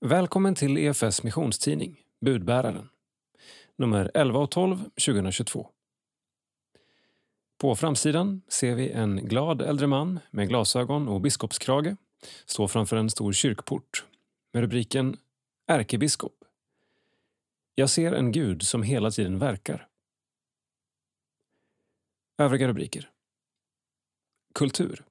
[0.00, 2.88] Välkommen till EFS missionstidning, Budbäraren.
[3.76, 5.70] Nummer 11 och 12 2022.
[7.58, 11.96] På framsidan ser vi en glad äldre man med glasögon och biskopskrage
[12.46, 14.06] stå framför en stor kyrkport
[14.52, 15.16] med rubriken
[15.66, 16.44] Ärkebiskop.
[17.74, 19.88] Jag ser en Gud som hela tiden verkar.
[22.38, 23.10] Övriga rubriker.
[24.54, 25.04] Kultur.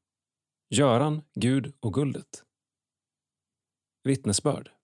[0.70, 2.44] Göran, Gud och guldet.
[4.04, 4.75] Vittnesbörd.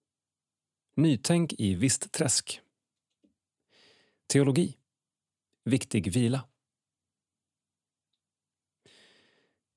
[0.96, 2.62] Nytänk i Vistträsk.
[4.28, 4.78] Teologi.
[5.64, 6.50] Viktig vila.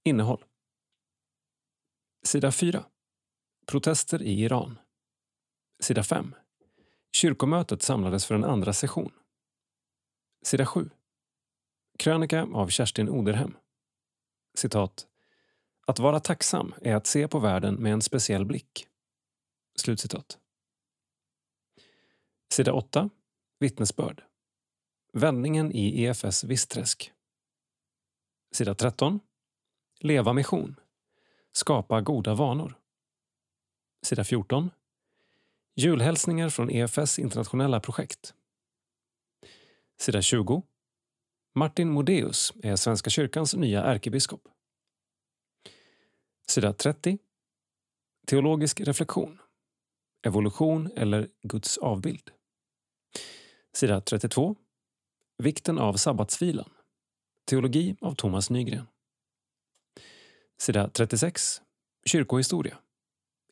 [0.05, 0.45] Innehåll.
[2.23, 2.85] Sida 4.
[3.67, 4.79] Protester i Iran.
[5.81, 6.35] Sida 5.
[7.13, 9.13] Kyrkomötet samlades för en andra session.
[10.43, 10.91] Sida 7.
[11.99, 13.57] Krönika av Kerstin Oderhem.
[14.55, 15.07] Citat.
[15.87, 18.89] Att vara tacksam är att se på världen med en speciell blick.
[19.77, 20.39] Slutcitat.
[22.55, 23.11] Sida 8.
[23.59, 24.25] Vittnesbörd.
[25.13, 27.13] Vändningen i EFS Vissträsk.
[28.53, 29.21] Sida 13.
[30.01, 30.77] Leva mission.
[31.53, 32.79] Skapa goda vanor.
[34.03, 34.71] Sida 14.
[35.77, 38.35] Julhälsningar från EFS internationella projekt.
[40.01, 40.63] Sida 20.
[41.55, 44.49] Martin Modéus är Svenska kyrkans nya ärkebiskop.
[46.49, 47.19] Sida 30.
[48.27, 49.39] Teologisk reflektion.
[50.27, 52.31] Evolution eller Guds avbild.
[53.77, 54.57] Sida 32.
[55.39, 56.71] Vikten av sabbatsvilan.
[57.45, 58.87] Teologi av Thomas Nygren.
[60.59, 61.63] Sida 36.
[62.05, 62.79] Kyrkohistoria.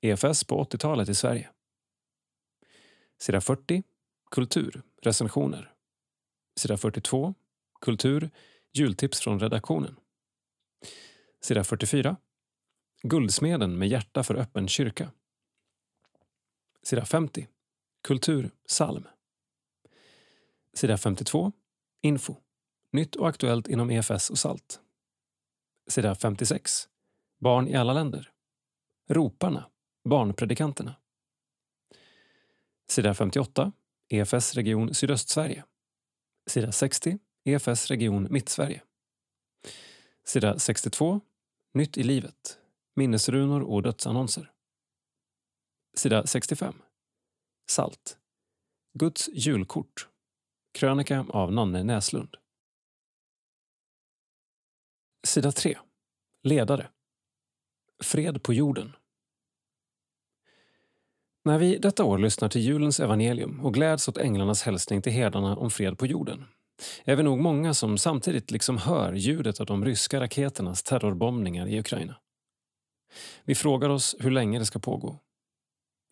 [0.02, 1.50] EFS på 80-talet i Sverige.
[3.18, 3.82] Sida 40.
[4.30, 4.82] Kultur.
[5.02, 5.72] Recensioner.
[6.56, 7.34] Sida 42.
[7.80, 8.30] Kultur.
[8.72, 9.96] Jultips från redaktionen.
[11.40, 12.16] Sida 44.
[13.02, 15.10] Guldsmeden med hjärta för öppen kyrka.
[16.82, 17.48] Sida 50.
[18.02, 18.50] Kultur.
[18.66, 19.06] Salm.
[20.74, 21.52] Sida 52.
[22.02, 22.36] Info.
[22.92, 24.80] Nytt och aktuellt inom EFS och SALT.
[25.88, 26.88] Sida 56.
[27.40, 28.32] Barn i alla länder.
[29.08, 29.70] Roparna.
[30.04, 30.94] Barnpredikanterna.
[32.88, 33.72] Sida 58.
[34.08, 35.64] EFS region Sydöstsverige.
[36.46, 37.18] Sida 60.
[37.44, 38.82] EFS region Mittsverige.
[40.24, 41.20] Sida 62.
[41.74, 42.58] Nytt i livet.
[42.94, 44.52] Minnesrunor och dödsannonser.
[45.94, 46.74] Sida 65.
[47.70, 48.18] Salt.
[48.98, 50.08] Guds julkort.
[50.72, 52.36] Krönika av Nanne Näslund.
[55.26, 55.78] Sida 3.
[56.42, 56.88] Ledare.
[58.02, 58.92] Fred på jorden.
[61.44, 65.56] När vi detta år lyssnar till julens evangelium och gläds åt änglarnas hälsning till herdarna
[65.56, 66.44] om fred på jorden
[67.04, 71.80] är vi nog många som samtidigt liksom hör ljudet av de ryska raketernas terrorbombningar i
[71.80, 72.16] Ukraina.
[73.44, 75.18] Vi frågar oss hur länge det ska pågå.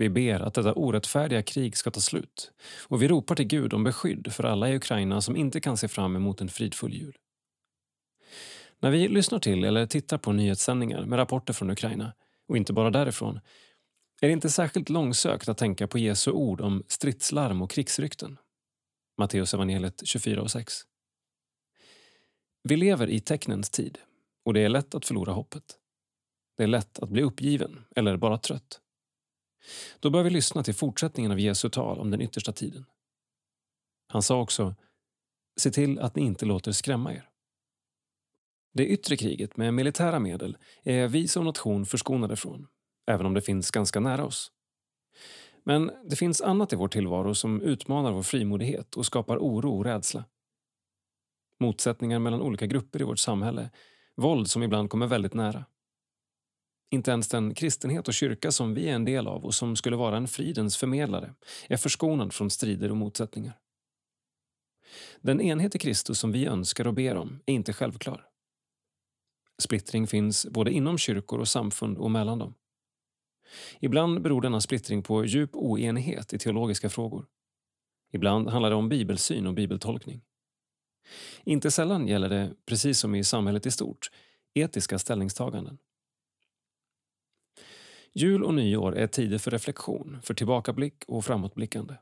[0.00, 2.52] Vi ber att detta orättfärdiga krig ska ta slut
[2.88, 5.88] och vi ropar till Gud om beskydd för alla i Ukraina som inte kan se
[5.88, 7.16] fram emot en fridfull jul.
[8.78, 12.12] När vi lyssnar till eller tittar på nyhetssändningar med rapporter från Ukraina,
[12.48, 13.40] och inte bara därifrån,
[14.20, 18.38] är det inte särskilt långsökt att tänka på Jesu ord om stridslarm och krigsrykten.
[19.18, 20.74] Matteus evangeliet 24 och 6.
[22.62, 23.98] Vi lever i tecknens tid
[24.44, 25.78] och det är lätt att förlora hoppet.
[26.56, 28.79] Det är lätt att bli uppgiven eller bara trött.
[30.00, 32.84] Då bör vi lyssna till fortsättningen av Jesu tal om den yttersta tiden.
[34.08, 34.74] Han sa också
[35.60, 37.28] Se till att ni inte låter skrämma er.
[38.72, 42.66] Det yttre kriget med militära medel är vi som nation förskonade från,
[43.06, 44.52] även om det finns ganska nära oss.
[45.64, 49.84] Men det finns annat i vår tillvaro som utmanar vår frimodighet och skapar oro och
[49.84, 50.24] rädsla.
[51.60, 53.70] Motsättningar mellan olika grupper i vårt samhälle,
[54.16, 55.64] våld som ibland kommer väldigt nära.
[56.90, 59.96] Inte ens den kristenhet och kyrka som vi är en del av och som skulle
[59.96, 61.34] vara en fridens förmedlare
[61.68, 63.58] är förskonad från strider och motsättningar.
[65.20, 68.26] Den enhet i Kristus som vi önskar och ber om är inte självklar.
[69.62, 72.54] Splittring finns både inom kyrkor och samfund och mellan dem.
[73.80, 77.26] Ibland beror denna splittring på djup oenighet i teologiska frågor.
[78.12, 80.22] Ibland handlar det om bibelsyn och bibeltolkning.
[81.44, 84.10] Inte sällan gäller det, precis som i samhället i stort,
[84.54, 85.78] etiska ställningstaganden.
[88.12, 91.94] Jul och nyår är tider för reflektion, för tillbakablick och framåtblickande.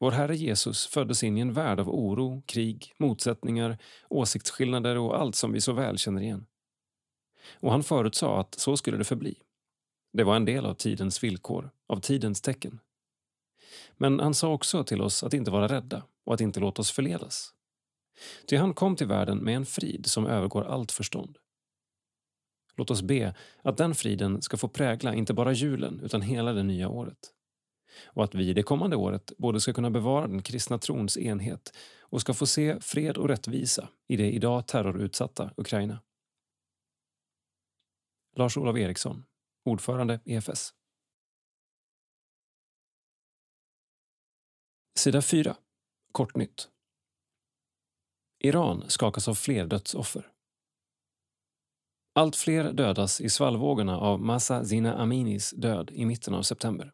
[0.00, 3.78] Vår Herre Jesus föddes in i en värld av oro, krig, motsättningar,
[4.08, 6.46] åsiktsskillnader och allt som vi så väl känner igen.
[7.52, 9.34] Och han förutsade att så skulle det förbli.
[10.12, 12.80] Det var en del av tidens villkor, av tidens tecken.
[13.96, 16.90] Men han sa också till oss att inte vara rädda och att inte låta oss
[16.90, 17.54] förledas.
[18.46, 21.38] Ty han kom till världen med en frid som övergår allt förstånd.
[22.76, 26.62] Låt oss be att den friden ska få prägla inte bara julen utan hela det
[26.62, 27.32] nya året.
[28.04, 32.20] Och att vi det kommande året både ska kunna bevara den kristna trons enhet och
[32.20, 36.00] ska få se fred och rättvisa i det idag terrorutsatta Ukraina.
[38.36, 39.24] Lars-Olof Eriksson,
[39.64, 40.74] ordförande EFS.
[44.94, 45.56] Sida 4.
[46.12, 46.68] Kortnytt.
[48.38, 50.31] Iran skakas av fler dödsoffer.
[52.14, 56.92] Allt fler dödas i svallvågorna av Massa Zina Aminis död i mitten av september.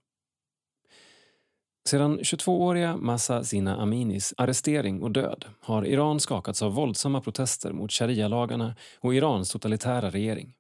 [1.89, 7.93] Sedan 22-åriga Massa Zina Aminis arrestering och död har Iran skakats av våldsamma protester mot
[7.93, 10.55] sharia-lagarna och Irans totalitära regering.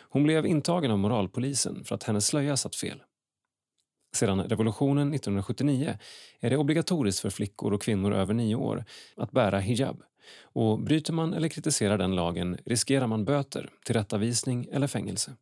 [0.00, 3.02] Hon blev intagen av moralpolisen för att hennes slöja satt fel.
[4.16, 5.98] Sedan revolutionen 1979
[6.40, 8.84] är det obligatoriskt för flickor och kvinnor över nio år
[9.16, 10.02] att bära hijab
[10.42, 15.36] och bryter man eller kritiserar den lagen riskerar man böter, tillrättavisning eller fängelse.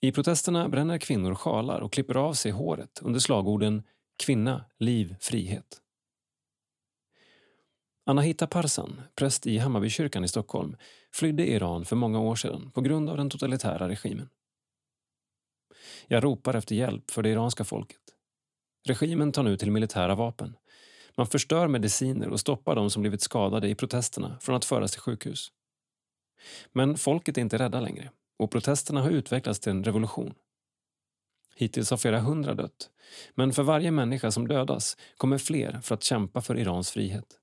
[0.00, 3.82] I protesterna bränner kvinnor sjalar och klipper av sig håret under slagorden
[4.16, 5.82] kvinna, liv, frihet.
[8.04, 10.76] Anahita Parsan, präst i Hammarbykyrkan i Stockholm,
[11.12, 14.28] flydde Iran för många år sedan på grund av den totalitära regimen.
[16.06, 18.00] Jag ropar efter hjälp för det iranska folket.
[18.84, 20.56] Regimen tar nu till militära vapen.
[21.16, 25.00] Man förstör mediciner och stoppar de som blivit skadade i protesterna från att föras till
[25.00, 25.52] sjukhus.
[26.72, 30.34] Men folket är inte rädda längre och protesterna har utvecklats till en revolution.
[31.56, 32.90] Hittills har flera hundra dött,
[33.34, 37.38] men för varje människa som dödas kommer fler för att kämpa för Irans frihet.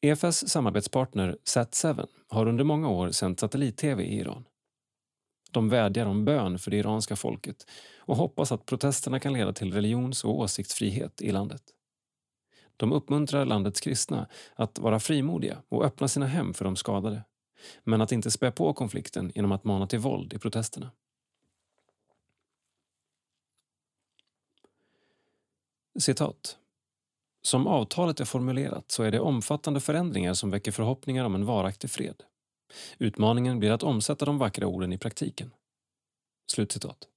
[0.00, 4.44] EFS samarbetspartner Sat7 har under många år sänt satellit-tv i Iran.
[5.50, 7.66] De vädjar om bön för det iranska folket
[7.98, 11.62] och hoppas att protesterna kan leda till religions och åsiktsfrihet i landet.
[12.76, 17.22] De uppmuntrar landets kristna att vara frimodiga och öppna sina hem för de skadade
[17.84, 20.90] men att inte spä på konflikten genom att mana till våld i protesterna.
[25.98, 26.56] Citat.
[27.42, 31.90] Som avtalet är formulerat så är det omfattande förändringar som väcker förhoppningar om en varaktig
[31.90, 32.22] fred.
[32.98, 35.50] Utmaningen blir att omsätta de vackra orden i praktiken.
[36.52, 37.08] Slutcitat.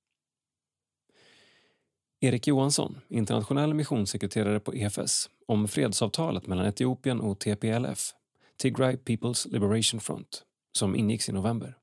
[2.20, 8.14] Erik Johansson, internationell missionssekreterare på EFS, om fredsavtalet mellan Etiopien och TPLF,
[8.58, 10.44] Tigray People's Liberation Front,
[10.78, 11.78] som ingicks i november.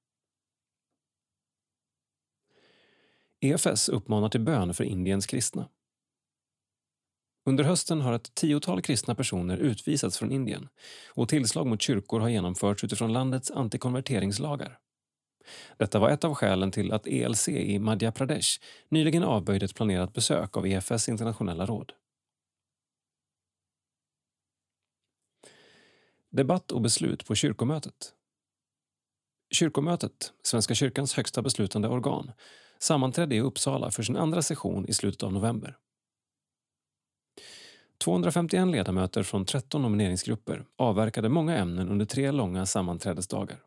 [3.40, 5.68] EFS uppmanar till bön för Indiens kristna.
[7.50, 10.68] Under hösten har ett tiotal kristna personer utvisats från Indien
[11.08, 14.78] och tillslag mot kyrkor har genomförts utifrån landets antikonverteringslagar.
[15.76, 20.12] Detta var ett av skälen till att ELC i Madhya Pradesh nyligen avböjde ett planerat
[20.12, 21.92] besök av EFS internationella råd.
[26.30, 28.14] Debatt och beslut på kyrkomötet.
[29.50, 32.32] Kyrkomötet, Svenska kyrkans högsta beslutande organ,
[32.78, 35.76] sammanträdde i Uppsala för sin andra session i slutet av november.
[38.04, 43.58] 251 ledamöter från 13 nomineringsgrupper avverkade många ämnen under tre långa sammanträdesdagar.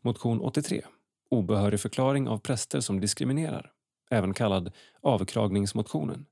[0.00, 0.82] Motion 83,
[1.30, 3.72] obehörig förklaring av präster som diskriminerar,
[4.10, 4.72] även kallad
[5.02, 6.26] avkragningsmotionen,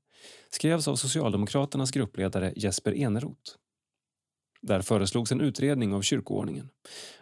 [0.49, 3.51] skrevs av Socialdemokraternas gruppledare Jesper Eneroth.
[4.61, 6.69] Där föreslogs en utredning av kyrkoordningen.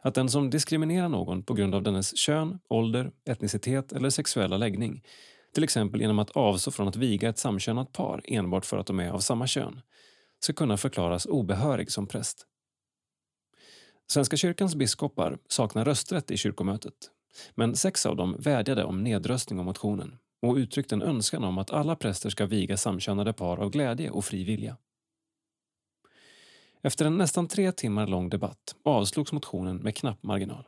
[0.02, 5.04] Att den som diskriminerar någon på grund av dennes kön, ålder, etnicitet eller sexuella läggning
[5.54, 9.00] till exempel genom att avstå från att viga ett samkönat par enbart för att de
[9.00, 9.82] är av samma kön,
[10.40, 12.48] ska kunna förklaras obehörig som präst.
[14.12, 16.94] Svenska kyrkans biskopar saknar rösträtt i kyrkomötet
[17.56, 21.72] men sex av dem vädjade om nedröstning av motionen och uttryckte en önskan om att
[21.72, 24.78] alla präster ska viga samkönade par av glädje och fri vilja.
[26.84, 30.68] Efter en nästan tre timmar lång debatt avslogs motionen med knapp marginal.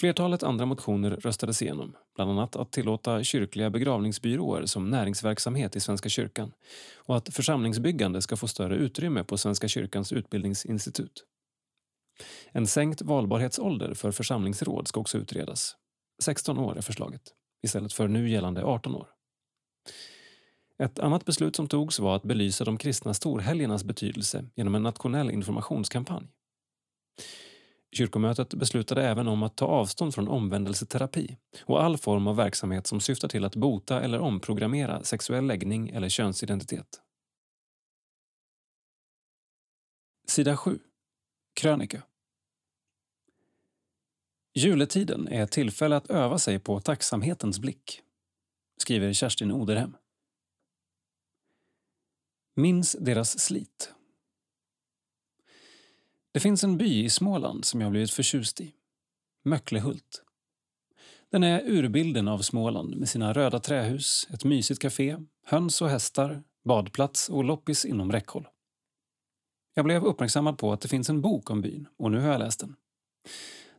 [0.00, 6.08] Flertalet andra motioner röstades igenom, bland annat att tillåta kyrkliga begravningsbyråer som näringsverksamhet i Svenska
[6.08, 6.52] kyrkan
[6.96, 11.24] och att församlingsbyggande ska få större utrymme på Svenska kyrkans utbildningsinstitut.
[12.52, 15.76] En sänkt valbarhetsålder för församlingsråd ska också utredas.
[16.22, 17.22] 16 år är förslaget,
[17.62, 19.08] istället för nu gällande 18 år.
[20.78, 25.30] Ett annat beslut som togs var att belysa de kristna storhelgernas betydelse genom en nationell
[25.30, 26.28] informationskampanj.
[27.92, 33.00] Kyrkomötet beslutade även om att ta avstånd från omvändelseterapi och all form av verksamhet som
[33.00, 37.00] syftar till att bota eller omprogrammera sexuell läggning eller könsidentitet.
[40.26, 40.78] Sida 7.
[41.54, 42.02] Krönika.
[44.54, 48.02] Juletiden är ett tillfälle att öva sig på tacksamhetens blick,
[48.76, 49.96] skriver Kerstin Oderhem.
[52.56, 53.92] Minns deras slit.
[56.32, 58.74] Det finns en by i Småland som jag blivit förtjust i.
[59.44, 60.22] Möcklehult.
[61.30, 66.42] Den är urbilden av Småland med sina röda trähus, ett mysigt café, höns och hästar,
[66.64, 68.48] badplats och loppis inom räckhåll.
[69.74, 72.38] Jag blev uppmärksammad på att det finns en bok om byn och nu har jag
[72.38, 72.76] läst den.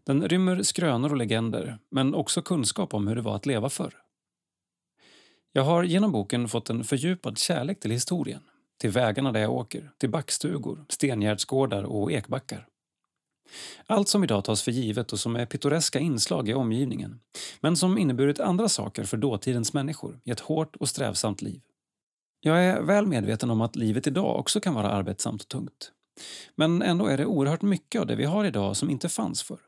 [0.03, 3.94] Den rymmer skrönor och legender, men också kunskap om hur det var att leva förr.
[5.51, 8.41] Jag har genom boken fått en fördjupad kärlek till historien,
[8.79, 12.67] till vägarna där jag åker, till backstugor, stengärdsgårdar och ekbackar.
[13.86, 17.19] Allt som idag tas för givet och som är pittoreska inslag i omgivningen,
[17.62, 21.62] men som inneburit andra saker för dåtidens människor i ett hårt och strävsamt liv.
[22.41, 25.91] Jag är väl medveten om att livet idag också kan vara arbetsamt och tungt.
[26.55, 29.59] Men ändå är det oerhört mycket av det vi har idag som inte fanns förr.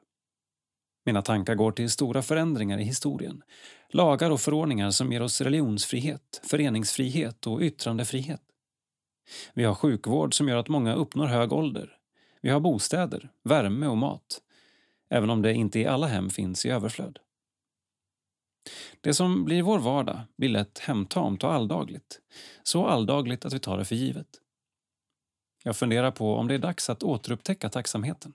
[1.06, 3.44] Mina tankar går till stora förändringar i historien.
[3.89, 8.41] Lagar och förordningar som ger oss religionsfrihet, föreningsfrihet och yttrandefrihet.
[9.54, 11.98] Vi har sjukvård som gör att många uppnår hög ålder.
[12.42, 14.42] Vi har bostäder, värme och mat.
[15.10, 17.20] Även om det inte i alla hem finns i överflöd.
[19.02, 22.20] Det som blir vår vardag blir lätt hemtamt och alldagligt.
[22.64, 24.28] Så alldagligt att vi tar det för givet.
[25.64, 28.34] Jag funderar på om det är dags att återupptäcka tacksamheten.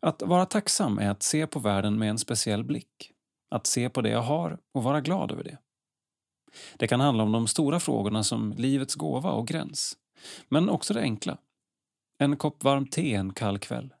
[0.00, 3.12] Att vara tacksam är att se på världen med en speciell blick.
[3.50, 5.58] Att se på det jag har och vara glad över det.
[6.78, 9.96] Det kan handla om de stora frågorna som livets gåva och gräns.
[10.48, 11.38] Men också det enkla.
[12.18, 13.94] En kopp varmt te en kall kväll.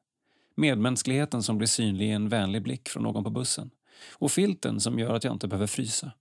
[0.56, 3.70] Medmänskligheten som blir synlig i en vänlig blick från någon på bussen.
[4.12, 6.12] Och filten som gör att jag inte behöver frysa.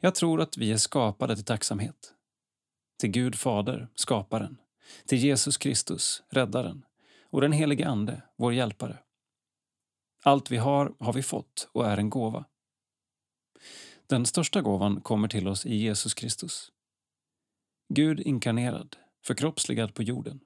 [0.00, 2.14] Jag tror att vi är skapade till tacksamhet.
[3.00, 4.56] Till Gud Fader, skaparen.
[5.06, 6.84] Till Jesus Kristus, räddaren
[7.30, 8.98] och den helige Ande, vår hjälpare.
[10.22, 12.44] Allt vi har har vi fått och är en gåva.
[14.06, 16.72] Den största gåvan kommer till oss i Jesus Kristus.
[17.88, 18.96] Gud inkarnerad,
[19.26, 20.40] förkroppsligad på jorden.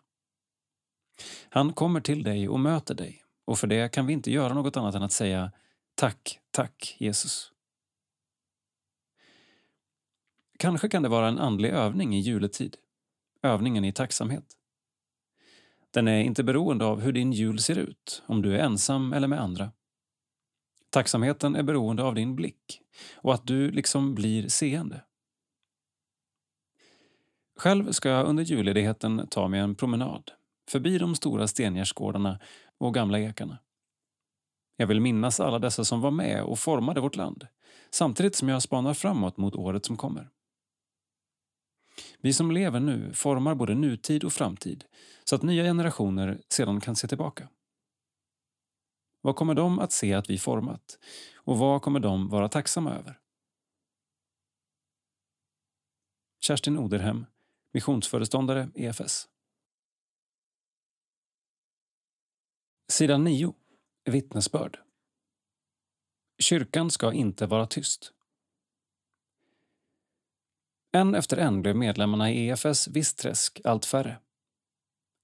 [1.48, 4.76] Han kommer till dig och möter dig och för det kan vi inte göra något
[4.76, 5.52] annat än att säga
[5.94, 7.52] Tack, tack Jesus.
[10.58, 12.76] Kanske kan det vara en andlig övning i juletid.
[13.42, 14.44] Övningen i tacksamhet.
[15.90, 19.28] Den är inte beroende av hur din jul ser ut, om du är ensam eller
[19.28, 19.72] med andra.
[20.90, 22.80] Tacksamheten är beroende av din blick
[23.16, 25.04] och att du liksom blir seende.
[27.56, 30.30] Själv ska jag under julledigheten ta mig en promenad
[30.70, 32.40] förbi de stora stengärdsgårdarna
[32.78, 33.58] och gamla ekarna.
[34.76, 37.46] Jag vill minnas alla dessa som var med och formade vårt land
[37.90, 40.28] samtidigt som jag spanar framåt mot året som kommer.
[42.20, 44.84] Vi som lever nu formar både nutid och framtid
[45.24, 47.48] så att nya generationer sedan kan se tillbaka.
[49.28, 50.98] Vad kommer de att se att vi format?
[51.36, 53.20] Och vad kommer de vara tacksamma över?
[56.40, 57.26] Kerstin Oderhem,
[57.72, 59.28] missionsföreståndare EFS.
[62.88, 63.54] Sidan 9.
[64.04, 64.78] Vittnesbörd.
[66.38, 68.12] Kyrkan ska inte vara tyst.
[70.92, 74.20] En efter en blev medlemmarna i EFS Vissträsk allt färre.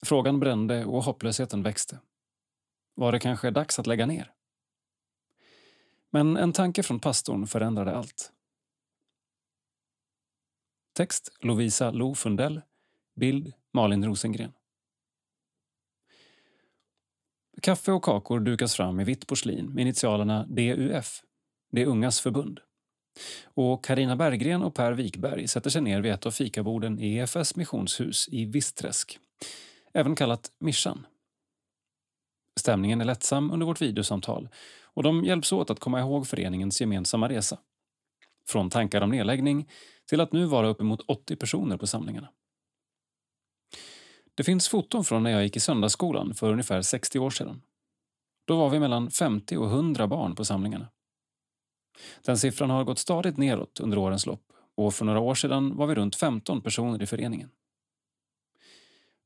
[0.05, 1.99] Frågan brände och hopplösheten växte.
[2.95, 4.31] Var det kanske dags att lägga ner?
[6.09, 8.31] Men en tanke från pastorn förändrade allt.
[10.93, 12.61] Text Lovisa Lo Fundell.
[13.15, 14.51] Bild Malin Rosengren.
[17.61, 21.21] Kaffe och kakor dukas fram i vitt porslin med initialerna DUF,
[21.71, 22.59] Det ungas förbund.
[23.43, 27.55] Och Karina Berggren och Per Wikberg sätter sig ner vid ett av fikaborden i EFS
[27.55, 29.19] missionshus i Vistträsk,
[29.93, 31.05] även kallat Mischan.
[32.65, 34.49] Stämningen är lättsam under vårt videosamtal
[34.83, 37.59] och de hjälps åt att komma ihåg föreningens gemensamma resa.
[38.47, 39.69] Från tankar om nedläggning
[40.09, 42.29] till att nu vara uppemot 80 personer på samlingarna.
[44.35, 47.61] Det finns foton från när jag gick i söndagsskolan för ungefär 60 år sedan.
[48.45, 50.87] Då var vi mellan 50 och 100 barn på samlingarna.
[52.23, 54.43] Den siffran har gått stadigt neråt under årens lopp
[54.77, 57.49] och för några år sedan var vi runt 15 personer i föreningen.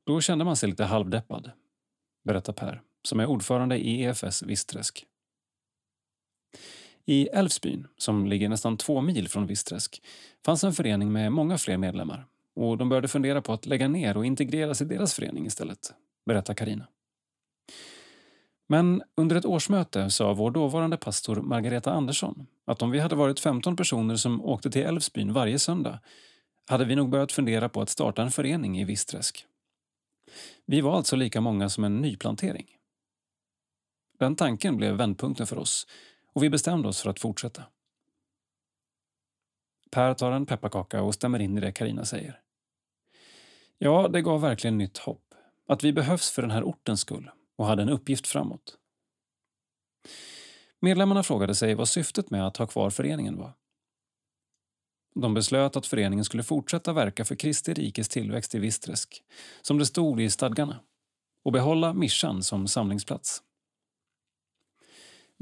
[0.06, 1.50] Då kände man sig lite halvdeppad,
[2.24, 5.06] berättar Per, som är ordförande i EFS Visträsk.
[7.06, 10.02] I Älvsbyn, som ligger nästan två mil från Visträsk
[10.44, 14.16] fanns en förening med många fler medlemmar och de började fundera på att lägga ner
[14.16, 15.92] och integreras i deras förening istället,
[16.26, 16.86] berättar Karina.
[18.68, 23.40] Men under ett årsmöte sa vår dåvarande pastor Margareta Andersson att om vi hade varit
[23.40, 25.98] 15 personer som åkte till Älvsbyn varje söndag
[26.66, 29.46] hade vi nog börjat fundera på att starta en förening i Visträsk.
[30.66, 32.66] Vi var alltså lika många som en nyplantering.
[34.20, 35.86] Den tanken blev vändpunkten för oss
[36.32, 37.64] och vi bestämde oss för att fortsätta.
[39.90, 42.40] Per tar en pepparkaka och stämmer in i det Karina säger.
[43.78, 45.34] Ja, det gav verkligen nytt hopp.
[45.68, 48.78] att vi behövs för den här ortens skull och hade en uppgift framåt.
[50.80, 53.52] Medlemmarna frågade sig vad syftet med att ha kvar föreningen var.
[55.14, 59.22] De beslöt att föreningen skulle fortsätta verka för Kristi rikes tillväxt i Visträsk,
[59.62, 60.80] som det stod i stadgarna,
[61.44, 63.42] och behålla Mischan som samlingsplats.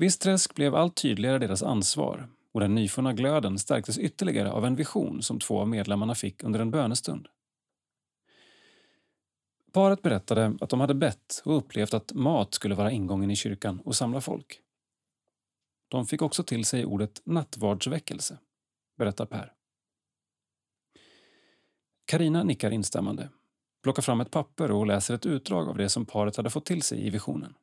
[0.01, 5.23] Visträsk blev allt tydligare deras ansvar och den nyfunna glöden stärktes ytterligare av en vision
[5.23, 7.29] som två av medlemmarna fick under en bönestund.
[9.73, 13.81] Paret berättade att de hade bett och upplevt att mat skulle vara ingången i kyrkan
[13.85, 14.61] och samla folk.
[15.89, 18.39] De fick också till sig ordet nattvardsväckelse,
[18.99, 19.53] berättar Per.
[22.05, 23.29] Karina nickar instämmande,
[23.83, 26.83] plockar fram ett papper och läser ett utdrag av det som paret hade fått till
[26.83, 27.55] sig i visionen.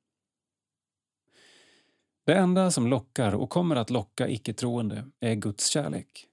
[2.25, 6.27] Det enda som lockar och kommer att locka icke-troende är Guds kärlek.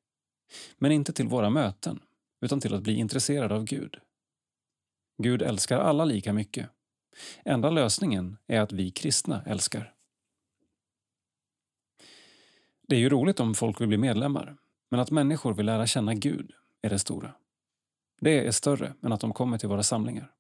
[0.79, 2.01] Men inte till våra möten,
[2.41, 3.97] utan till att bli intresserad av Gud.
[5.23, 6.71] Gud älskar alla lika mycket.
[7.45, 9.95] Enda lösningen är att vi kristna älskar.
[12.89, 14.57] Det är ju roligt om folk vill bli medlemmar,
[14.91, 17.35] men att människor vill lära känna Gud är det stora.
[18.21, 20.33] Det är större än att de kommer till våra samlingar.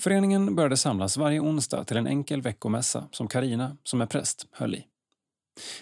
[0.00, 4.74] Föreningen började samlas varje onsdag till en enkel veckomässa som Karina, som är präst, höll
[4.74, 4.86] i.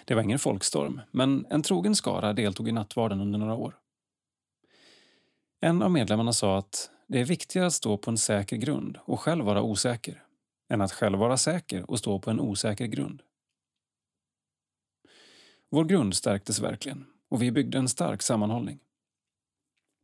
[0.05, 3.75] Det var ingen folkstorm, men en trogen skara deltog i nattvarden under några år.
[5.61, 9.19] En av medlemmarna sa att det är viktigare att stå på en säker grund och
[9.19, 10.23] själv vara osäker
[10.69, 13.21] än att själv vara säker och stå på en osäker grund.
[15.69, 18.79] Vår grund stärktes verkligen och vi byggde en stark sammanhållning.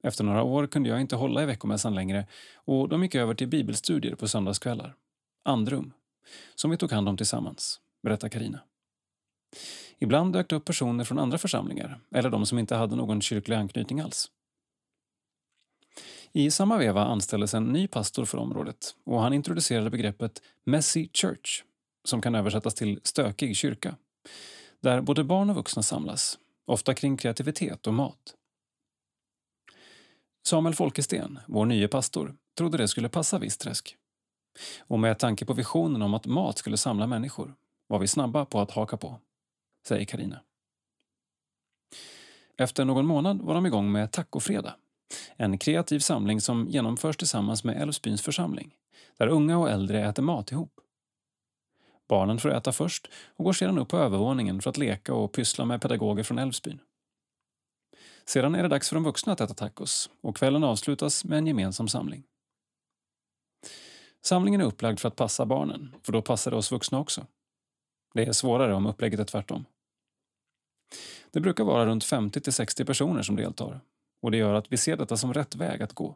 [0.03, 3.47] Efter några år kunde jag inte hålla i veckomässan längre och de gick över till
[3.47, 4.95] bibelstudier på söndagskvällar.
[5.43, 5.93] Andrum,
[6.55, 8.59] som vi tog hand om tillsammans, berättar Karina.
[9.99, 13.55] Ibland dök det upp personer från andra församlingar eller de som inte hade någon kyrklig
[13.55, 14.31] anknytning alls.
[16.31, 21.63] I samma veva anställdes en ny pastor för området och han introducerade begreppet “messy church”
[22.03, 23.95] som kan översättas till “stökig kyrka”
[24.79, 28.35] där både barn och vuxna samlas, ofta kring kreativitet och mat.
[30.43, 33.95] Samuel Folkesten, vår nye pastor, trodde det skulle passa Visträsk.
[34.79, 37.55] Och med tanke på visionen om att mat skulle samla människor
[37.87, 39.19] var vi snabba på att haka på,
[39.87, 40.41] säger Karina.
[42.57, 44.73] Efter någon månad var de igång med Tacofredag
[45.37, 48.75] en kreativ samling som genomförs tillsammans med Älvsbyns församling,
[49.17, 50.79] där unga och äldre äter mat ihop.
[52.09, 55.65] Barnen får äta först och går sedan upp på övervåningen för att leka och pyssla
[55.65, 56.79] med pedagoger från Älvsbyn.
[58.25, 61.47] Sedan är det dags för de vuxna att äta tacos och kvällen avslutas med en
[61.47, 62.23] gemensam samling.
[64.21, 67.27] Samlingen är upplagd för att passa barnen, för då passar det oss vuxna också.
[68.13, 69.65] Det är svårare om upplägget är tvärtom.
[71.31, 73.81] Det brukar vara runt 50 60 personer som deltar
[74.21, 76.15] och det gör att vi ser detta som rätt väg att gå.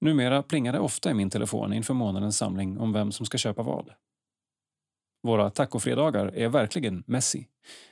[0.00, 3.62] Numera plingar det ofta i min telefon inför månadens samling om vem som ska köpa
[3.62, 3.92] vad.
[5.22, 7.44] Våra tacofredagar är verkligen messy.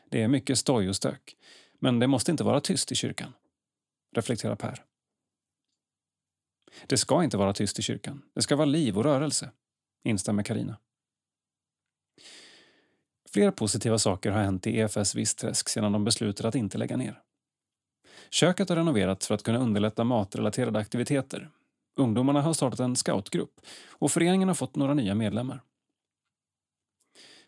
[0.09, 1.37] Det är mycket stoj och stök.
[1.79, 3.33] Men det måste inte vara tyst i kyrkan.
[4.17, 4.85] Reflekterar Per.
[6.87, 8.23] Det ska inte vara tyst i kyrkan.
[8.35, 9.51] Det ska vara liv och rörelse.
[10.05, 10.79] Instämmer Karina.
[13.33, 17.23] Flera positiva saker har hänt i EFS Vistträsk sedan de beslutade att inte lägga ner.
[18.31, 21.51] Köket har renoverats för att kunna underlätta matrelaterade aktiviteter.
[21.97, 25.62] Ungdomarna har startat en scoutgrupp och föreningen har fått några nya medlemmar.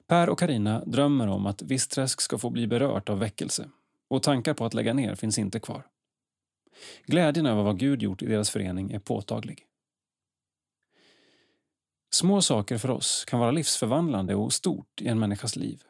[0.07, 3.71] Per och Karina drömmer om att Vistträsk ska få bli berört av väckelse
[4.11, 5.87] och tankar på att lägga ner finns inte kvar.
[7.05, 9.67] Glädjen över vad Gud gjort i deras förening är påtaglig.
[12.11, 15.83] Små saker för oss kan vara livsförvandlande och stort i en människas liv.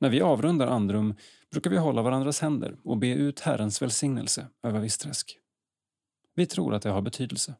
[0.00, 1.14] När vi avrundar andrum
[1.50, 5.38] brukar vi hålla varandras händer och be ut Herrens välsignelse över Vissträsk.
[6.34, 7.54] Vi tror att det har betydelse,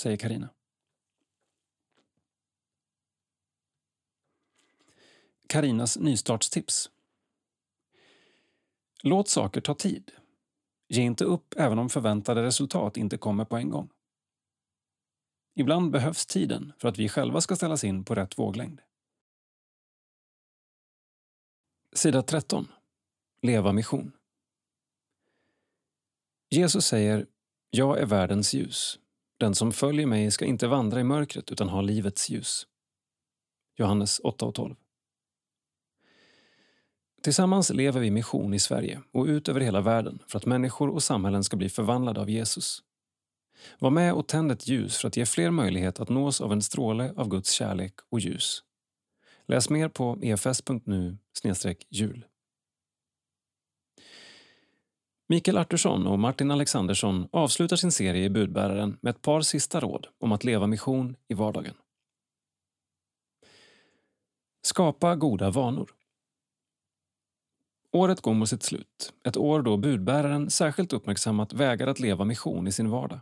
[0.00, 0.48] säger Karina.
[5.46, 6.90] Karinas nystartstips.
[9.02, 10.10] Låt saker ta tid.
[10.88, 13.90] Ge inte upp även om förväntade resultat inte kommer på en gång.
[15.54, 18.80] Ibland behövs tiden för att vi själva ska ställas in på rätt våglängd.
[21.92, 22.68] Sida 13.
[23.42, 24.12] Leva mission.
[26.50, 27.26] Jesus säger
[27.70, 28.98] Jag är världens ljus.
[29.38, 32.66] Den som följer mig ska inte vandra i mörkret utan ha livets ljus.
[33.76, 34.74] Johannes 8 och 12.
[37.28, 41.02] Tillsammans lever vi mission i Sverige och ut över hela världen för att människor och
[41.02, 42.82] samhällen ska bli förvandlade av Jesus.
[43.78, 46.62] Var med och tänd ett ljus för att ge fler möjlighet att nås av en
[46.62, 48.62] stråle av Guds kärlek och ljus.
[49.46, 51.16] Läs mer på efs.nu
[51.88, 52.24] jul.
[55.28, 60.06] Mikael Artursson och Martin Alexandersson avslutar sin serie i Budbäraren med ett par sista råd
[60.18, 61.74] om att leva mission i vardagen.
[64.62, 65.97] Skapa goda vanor.
[67.92, 72.66] Året går mot sitt slut, ett år då budbäraren särskilt uppmärksammat vägar att leva mission
[72.66, 73.20] i sin vardag.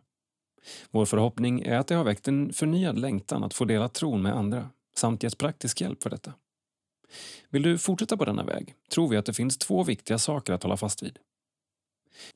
[0.90, 4.36] Vår förhoppning är att det har väckt en förnyad längtan att få dela tron med
[4.36, 6.32] andra samt gett praktisk hjälp för detta.
[7.48, 10.62] Vill du fortsätta på denna väg tror vi att det finns två viktiga saker att
[10.62, 11.18] hålla fast vid.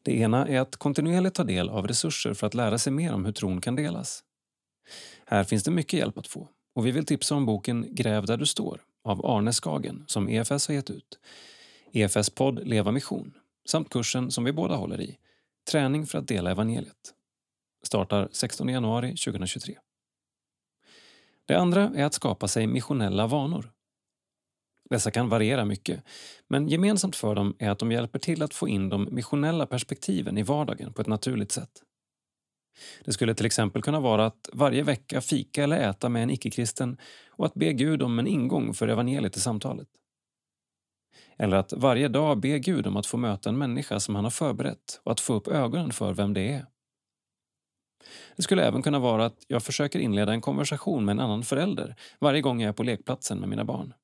[0.03, 3.25] Det ena är att kontinuerligt ta del av resurser för att lära sig mer om
[3.25, 4.25] hur tron kan delas.
[5.27, 8.37] Här finns det mycket hjälp att få och vi vill tipsa om boken Gräv där
[8.37, 11.19] du står av Arne Skagen som EFS har gett ut.
[11.93, 13.35] EFS-podd Leva Mission
[13.69, 15.19] samt kursen som vi båda håller i,
[15.71, 17.15] Träning för att dela evangeliet.
[17.83, 19.79] Startar 16 januari 2023.
[21.45, 23.73] Det andra är att skapa sig missionella vanor.
[24.91, 26.03] Dessa kan variera mycket,
[26.49, 30.39] men gemensamt för dem är att de hjälper till att få in de missionella perspektiven
[30.39, 31.83] i vardagen på ett naturligt sätt.
[33.05, 36.97] Det skulle till exempel kunna vara att varje vecka fika eller äta med en icke-kristen
[37.29, 39.89] och att be Gud om en ingång för evangeliet i samtalet.
[41.37, 44.31] Eller att varje dag be Gud om att få möta en människa som han har
[44.31, 46.67] förberett och att få upp ögonen för vem det är.
[48.37, 51.97] Det skulle även kunna vara att jag försöker inleda en konversation med en annan förälder
[52.21, 53.95] varje gång jag är på lekplatsen med mina barn.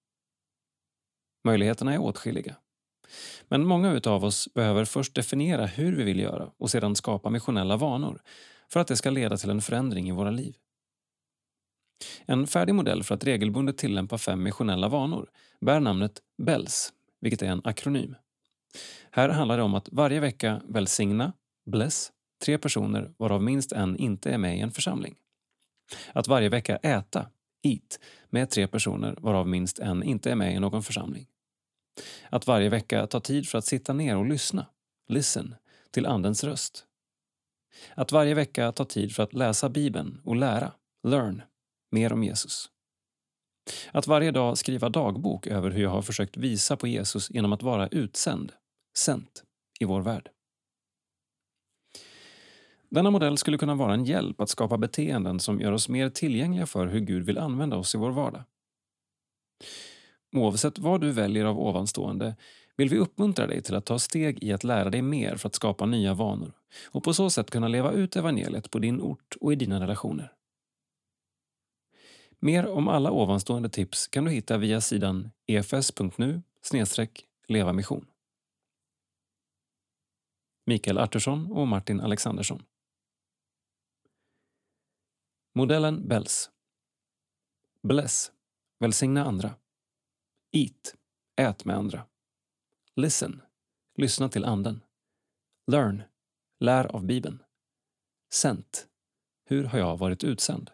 [1.44, 2.56] Möjligheterna är åtskilliga.
[3.48, 7.76] Men många av oss behöver först definiera hur vi vill göra och sedan skapa missionella
[7.76, 8.22] vanor
[8.72, 10.56] för att det ska leda till en förändring i våra liv.
[12.26, 17.46] En färdig modell för att regelbundet tillämpa fem missionella vanor bär namnet BELLS, vilket är
[17.46, 18.16] en akronym.
[19.10, 21.32] Här handlar det om att varje vecka välsigna,
[21.66, 22.12] bless,
[22.44, 25.16] tre personer varav minst en inte är med i en församling.
[26.12, 27.30] Att varje vecka äta,
[27.62, 28.00] eat,
[28.30, 31.26] med tre personer varav minst en inte är med i någon församling.
[32.30, 34.66] Att varje vecka ta tid för att sitta ner och lyssna,
[35.08, 35.54] listen,
[35.90, 36.86] till Andens röst.
[37.94, 41.42] Att varje vecka ta tid för att läsa Bibeln och lära, learn,
[41.90, 42.70] mer om Jesus.
[43.92, 47.62] Att varje dag skriva dagbok över hur jag har försökt visa på Jesus genom att
[47.62, 48.52] vara utsänd,
[48.96, 49.42] sänt,
[49.80, 50.30] i vår värld.
[52.88, 56.66] Denna modell skulle kunna vara en hjälp att skapa beteenden som gör oss mer tillgängliga
[56.66, 58.42] för hur Gud vill använda oss i vår vardag.
[60.36, 62.36] Oavsett vad du väljer av ovanstående
[62.76, 65.54] vill vi uppmuntra dig till att ta steg i att lära dig mer för att
[65.54, 66.52] skapa nya vanor
[66.84, 70.32] och på så sätt kunna leva ut evangeliet på din ort och i dina relationer.
[72.38, 76.42] Mer om alla ovanstående tips kan du hitta via sidan efs.nu
[77.48, 78.06] levamission.
[80.66, 82.62] Mikael Artursson och Martin Alexandersson.
[85.54, 86.50] Modellen BELLS.
[87.82, 88.32] Bless.
[88.78, 89.54] Välsigna andra.
[90.52, 90.94] Eat.
[91.36, 92.06] Ät med andra.
[92.94, 93.42] Listen.
[93.94, 94.84] Lyssna till anden.
[95.66, 96.02] Learn.
[96.60, 97.42] Lär av Bibeln.
[98.30, 98.88] Sent.
[99.44, 100.70] Hur har jag varit utsänd?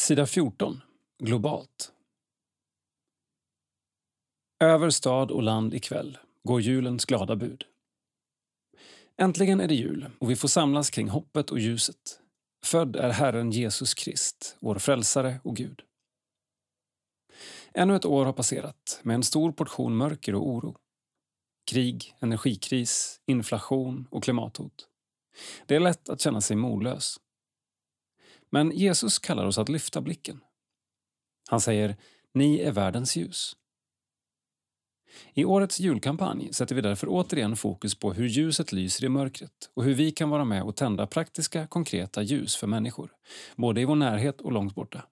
[0.00, 0.80] Sida 14.
[1.18, 1.92] Globalt.
[4.60, 7.64] Över stad och land ikväll går julens glada bud.
[9.16, 12.20] Äntligen är det jul och vi får samlas kring hoppet och ljuset.
[12.64, 15.82] Född är Herren Jesus Krist, vår frälsare och Gud.
[17.74, 20.76] Ännu ett år har passerat med en stor portion mörker och oro.
[21.70, 24.88] Krig, energikris, inflation och klimathot.
[25.66, 27.20] Det är lätt att känna sig modlös.
[28.50, 30.40] Men Jesus kallar oss att lyfta blicken.
[31.48, 31.96] Han säger
[32.34, 33.56] “Ni är världens ljus”.
[35.34, 39.84] I årets julkampanj sätter vi därför återigen fokus på hur ljuset lyser i mörkret och
[39.84, 43.12] hur vi kan vara med och tända praktiska, konkreta ljus för människor,
[43.56, 45.02] både i vår närhet och långt borta.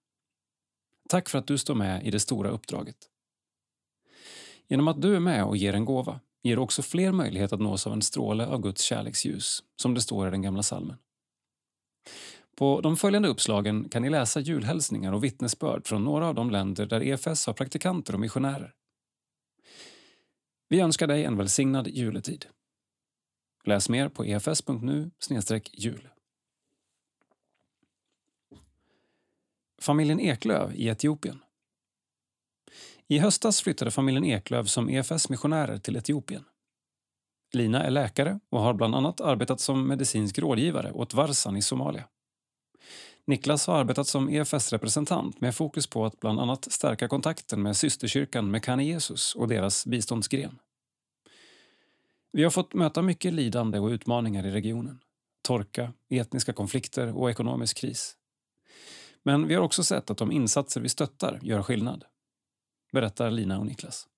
[1.08, 2.96] Tack för att du står med i det stora uppdraget.
[4.68, 7.60] Genom att du är med och ger en gåva ger du också fler möjlighet att
[7.60, 10.96] nås av en stråle av Guds kärleksljus, som det står i den gamla salmen.
[12.58, 16.86] På de följande uppslagen kan ni läsa julhälsningar och vittnesbörd från några av de länder
[16.86, 18.74] där EFS har praktikanter och missionärer.
[20.68, 22.46] Vi önskar dig en välsignad juletid.
[23.64, 25.10] Läs mer på efs.nu
[25.72, 26.08] jul.
[29.80, 31.42] Familjen Eklöv i Etiopien.
[33.08, 36.44] I höstas flyttade familjen Eklöv som EFS-missionärer till Etiopien.
[37.52, 42.08] Lina är läkare och har bland annat arbetat som medicinsk rådgivare åt Varsan i Somalia.
[43.28, 48.50] Niklas har arbetat som EFS-representant med fokus på att bland annat stärka kontakten med systerkyrkan
[48.50, 50.58] Mekane Jesus och deras biståndsgren.
[52.32, 55.00] Vi har fått möta mycket lidande och utmaningar i regionen.
[55.42, 58.16] Torka, etniska konflikter och ekonomisk kris.
[59.22, 62.04] Men vi har också sett att de insatser vi stöttar gör skillnad.
[62.92, 64.08] Berättar Lina och Niklas.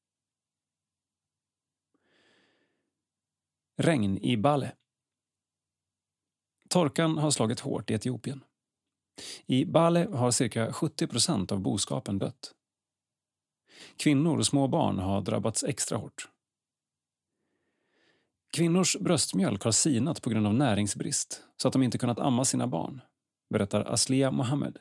[3.77, 4.73] Regn i Bale.
[6.68, 8.44] Torkan har slagit hårt i Etiopien.
[9.46, 12.52] I Bale har cirka 70 procent av boskapen dött.
[13.96, 16.28] Kvinnor och små barn har drabbats extra hårt.
[18.52, 22.66] Kvinnors bröstmjölk har sinat på grund av näringsbrist så att de inte kunnat amma sina
[22.66, 23.00] barn,
[23.50, 24.78] berättar Aslia Mohammed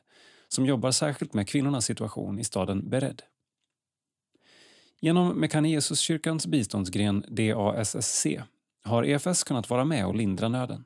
[0.47, 3.21] som jobbar särskilt med kvinnornas situation i staden Bered.
[5.01, 8.27] Genom Mekane kyrkans biståndsgren DASSC
[8.83, 10.85] har EFS kunnat vara med och lindra nöden.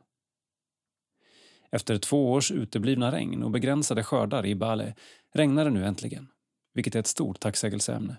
[1.73, 4.95] Efter två års uteblivna regn och begränsade skördar i Bale
[5.31, 6.27] regnar det nu äntligen,
[6.73, 8.17] vilket är ett stort tacksägelseämne.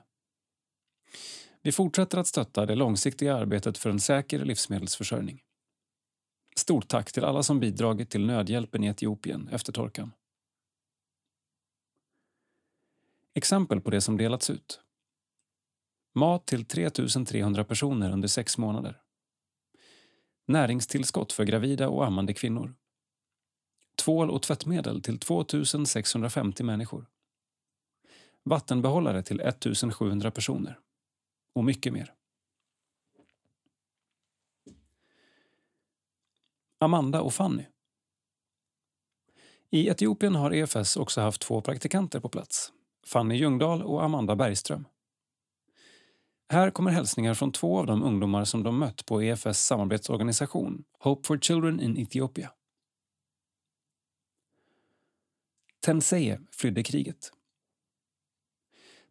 [1.63, 5.43] Vi fortsätter att stötta det långsiktiga arbetet för en säker livsmedelsförsörjning.
[6.57, 10.13] Stort tack till alla som bidragit till nödhjälpen i Etiopien efter torkan.
[13.35, 14.81] Exempel på det som delats ut.
[16.15, 19.01] Mat till 3 300 personer under sex månader.
[20.47, 22.75] Näringstillskott för gravida och ammande kvinnor.
[24.05, 25.45] Tvål och tvättmedel till 2
[25.87, 27.07] 650 människor.
[28.43, 30.79] Vattenbehållare till 1 700 personer.
[31.55, 32.15] Och mycket mer.
[36.79, 37.65] Amanda och Fanny.
[39.71, 42.73] I Etiopien har EFS också haft två praktikanter på plats.
[43.07, 44.89] Fanny Ljungdahl och Amanda Bergström.
[46.49, 51.27] Här kommer hälsningar från två av de ungdomar som de mött på EFS samarbetsorganisation Hope
[51.27, 52.53] for Children in Ethiopia.
[55.85, 57.33] Tenseye flydde kriget.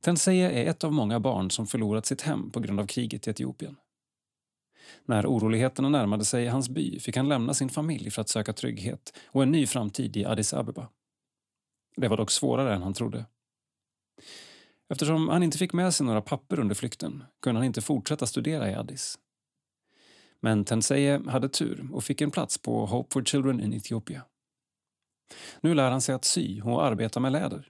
[0.01, 3.29] Tenseye är ett av många barn som förlorat sitt hem på grund av kriget i
[3.29, 3.75] Etiopien.
[5.05, 9.17] När oroligheterna närmade sig hans by fick han lämna sin familj för att söka trygghet
[9.25, 10.89] och en ny framtid i Addis Abeba.
[11.95, 13.25] Det var dock svårare än han trodde.
[14.89, 18.71] Eftersom han inte fick med sig några papper under flykten kunde han inte fortsätta studera
[18.71, 19.19] i Addis.
[20.39, 24.23] Men Tenseye hade tur och fick en plats på Hope for Children in Ethiopia.
[25.61, 27.69] Nu lär han sig att sy och arbeta med läder.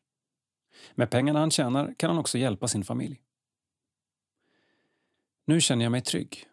[0.95, 3.21] Med pengarna han tjänar kan han också hjälpa sin familj.
[5.45, 6.47] Nu känner jag mig trygg.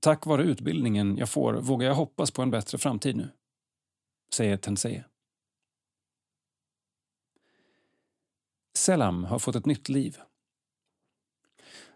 [0.00, 3.28] Tack vare utbildningen jag får vågar jag hoppas på en bättre framtid nu,
[4.32, 5.04] säger Tenseye.
[8.74, 10.18] Selam har fått ett nytt liv.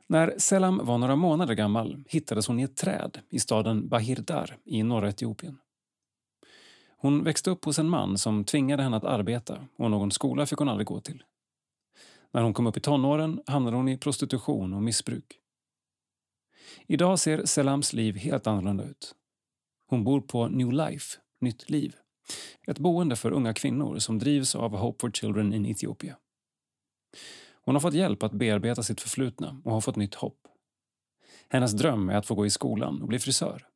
[0.07, 4.83] När Selam var några månader gammal hittades hon i ett träd i staden Bahirdar i
[4.83, 5.59] norra Etiopien.
[7.01, 10.59] Hon växte upp hos en man som tvingade henne att arbeta och någon skola fick
[10.59, 11.23] hon aldrig gå till.
[12.33, 15.39] När hon kom upp i tonåren hamnade hon i prostitution och missbruk.
[16.87, 19.15] Idag ser Selams liv helt annorlunda ut.
[19.89, 21.97] Hon bor på New Life, Nytt liv.
[22.67, 26.17] Ett boende för unga kvinnor som drivs av Hope for Children in Ethiopia.
[27.65, 30.49] Hon har fått hjälp att bearbeta sitt förflutna och har fått nytt hopp.
[31.49, 33.67] Hennes dröm är att få gå i skolan och bli frisör.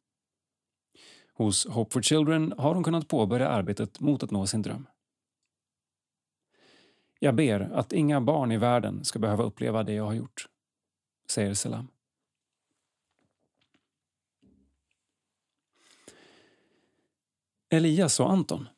[1.35, 4.87] Hos Hope for Children har hon kunnat påbörja arbetet mot att nå sin dröm.
[7.18, 10.47] Jag ber att inga barn i världen ska behöva uppleva det jag har gjort,
[11.29, 11.88] säger Selam.
[17.71, 18.68] Elias och Anton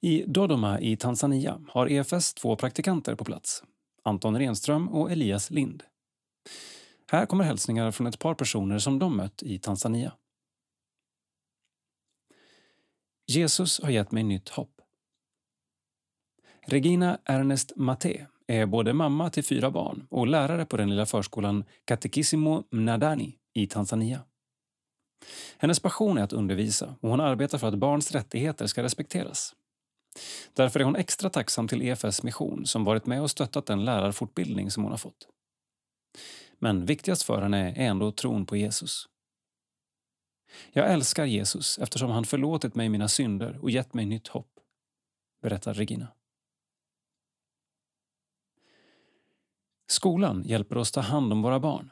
[0.00, 3.64] i Dodoma i Tanzania har EFS två praktikanter på plats,
[4.02, 5.82] Anton Renström och Elias Lind.
[7.10, 10.12] Här kommer hälsningar från ett par personer som de mött i Tanzania.
[13.30, 14.80] Jesus har gett mig nytt hopp.
[16.66, 21.64] Regina Ernest Maté är både mamma till fyra barn och lärare på den lilla förskolan
[21.84, 24.20] Katekisimo Mnadani i Tanzania.
[25.58, 29.54] Hennes passion är att undervisa och hon arbetar för att barns rättigheter ska respekteras.
[30.52, 34.70] Därför är hon extra tacksam till EFS mission som varit med och stöttat den lärarfortbildning
[34.70, 35.28] som hon har fått.
[36.58, 39.09] Men viktigast för henne är ändå tron på Jesus.
[40.72, 44.60] Jag älskar Jesus eftersom han förlåtit mig mina synder och gett mig nytt hopp,
[45.42, 46.08] berättar Regina.
[49.88, 51.90] Skolan hjälper oss ta hand om våra barn.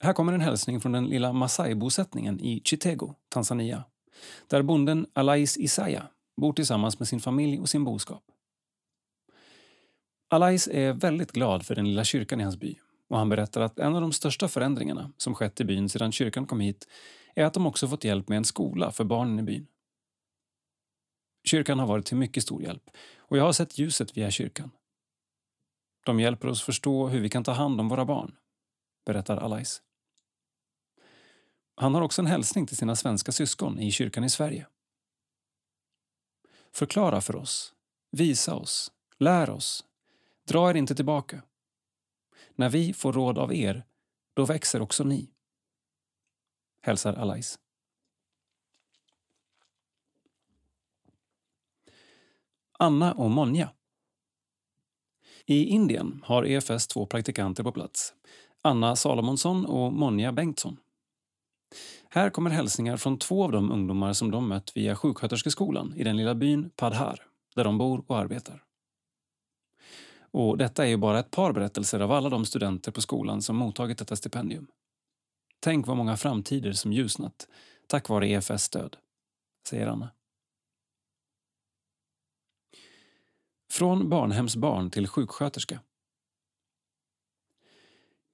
[0.00, 3.84] Här kommer en hälsning från den lilla Masai-bosättningen i Chitego, Tanzania
[4.46, 8.22] där bonden Alais Isaya bor tillsammans med sin familj och sin boskap.
[10.28, 12.76] Alais är väldigt glad för den lilla kyrkan i hans by
[13.08, 16.46] och han berättar att en av de största förändringarna som skett i byn sedan kyrkan
[16.46, 16.88] kom hit
[17.34, 19.66] är att de också fått hjälp med en skola för barnen i byn.
[21.44, 24.70] Kyrkan har varit till mycket stor hjälp och jag har sett ljuset via kyrkan.
[26.06, 28.36] De hjälper oss förstå hur vi kan ta hand om våra barn,
[29.06, 29.82] berättar Alais.
[31.74, 34.66] Han har också en hälsning till sina svenska syskon i kyrkan i Sverige.
[36.72, 37.74] Förklara för oss,
[38.10, 39.84] visa oss, lär oss,
[40.48, 41.42] dra er inte tillbaka.
[42.56, 43.84] När vi får råd av er,
[44.34, 45.30] då växer också ni.
[46.82, 47.58] Hälsar Alais.
[52.78, 53.70] Anna och Monja.
[55.46, 58.14] I Indien har EFS två praktikanter på plats.
[58.62, 60.76] Anna Salomonsson och Monja Bengtsson.
[62.08, 66.16] Här kommer hälsningar från två av de ungdomar som de mött via sjuksköterskeskolan i den
[66.16, 67.22] lilla byn Padhar,
[67.54, 68.65] där de bor och arbetar.
[70.30, 73.56] Och detta är ju bara ett par berättelser av alla de studenter på skolan som
[73.56, 74.66] mottagit detta stipendium.
[75.60, 77.48] Tänk vad många framtider som ljusnat
[77.86, 78.96] tack vare EFS stöd,
[79.68, 80.10] säger Anna.
[83.72, 85.80] Från barnhemsbarn till sjuksköterska.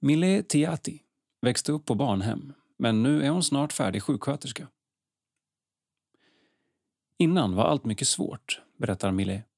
[0.00, 1.02] Mille Tiati
[1.40, 4.68] växte upp på barnhem, men nu är hon snart färdig sjuksköterska.
[7.18, 9.51] Innan var allt mycket svårt, berättar Millet.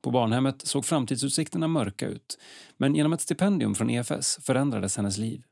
[0.00, 2.38] På barnhemmet såg framtidsutsikterna mörka ut,
[2.76, 5.44] men genom ett stipendium från EFS förändrades hennes liv.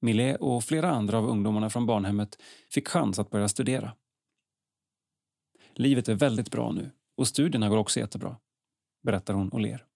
[0.00, 3.92] Mille och flera andra av ungdomarna från barnhemmet fick chans att börja studera.
[5.74, 8.36] Livet är väldigt bra nu och studierna går också jättebra,
[9.02, 9.86] berättar hon och ler.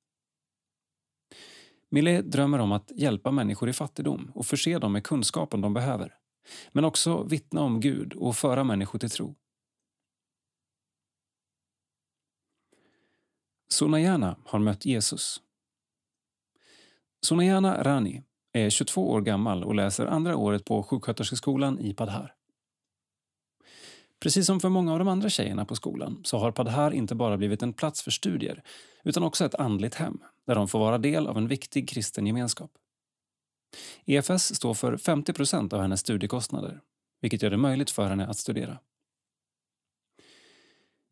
[1.90, 6.14] Millet drömmer om att hjälpa människor i fattigdom och förse dem med kunskapen de behöver.
[6.72, 9.34] Men också vittna om Gud och föra människor till tro.
[13.74, 15.40] Sunayana har mött Jesus.
[17.26, 22.34] Sunayana Rani är 22 år gammal och läser andra året på sjuksköterskeskolan i Padhar.
[24.20, 27.36] Precis som för många av de andra tjejerna på skolan så har Padhar inte bara
[27.36, 28.62] blivit en plats för studier
[29.04, 32.70] utan också ett andligt hem där de får vara del av en viktig kristen gemenskap.
[34.06, 36.80] EFS står för 50% av hennes studiekostnader
[37.20, 38.78] vilket gör det möjligt för henne att studera.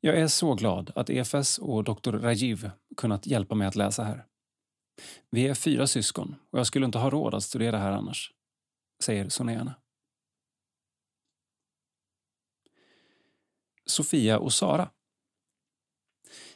[0.05, 2.13] Jag är så glad att EFS och Dr.
[2.13, 4.27] Rajiv kunnat hjälpa mig att läsa här.
[5.31, 8.33] Vi är fyra syskon och jag skulle inte ha råd att studera här annars,
[9.05, 9.75] säger Soneana.
[13.87, 14.91] Sofia och Sara.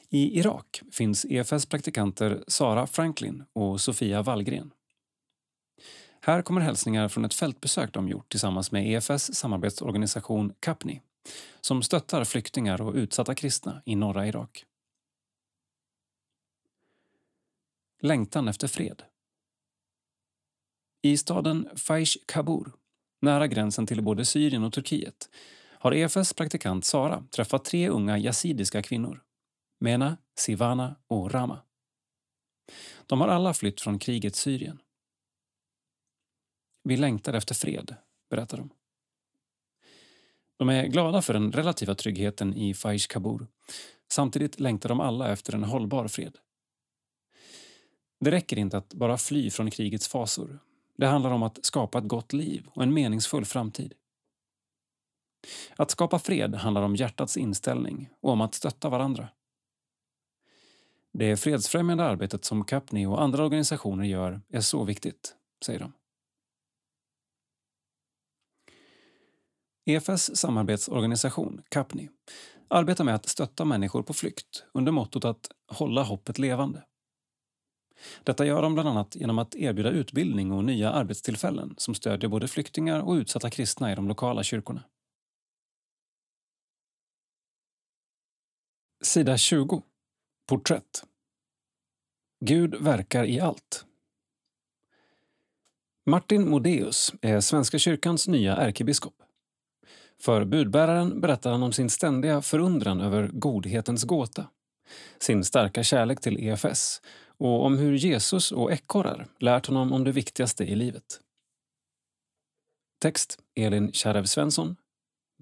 [0.08, 4.72] I Irak finns EFS praktikanter Sara Franklin och Sofia Wallgren.
[6.20, 11.02] Här kommer hälsningar från ett fältbesök de gjort tillsammans med EFS samarbetsorganisation Capni
[11.60, 14.64] som stöttar flyktingar och utsatta kristna i norra Irak.
[18.00, 19.02] Längtan efter fred.
[21.02, 22.72] I staden Faish Kabur,
[23.20, 25.30] nära gränsen till både Syrien och Turkiet,
[25.78, 29.22] har EFS praktikant Sara träffat tre unga yazidiska kvinnor.
[29.80, 31.62] Mena, Sivana och Rama.
[33.06, 34.78] De har alla flytt från krigets Syrien.
[36.82, 37.96] Vi längtar efter fred,
[38.30, 38.70] berättar de.
[40.56, 43.46] De är glada för den relativa tryggheten i Faish Kabur.
[44.08, 46.38] Samtidigt längtar de alla efter en hållbar fred.
[48.20, 50.58] Det räcker inte att bara fly från krigets fasor.
[50.96, 53.94] Det handlar om att skapa ett gott liv och en meningsfull framtid.
[55.76, 59.28] Att skapa fred handlar om hjärtats inställning och om att stötta varandra.
[61.12, 65.92] Det fredsfrämjande arbetet som Capni och andra organisationer gör är så viktigt, säger de.
[69.88, 72.08] EFS samarbetsorganisation, Capni,
[72.68, 76.84] arbetar med att stötta människor på flykt under mottot att hålla hoppet levande.
[78.22, 82.48] Detta gör de bland annat genom att erbjuda utbildning och nya arbetstillfällen som stödjer både
[82.48, 84.84] flyktingar och utsatta kristna i de lokala kyrkorna.
[89.04, 89.82] Sida 20.
[90.48, 91.04] Porträtt.
[92.44, 93.84] Gud verkar i allt.
[96.06, 99.25] Martin Modéus är Svenska kyrkans nya ärkebiskop.
[100.20, 104.46] För budbäraren berättar han om sin ständiga förundran över godhetens gåta,
[105.18, 107.02] sin starka kärlek till EFS
[107.38, 111.20] och om hur Jesus och ekorrar lärt honom om det viktigaste i livet.
[113.00, 114.76] Text Elin Kärrev Svensson.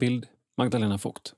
[0.01, 1.35] Bild Magdalena Vogt.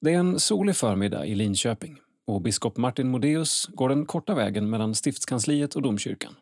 [0.00, 4.70] Det är en solig förmiddag i Linköping och biskop Martin Modéus går den korta vägen
[4.70, 6.34] mellan stiftskansliet och domkyrkan.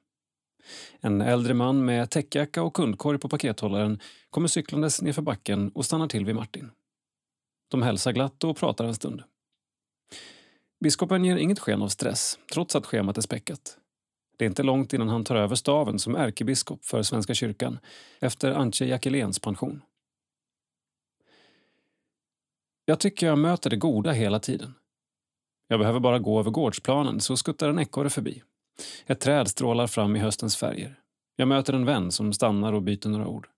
[1.00, 4.00] En äldre man med täckjacka och kundkorg på pakethållaren
[4.30, 6.70] kommer cyklandes nerför backen och stannar till vid Martin.
[7.70, 9.22] De hälsar glatt och pratar en stund.
[10.80, 13.76] Biskopen ger inget sken av stress, trots att schemat är späckat.
[14.36, 17.78] Det är inte långt innan han tar över staven som ärkebiskop för Svenska kyrkan
[18.20, 19.82] efter Antje Jackeléns pension.
[22.84, 24.74] Jag tycker jag möter det goda hela tiden.
[25.68, 28.42] Jag behöver bara gå över gårdsplanen så skuttar en ekorre förbi.
[29.06, 30.98] Ett träd strålar fram i höstens färger.
[31.36, 33.48] Jag möter en vän som stannar och byter några ord.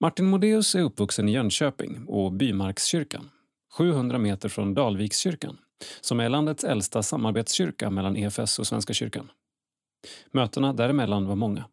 [0.00, 3.30] Martin Modéus är uppvuxen i Jönköping och Bymarkskyrkan,
[3.78, 5.58] 700 meter från Dalvikskyrkan,
[6.00, 9.30] som är landets äldsta samarbetskyrka mellan EFS och Svenska kyrkan.
[10.30, 11.64] Mötena däremellan var många.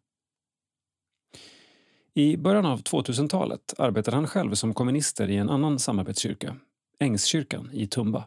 [2.14, 6.56] I början av 2000-talet arbetade han själv som kommunister i en annan samarbetskyrka,
[6.98, 8.24] Ängskyrkan i Tumba.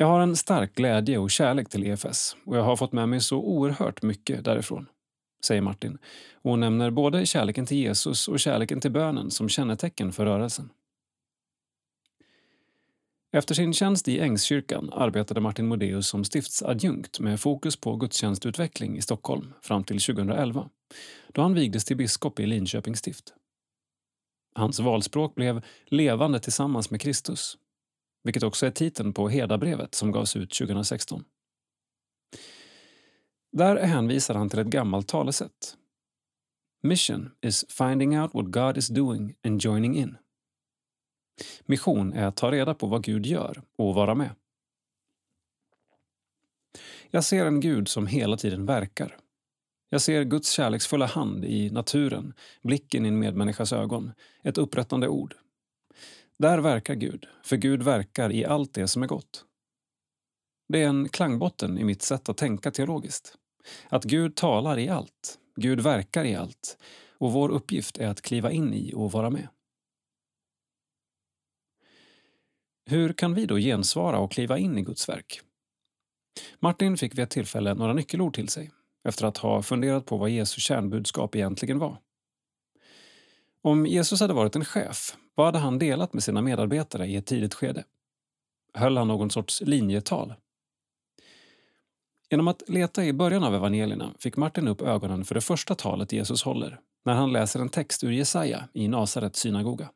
[0.00, 3.20] Jag har en stark glädje och kärlek till EFS och jag har fått med mig
[3.20, 4.86] så oerhört mycket därifrån,
[5.44, 5.98] säger Martin
[6.32, 10.70] och nämner både kärleken till Jesus och kärleken till bönen som kännetecken för rörelsen.
[13.32, 19.02] Efter sin tjänst i Ängskyrkan arbetade Martin Modéus som stiftsadjunkt med fokus på gudstjänstutveckling i
[19.02, 20.68] Stockholm fram till 2011,
[21.32, 23.34] då han vigdes till biskop i Linköpings stift.
[24.54, 27.58] Hans valspråk blev Levande tillsammans med Kristus,
[28.28, 31.24] vilket också är titeln på Hedabrevet som gavs ut 2016.
[33.52, 35.76] Där hänvisar han till ett gammalt talesätt.
[36.82, 40.16] Mission is finding out what God is doing and joining in.
[41.66, 44.30] Mission är att ta reda på vad Gud gör och vara med.
[47.10, 49.16] Jag ser en Gud som hela tiden verkar.
[49.88, 54.12] Jag ser Guds kärleksfulla hand i naturen, blicken i en medmänniskas ögon,
[54.42, 55.34] ett upprättande ord.
[56.38, 59.44] Där verkar Gud, för Gud verkar i allt det som är gott.
[60.68, 63.34] Det är en klangbotten i mitt sätt att tänka teologiskt.
[63.88, 66.78] Att Gud talar i allt, Gud verkar i allt
[67.18, 69.48] och vår uppgift är att kliva in i och vara med.
[72.86, 75.40] Hur kan vi då gensvara och kliva in i Guds verk?
[76.58, 78.70] Martin fick vid ett tillfälle några nyckelord till sig
[79.04, 82.00] efter att ha funderat på vad Jesu kärnbudskap egentligen var.
[83.62, 87.26] Om Jesus hade varit en chef, vad hade han delat med sina medarbetare i ett
[87.26, 87.84] tidigt skede?
[88.74, 90.34] Höll han någon sorts linjetal?
[92.30, 96.12] Genom att leta i början av evangelierna fick Martin upp ögonen för det första talet
[96.12, 99.90] Jesus håller när han läser en text ur Jesaja i Nasarets synagoga.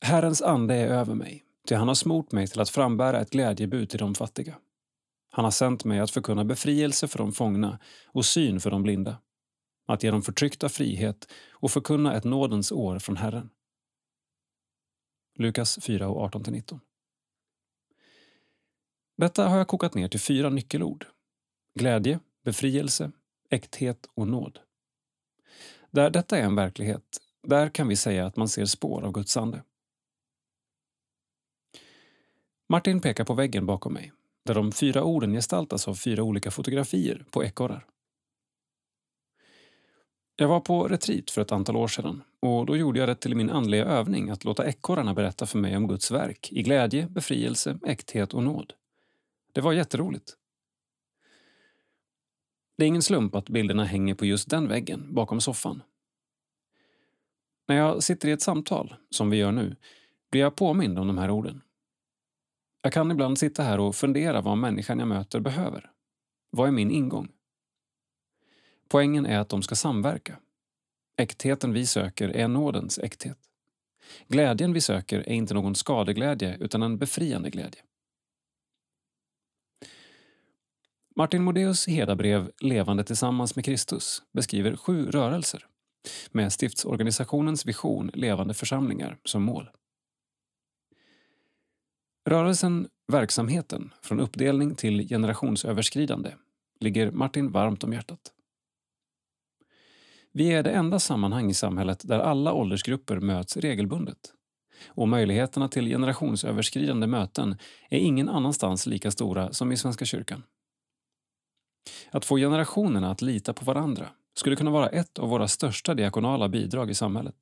[0.00, 3.88] Herrens ande är över mig, ty han har smort mig till att frambära ett glädjebud
[3.90, 4.54] till de fattiga.
[5.30, 9.16] Han har sänt mig att förkunna befrielse för de fångna och syn för de blinda,
[9.90, 13.50] att ge de förtryckta frihet och förkunna ett nådens år från Herren.
[15.38, 16.80] Lukas 4 och 18-19.
[19.16, 21.06] Detta har jag kokat ner till fyra nyckelord.
[21.78, 23.12] Glädje, befrielse,
[23.50, 24.58] äkthet och nåd.
[25.90, 29.36] Där detta är en verklighet, där kan vi säga att man ser spår av Guds
[29.36, 29.62] ande.
[32.68, 34.12] Martin pekar på väggen bakom mig,
[34.44, 37.86] där de fyra orden gestaltas av fyra olika fotografier på ekorrar.
[40.40, 43.36] Jag var på retreat för ett antal år sedan och då gjorde jag det till
[43.36, 47.78] min andliga övning att låta ekorrarna berätta för mig om Guds verk i glädje, befrielse,
[47.86, 48.72] äkthet och nåd.
[49.52, 50.36] Det var jätteroligt.
[52.78, 55.82] Det är ingen slump att bilderna hänger på just den väggen bakom soffan.
[57.68, 59.76] När jag sitter i ett samtal, som vi gör nu,
[60.30, 61.62] blir jag påmind om de här orden.
[62.82, 65.90] Jag kan ibland sitta här och fundera vad människan jag möter behöver.
[66.50, 67.28] Vad är min ingång?
[68.90, 70.38] Poängen är att de ska samverka.
[71.16, 73.38] Äktheten vi söker är nådens äkthet.
[74.28, 77.82] Glädjen vi söker är inte någon skadeglädje utan en befriande glädje.
[81.16, 85.66] Martin Modéus Hedabrev Levande tillsammans med Kristus beskriver sju rörelser
[86.30, 89.70] med stiftsorganisationens vision Levande församlingar som mål.
[92.28, 96.32] Rörelsen Verksamheten, från uppdelning till generationsöverskridande,
[96.80, 98.32] ligger Martin varmt om hjärtat.
[100.32, 104.34] Vi är det enda sammanhang i samhället där alla åldersgrupper möts regelbundet.
[104.88, 107.58] Och möjligheterna till generationsöverskridande möten
[107.90, 110.42] är ingen annanstans lika stora som i Svenska kyrkan.
[112.10, 116.48] Att få generationerna att lita på varandra skulle kunna vara ett av våra största diakonala
[116.48, 117.36] bidrag i samhället.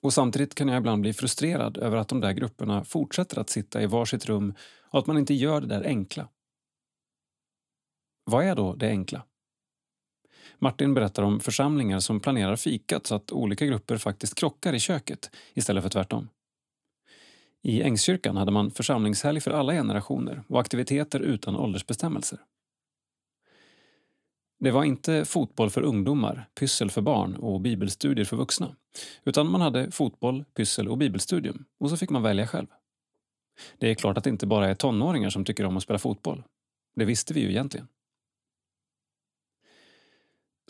[0.00, 3.82] Och samtidigt kan jag ibland bli frustrerad över att de där grupperna fortsätter att sitta
[3.82, 4.54] i varsitt rum
[4.90, 6.28] och att man inte gör det där enkla.
[8.24, 9.22] Vad är då det enkla?
[10.58, 15.30] Martin berättar om församlingar som planerar fikat så att olika grupper faktiskt krockar i köket
[15.54, 16.28] istället för tvärtom.
[17.62, 22.38] I Ängskyrkan hade man församlingshelg för alla generationer och aktiviteter utan åldersbestämmelser.
[24.60, 28.76] Det var inte fotboll för ungdomar, pyssel för barn och bibelstudier för vuxna.
[29.24, 32.66] Utan man hade fotboll, pyssel och bibelstudium och så fick man välja själv.
[33.78, 36.42] Det är klart att det inte bara är tonåringar som tycker om att spela fotboll.
[36.96, 37.88] Det visste vi ju egentligen.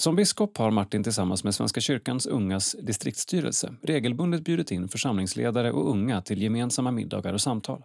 [0.00, 5.90] Som biskop har Martin tillsammans med Svenska kyrkans ungas distriktsstyrelse regelbundet bjudit in församlingsledare och
[5.90, 7.84] unga till gemensamma middagar och samtal.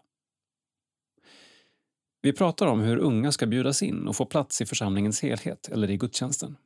[2.22, 5.90] Vi pratar om hur unga ska bjudas in och få plats i församlingens helhet eller
[5.92, 6.58] i gudstjänsten.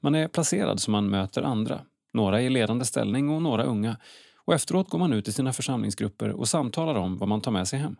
[0.00, 1.80] Man är placerad så man möter andra,
[2.12, 3.96] några i ledande ställning och några unga,
[4.36, 7.68] och efteråt går man ut i sina församlingsgrupper och samtalar om vad man tar med
[7.68, 7.96] sig hem.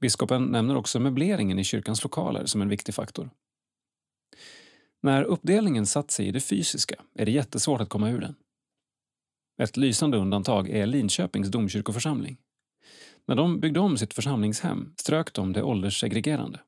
[0.00, 3.30] Biskopen nämner också möbleringen i kyrkans lokaler som en viktig faktor.
[5.02, 8.34] När uppdelningen satt sig i det fysiska är det jättesvårt att komma ur den.
[9.62, 12.38] Ett lysande undantag är Linköpings domkyrkoförsamling.
[13.26, 16.60] När de byggde om sitt församlingshem strök de det ålderssegregerande.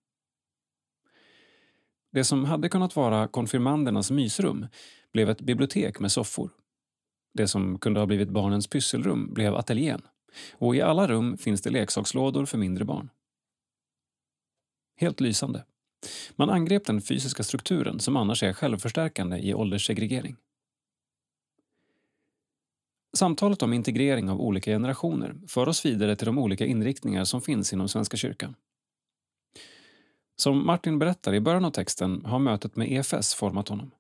[2.13, 4.67] Det som hade kunnat vara konfirmandernas mysrum
[5.13, 6.51] blev ett bibliotek med soffor.
[7.35, 10.03] Det som kunde ha blivit barnens pysselrum blev ateljén
[10.53, 13.11] och i alla rum finns det leksakslådor för mindre barn.
[14.97, 15.65] Helt lysande.
[16.37, 20.37] Man angrep den fysiska strukturen som annars är självförstärkande i ålderssegregering.
[23.17, 27.73] Samtalet om integrering av olika generationer för oss vidare till de olika inriktningar som finns
[27.73, 28.55] inom Svenska kyrkan.
[30.37, 33.91] Som Martin berättar i början av texten har mötet med EFS format honom.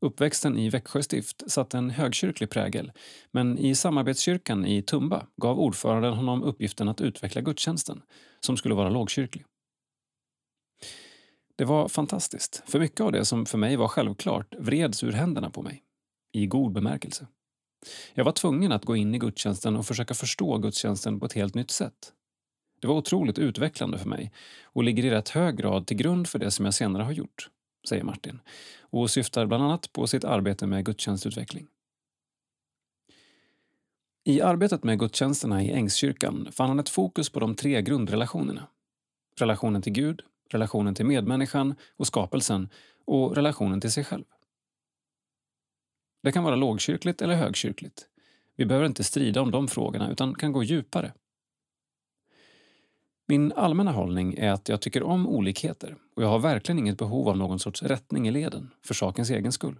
[0.00, 2.92] Uppväxten i Växjö stift satte en högkyrklig prägel
[3.30, 8.02] men i samarbetskyrkan i Tumba gav ordföranden honom uppgiften att utveckla gudstjänsten,
[8.40, 9.44] som skulle vara lågkyrklig.
[11.58, 15.50] Det var fantastiskt, för mycket av det som för mig var självklart vreds ur händerna
[15.50, 15.82] på mig.
[16.32, 17.26] I god bemärkelse.
[18.14, 21.54] Jag var tvungen att gå in i gudstjänsten och försöka förstå gudstjänsten på ett helt
[21.54, 22.12] nytt sätt.
[22.80, 24.32] Det var otroligt utvecklande för mig
[24.62, 27.48] och ligger i rätt hög grad till grund för det som jag senare har gjort,
[27.88, 28.40] säger Martin
[28.80, 31.66] och syftar bland annat på sitt arbete med gudstjänstutveckling.
[34.24, 38.68] I arbetet med gudstjänsterna i Ängskyrkan fann han ett fokus på de tre grundrelationerna.
[39.36, 42.68] Relationen till Gud, relationen till medmänniskan och skapelsen
[43.04, 44.24] och relationen till sig själv.
[46.22, 48.06] Det kan vara lågkyrkligt eller högkyrkligt.
[48.56, 51.12] Vi behöver inte strida om de frågorna utan kan gå djupare.
[53.26, 57.28] Min allmänna hållning är att jag tycker om olikheter och jag har verkligen inget behov
[57.28, 59.78] av någon sorts rättning i leden, för sakens egen skull.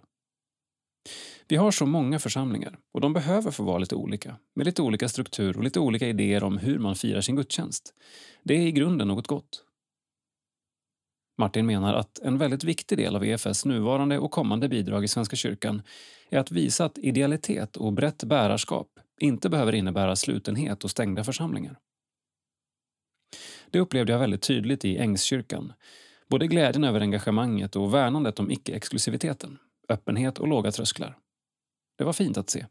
[1.47, 5.09] Vi har så många församlingar och de behöver få vara lite olika, med lite olika
[5.09, 7.93] struktur och lite olika idéer om hur man firar sin gudstjänst.
[8.43, 9.63] Det är i grunden något gott.
[11.39, 15.35] Martin menar att en väldigt viktig del av EFS nuvarande och kommande bidrag i Svenska
[15.35, 15.81] kyrkan
[16.29, 18.87] är att visa att idealitet och brett bärarskap
[19.19, 21.79] inte behöver innebära slutenhet och stängda församlingar.
[23.71, 25.73] Det upplevde jag väldigt tydligt i Ängskyrkan.
[26.27, 29.57] Både glädjen över engagemanget och värnandet om icke-exklusiviteten,
[29.89, 31.17] öppenhet och låga trösklar.
[31.97, 32.65] Det var fint att se.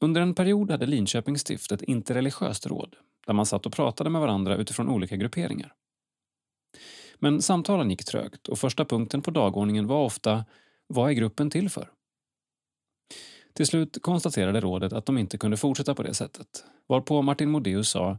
[0.00, 2.96] Under en period hade Linköpings stift ett interreligiöst råd
[3.26, 5.74] där man satt och pratade med varandra utifrån olika grupperingar.
[7.18, 10.44] Men samtalen gick trögt och första punkten på dagordningen var ofta
[10.86, 11.90] Vad är gruppen till för?
[13.52, 17.88] Till slut konstaterade rådet att de inte kunde fortsätta på det sättet varpå Martin Modéus
[17.88, 18.18] sa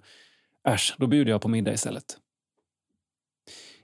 [0.68, 2.18] Äsch, då bjuder jag på middag istället.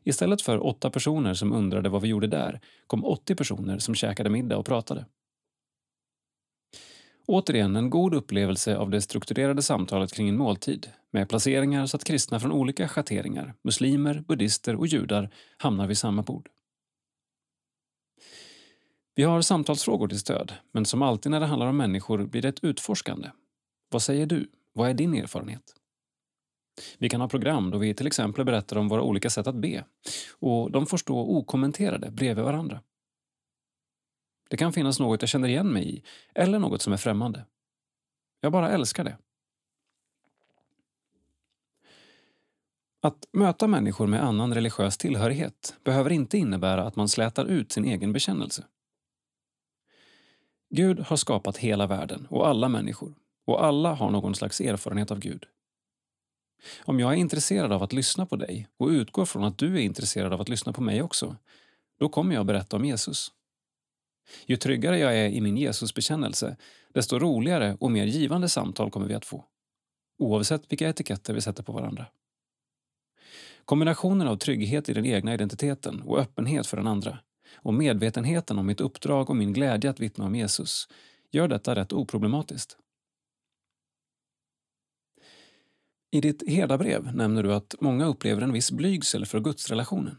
[0.03, 4.29] Istället för åtta personer som undrade vad vi gjorde där kom 80 personer som käkade
[4.29, 5.05] middag och pratade.
[7.27, 12.03] Återigen en god upplevelse av det strukturerade samtalet kring en måltid med placeringar så att
[12.03, 16.49] kristna från olika schatteringar, muslimer, buddister och judar hamnar vid samma bord.
[19.15, 22.47] Vi har samtalsfrågor till stöd, men som alltid när det handlar om människor blir det
[22.47, 23.29] ett utforskande.
[23.89, 24.49] Vad säger du?
[24.73, 25.75] Vad är din erfarenhet?
[26.97, 29.85] Vi kan ha program då vi till exempel berättar om våra olika sätt att be
[30.39, 32.81] och de får stå okommenterade bredvid varandra.
[34.49, 36.03] Det kan finnas något jag känner igen mig i
[36.35, 37.45] eller något som är främmande.
[38.41, 39.17] Jag bara älskar det.
[43.01, 47.85] Att möta människor med annan religiös tillhörighet behöver inte innebära att man slätar ut sin
[47.85, 48.63] egen bekännelse.
[50.69, 53.15] Gud har skapat hela världen och alla människor
[53.45, 55.45] och alla har någon slags erfarenhet av Gud.
[56.83, 59.81] Om jag är intresserad av att lyssna på dig och utgår från att du är
[59.81, 61.35] intresserad av att lyssna på mig också,
[61.99, 63.31] då kommer jag berätta om Jesus.
[64.45, 66.57] Ju tryggare jag är i min Jesusbekännelse,
[66.93, 69.45] desto roligare och mer givande samtal kommer vi att få.
[70.17, 72.05] Oavsett vilka etiketter vi sätter på varandra.
[73.65, 77.19] Kombinationen av trygghet i den egna identiteten och öppenhet för den andra
[77.55, 80.87] och medvetenheten om mitt uppdrag och min glädje att vittna om Jesus
[81.31, 82.77] gör detta rätt oproblematiskt.
[86.11, 90.17] I ditt herdabrev nämner du att många upplever en viss blygsel för gudsrelationen.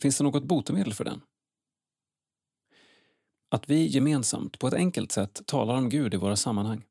[0.00, 1.20] Finns det något botemedel för den?
[3.56, 6.84] Att vi gemensamt, på ett enkelt sätt, talar om Gud i våra sammanhang.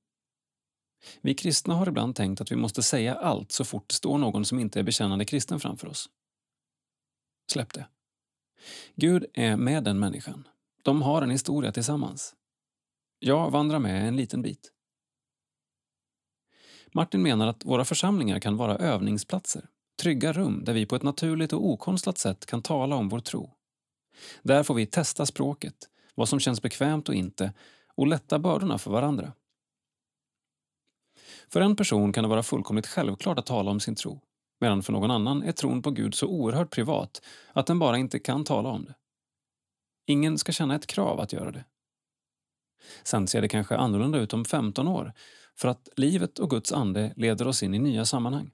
[1.22, 4.46] Vi kristna har ibland tänkt att vi måste säga allt så fort det står någon
[4.46, 6.10] som inte är bekännande kristen framför oss.
[7.52, 7.88] Släpp det.
[8.96, 10.48] Gud är med den människan.
[10.84, 12.36] De har en historia tillsammans.
[13.20, 14.72] Jag vandrar med en liten bit.
[16.94, 19.70] Martin menar att våra församlingar kan vara övningsplatser,
[20.02, 23.52] trygga rum där vi på ett naturligt och okonstlat sätt kan tala om vår tro.
[24.44, 27.54] Där får vi testa språket, vad som känns bekvämt och inte
[27.96, 29.34] och lätta bördorna för varandra.
[31.50, 34.22] För en person kan det vara fullkomligt självklart att tala om sin tro
[34.60, 37.22] medan för någon annan är tron på Gud så oerhört privat
[37.54, 38.96] att den bara inte kan tala om det.
[40.06, 41.66] Ingen ska känna ett krav att göra det.
[43.04, 45.14] Sen ser det kanske annorlunda ut om 15 år
[45.56, 48.52] för att livet och Guds ande leder oss in i nya sammanhang.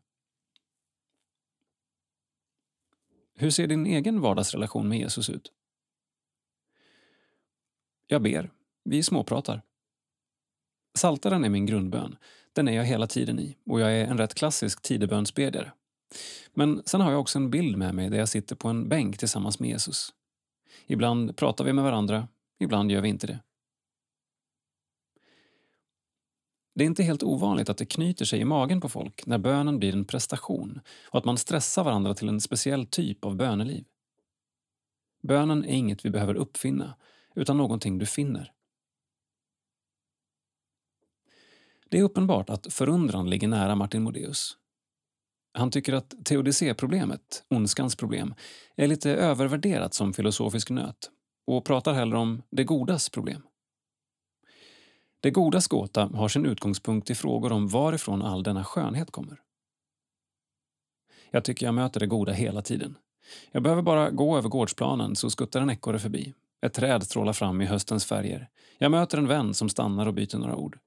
[3.35, 5.51] Hur ser din egen vardagsrelation med Jesus ut?
[8.11, 8.51] Jag ber.
[8.83, 9.61] Vi småpratar.
[10.97, 12.15] Saltaren är min grundbön.
[12.53, 15.71] Den är jag hela tiden i och jag är en rätt klassisk tidebönsbedjare.
[16.53, 19.17] Men sen har jag också en bild med mig där jag sitter på en bänk
[19.17, 20.13] tillsammans med Jesus.
[20.85, 22.27] Ibland pratar vi med varandra,
[22.59, 23.39] ibland gör vi inte det.
[26.75, 29.79] Det är inte helt ovanligt att det knyter sig i magen på folk när bönen
[29.79, 33.85] blir en prestation och att man stressar varandra till en speciell typ av böneliv.
[35.23, 36.95] Bönen är inget vi behöver uppfinna,
[37.35, 38.51] utan någonting du finner.
[41.89, 44.57] Det är uppenbart att förundran ligger nära Martin Modéus.
[45.53, 48.35] Han tycker att teodicéproblemet, ondskans problem,
[48.75, 51.11] är lite övervärderat som filosofisk nöt
[51.47, 53.41] och pratar hellre om det godas problem.
[55.19, 59.41] Det godas gåta har sin utgångspunkt i frågor om varifrån all denna skönhet kommer.
[61.31, 62.97] Jag tycker jag möter det goda hela tiden.
[63.51, 66.33] Jag behöver bara gå över gårdsplanen så skuttar en ekorre förbi.
[66.61, 68.49] Ett träd strålar fram i höstens färger.
[68.77, 70.79] Jag möter en vän som stannar och byter några ord.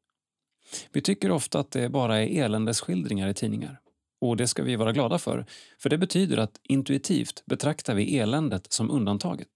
[0.93, 3.81] Vi tycker ofta att det bara är eländesskildringar i tidningar.
[4.21, 5.47] Och det ska vi vara glada för,
[5.79, 9.49] för det betyder att intuitivt betraktar vi eländet som undantaget.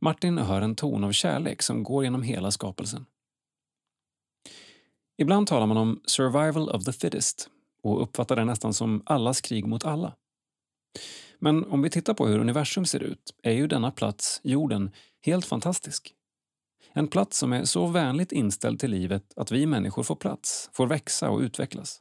[0.00, 3.06] Martin hör en ton av kärlek som går genom hela skapelsen.
[5.18, 7.48] Ibland talar man om survival of the fittest
[7.82, 10.16] och uppfattar det nästan som allas krig mot alla.
[11.44, 14.90] Men om vi tittar på hur universum ser ut är ju denna plats, jorden,
[15.22, 16.14] helt fantastisk.
[16.92, 20.86] En plats som är så vänligt inställd till livet att vi människor får plats, får
[20.86, 22.00] växa och utvecklas.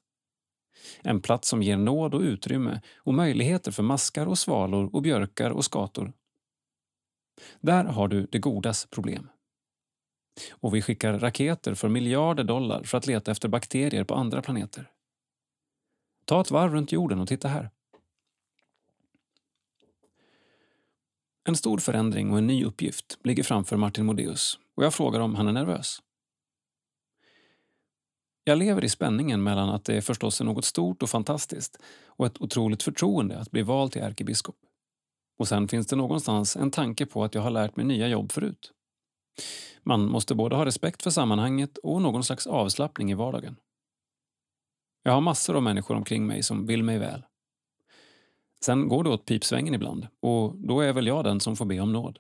[1.02, 5.52] En plats som ger nåd och utrymme och möjligheter för maskar och svalor och björkar
[5.52, 6.14] och skator.
[7.62, 9.30] Där har du det godas problem.
[10.52, 14.92] Och vi skickar raketer för miljarder dollar för att leta efter bakterier på andra planeter.
[16.26, 17.70] Ta ett varv runt jorden och titta här.
[21.44, 25.36] En stor förändring och en ny uppgift ligger framför Martin Modéus och jag frågar om
[25.36, 26.00] han är nervös.
[28.44, 32.42] Jag lever i spänningen mellan att det förstås är något stort och fantastiskt och ett
[32.42, 34.56] otroligt förtroende att bli vald till ärkebiskop.
[35.40, 38.32] Och sen finns det någonstans en tanke på att jag har lärt mig nya jobb
[38.32, 38.72] förut.
[39.84, 43.56] Man måste både ha respekt för sammanhanget och någon slags avslappning i vardagen.
[45.04, 47.24] Jag har massor av människor omkring mig som vill mig väl.
[48.66, 51.80] Sen går det åt pipsvängen ibland och då är väl jag den som får be
[51.80, 52.20] om nåd.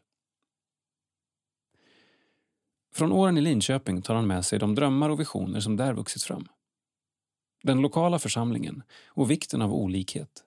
[2.93, 6.23] Från åren i Linköping tar han med sig de drömmar och visioner som där vuxit
[6.23, 6.47] fram.
[7.63, 10.43] Den lokala församlingen och vikten av olikhet.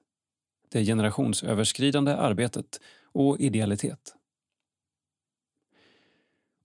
[0.68, 2.80] Det generationsöverskridande arbetet
[3.12, 4.14] och idealitet.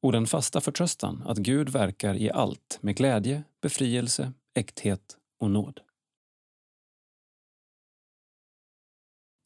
[0.01, 5.80] Och den fasta förtröstan att Gud verkar i allt med glädje, befrielse, äkthet och nåd.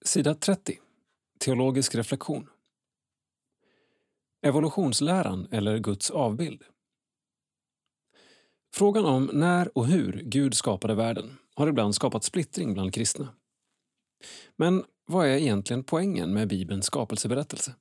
[0.06, 0.80] Sida 30.
[1.40, 2.50] Teologisk reflektion.
[4.42, 6.64] Evolutionsläran eller Guds avbild.
[8.74, 13.36] Frågan om när och hur Gud skapade världen har ibland skapat splittring bland kristna.
[14.56, 17.76] Men vad är egentligen poängen med Bibelns skapelseberättelse?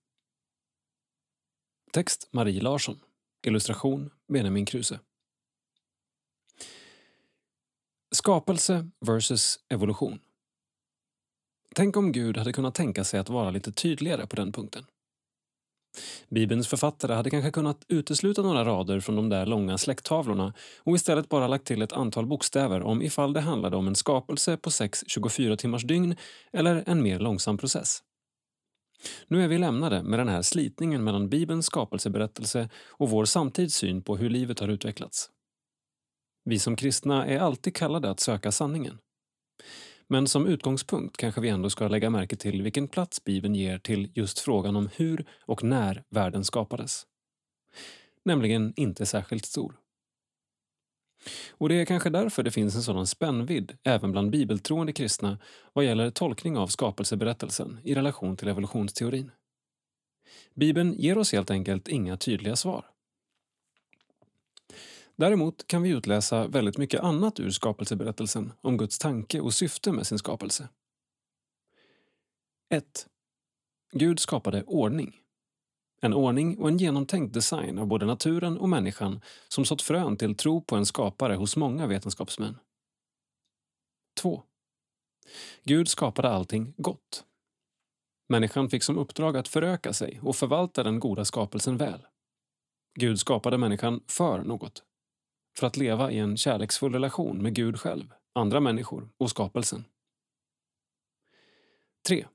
[1.93, 3.01] Text Marie Larsson.
[3.47, 5.01] Illustration Benjamin Kruse.
[8.15, 10.21] Skapelse versus evolution.
[11.75, 14.85] Tänk om Gud hade kunnat tänka sig att vara lite tydligare på den punkten.
[16.29, 21.29] Bibelns författare hade kanske kunnat utesluta några rader från de där långa släkttavlorna och istället
[21.29, 25.05] bara lagt till ett antal bokstäver om ifall det handlade om en skapelse på 6
[25.07, 26.17] 24 timmars dygn
[26.53, 28.03] eller en mer långsam process.
[29.27, 34.03] Nu är vi lämnade med den här slitningen mellan Bibelns skapelseberättelse och vår samtids syn
[34.03, 35.31] på hur livet har utvecklats.
[36.45, 38.99] Vi som kristna är alltid kallade att söka sanningen.
[40.13, 44.11] Men som utgångspunkt kanske vi ändå ska lägga märke till vilken plats Bibeln ger till
[44.15, 47.07] just frågan om hur och när världen skapades.
[48.25, 49.75] Nämligen inte särskilt stor.
[51.51, 55.39] Och det är kanske därför det finns en sådan spännvidd även bland bibeltroende kristna
[55.73, 59.31] vad gäller tolkning av skapelseberättelsen i relation till evolutionsteorin.
[60.55, 62.92] Bibeln ger oss helt enkelt inga tydliga svar.
[65.17, 70.07] Däremot kan vi utläsa väldigt mycket annat ur skapelseberättelsen om Guds tanke och syfte med
[70.07, 70.69] sin skapelse.
[72.69, 73.07] 1.
[73.93, 75.17] Gud skapade ordning.
[76.01, 80.35] En ordning och en genomtänkt design av både naturen och människan som sått frön till
[80.35, 82.59] tro på en skapare hos många vetenskapsmän.
[84.21, 84.43] 2.
[85.65, 87.25] Gud skapade allting gott.
[88.29, 92.07] Människan fick som uppdrag att föröka sig och förvalta den goda skapelsen väl.
[92.95, 94.83] Gud skapade människan för något.
[95.59, 99.85] För att leva i en kärleksfull relation med Gud själv, andra människor och skapelsen.
[102.09, 102.27] 3.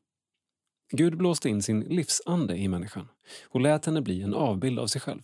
[0.92, 3.08] Gud blåste in sin livsande i människan
[3.44, 5.22] och lät henne bli en avbild av sig själv.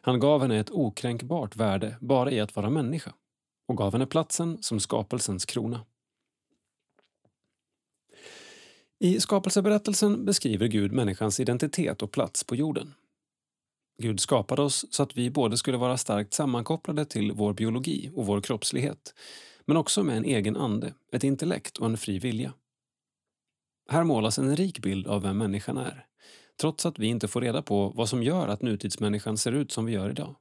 [0.00, 3.14] Han gav henne ett okränkbart värde bara i att vara människa
[3.68, 5.84] och gav henne platsen som skapelsens krona.
[8.98, 12.94] I skapelseberättelsen beskriver Gud människans identitet och plats på jorden.
[14.02, 18.26] Gud skapade oss så att vi både skulle vara starkt sammankopplade till vår biologi och
[18.26, 19.14] vår kroppslighet,
[19.64, 22.52] men också med en egen ande, ett intellekt och en fri vilja.
[23.90, 26.06] Här målas en rik bild av vem människan är,
[26.60, 29.84] trots att vi inte får reda på vad som gör att nutidsmänniskan ser ut som
[29.84, 30.34] vi gör idag.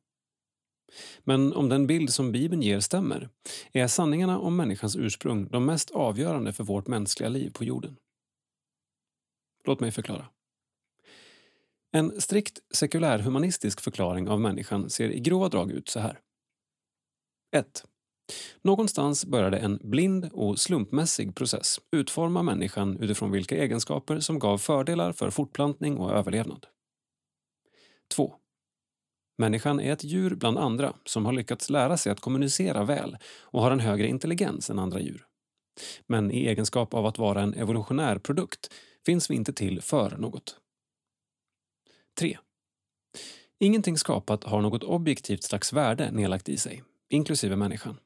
[1.24, 3.30] Men om den bild som Bibeln ger stämmer
[3.72, 7.98] är sanningarna om människans ursprung de mest avgörande för vårt mänskliga liv på jorden.
[9.66, 10.26] Låt mig förklara.
[11.98, 16.20] En strikt sekulärhumanistisk förklaring av människan ser i grova drag ut så här.
[17.56, 17.84] 1.
[18.62, 25.12] Någonstans började en blind och slumpmässig process utforma människan utifrån vilka egenskaper som gav fördelar
[25.12, 26.66] för fortplantning och överlevnad.
[28.16, 28.36] 2.
[29.38, 33.62] Människan är ett djur bland andra som har lyckats lära sig att kommunicera väl och
[33.62, 35.26] har en högre intelligens än andra djur.
[36.08, 38.74] Men i egenskap av att vara en evolutionär produkt
[39.06, 40.60] finns vi inte till för något.
[42.20, 42.38] 3.
[43.60, 48.00] Ingenting skapat har något objektivt slags värde nedlagt i sig, inklusive människan.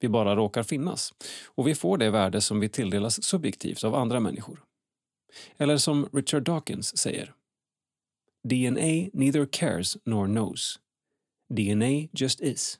[0.00, 1.14] Vi bara råkar finnas
[1.44, 4.64] och vi får det värde som vi tilldelas subjektivt av andra människor.
[5.56, 7.34] Eller som Richard Dawkins säger.
[8.48, 10.80] DNA neither cares nor knows.
[11.48, 12.78] DNA just is.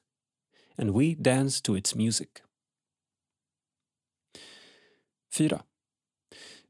[0.77, 2.29] And we dance to its music.
[5.37, 5.63] 4.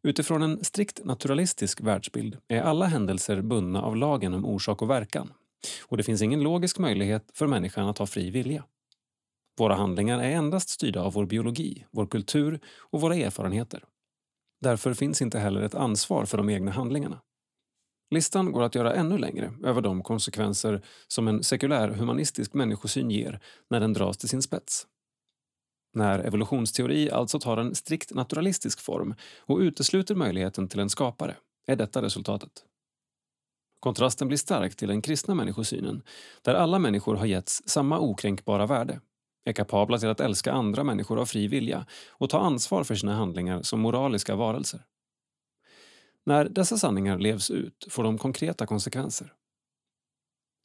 [0.04, 5.32] Utifrån en strikt naturalistisk världsbild är alla händelser bundna av lagen om orsak och verkan
[5.82, 8.64] och det finns ingen logisk möjlighet för människan att ha fri vilja.
[9.58, 13.84] Våra handlingar är endast styrda av vår biologi, vår kultur och våra erfarenheter.
[14.60, 17.20] Därför finns inte heller ett ansvar för de egna handlingarna.
[18.10, 23.40] Listan går att göra ännu längre över de konsekvenser som en sekulär humanistisk människosyn ger
[23.70, 24.86] när den dras till sin spets.
[25.94, 31.36] När evolutionsteori alltså tar en strikt naturalistisk form och utesluter möjligheten till en skapare
[31.66, 32.64] är detta resultatet.
[33.80, 36.02] Kontrasten blir stark till den kristna människosynen
[36.42, 39.00] där alla människor har getts samma okränkbara värde,
[39.44, 43.14] är kapabla till att älska andra människor av fri vilja och ta ansvar för sina
[43.14, 44.80] handlingar som moraliska varelser.
[46.26, 49.32] När dessa sanningar levs ut får de konkreta konsekvenser.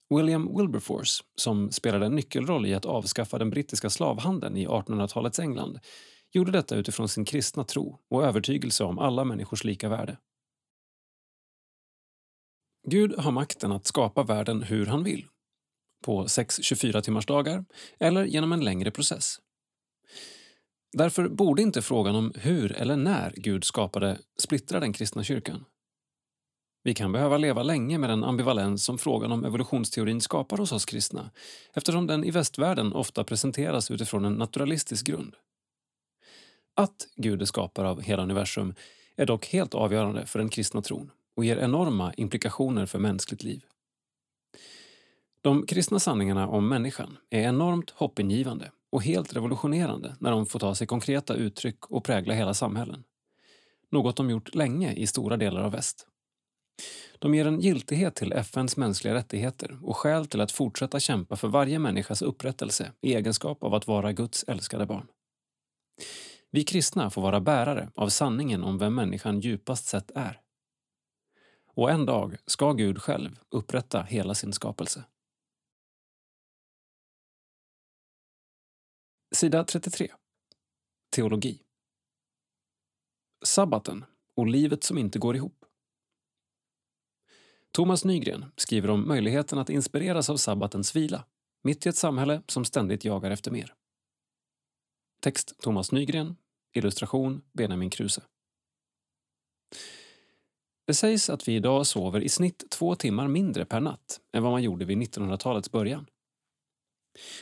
[0.10, 5.80] William Wilberforce, som spelade en nyckelroll i att avskaffa den brittiska slavhandeln i 1800-talets England,
[6.32, 10.18] gjorde detta utifrån sin kristna tro och övertygelse om alla människors lika värde.
[12.88, 15.26] Gud har makten att skapa världen hur han vill.
[16.06, 17.66] På sex 24-timmarsdagar
[18.00, 19.40] eller genom en längre process.
[20.98, 25.66] Därför borde inte frågan om hur eller när Gud skapade splittra den kristna kyrkan.
[26.84, 30.86] Vi kan behöva leva länge med den ambivalens som frågan om evolutionsteorin skapar hos oss
[30.86, 31.32] kristna
[31.74, 35.36] eftersom den i västvärlden ofta presenteras utifrån en naturalistisk grund.
[36.76, 38.74] Att Gud är skapare av hela universum
[39.16, 43.64] är dock helt avgörande för den kristna tron och ger enorma implikationer för mänskligt liv.
[45.42, 50.76] De kristna sanningarna om människan är enormt hoppingivande och helt revolutionerande när de får ta
[50.76, 53.04] sig konkreta uttryck och prägla hela samhällen.
[53.92, 56.08] Något de gjort länge i stora delar av väst.
[57.20, 61.48] De ger en giltighet till FNs mänskliga rättigheter och skäl till att fortsätta kämpa för
[61.48, 65.08] varje människas upprättelse i egenskap av att vara Guds älskade barn.
[66.52, 70.42] Vi kristna får vara bärare av sanningen om vem människan djupast sett är.
[71.74, 75.04] Och en dag ska Gud själv upprätta hela sin skapelse.
[79.36, 80.12] Sida 33.
[81.16, 81.62] Teologi.
[83.46, 84.06] Sabbaten
[84.36, 85.59] och livet som inte går ihop.
[87.72, 91.26] Thomas Nygren skriver om möjligheten att inspireras av sabbatens vila
[91.64, 93.74] mitt i ett samhälle som ständigt jagar efter mer.
[95.22, 96.36] Text Thomas Nygren,
[96.76, 98.22] illustration Benjamin Kruse.
[100.88, 104.52] Det sägs att vi idag sover i snitt två timmar mindre per natt än vad
[104.52, 106.06] man gjorde vid 1900-talets början.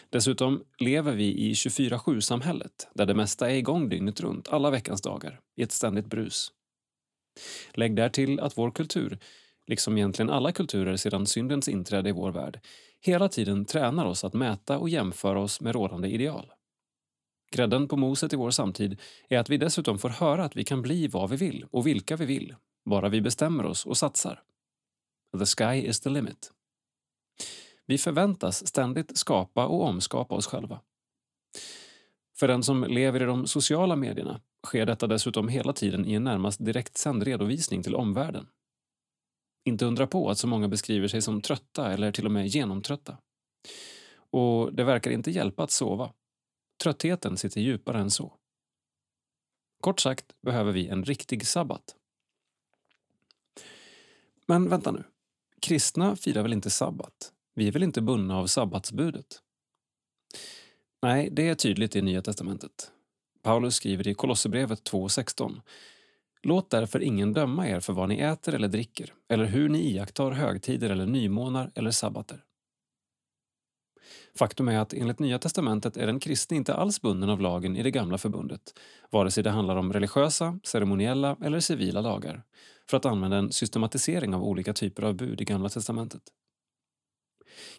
[0.09, 5.39] Dessutom lever vi i 24-7-samhället där det mesta är igång dygnet runt, alla veckans dagar,
[5.55, 6.51] i ett ständigt brus.
[7.73, 9.19] Lägg därtill att vår kultur,
[9.68, 12.59] liksom egentligen alla kulturer sedan syndens inträde i vår värld,
[13.01, 16.51] hela tiden tränar oss att mäta och jämföra oss med rådande ideal.
[17.51, 18.99] Grädden på moset i vår samtid
[19.30, 22.15] är att vi dessutom får höra att vi kan bli vad vi vill och vilka
[22.15, 22.55] vi vill,
[22.86, 24.43] bara vi bestämmer oss och satsar.
[25.39, 26.51] The sky is the limit.
[27.86, 30.82] Vi förväntas ständigt skapa och omskapa oss själva.
[32.39, 36.24] För den som lever i de sociala medierna sker detta dessutom hela tiden i en
[36.24, 38.47] närmast direktsänd redovisning till omvärlden.
[39.68, 43.18] Inte undra på att så många beskriver sig som trötta eller till och med genomtrötta.
[44.30, 46.13] Och det verkar inte hjälpa att sova.
[46.84, 48.34] Tröttheten sitter djupare än så.
[49.82, 51.95] Kort sagt behöver vi en riktig sabbat.
[54.45, 55.03] Men vänta nu.
[55.61, 57.34] Kristna firar väl inte sabbat?
[57.55, 59.41] Vi är väl inte bundna av sabbatsbudet?
[61.01, 62.91] Nej, det är tydligt i Nya testamentet.
[63.41, 65.61] Paulus skriver i Kolosserbrevet 2.16
[66.48, 70.32] Låt därför ingen döma er för vad ni äter eller dricker eller hur ni iakttar
[70.32, 72.43] högtider eller nymånar eller sabbater.
[74.36, 77.84] Faktum är att enligt Nya testamentet är den kristne inte alls bunden av lagen i
[77.84, 78.62] det gamla förbundet,
[79.12, 82.43] vare sig det handlar om religiösa, ceremoniella eller civila lagar,
[82.89, 86.22] för att använda en systematisering av olika typer av bud i Gamla testamentet.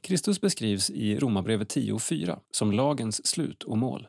[0.00, 4.08] Kristus beskrivs i Romarbrevet 10.4 som lagens slut och mål.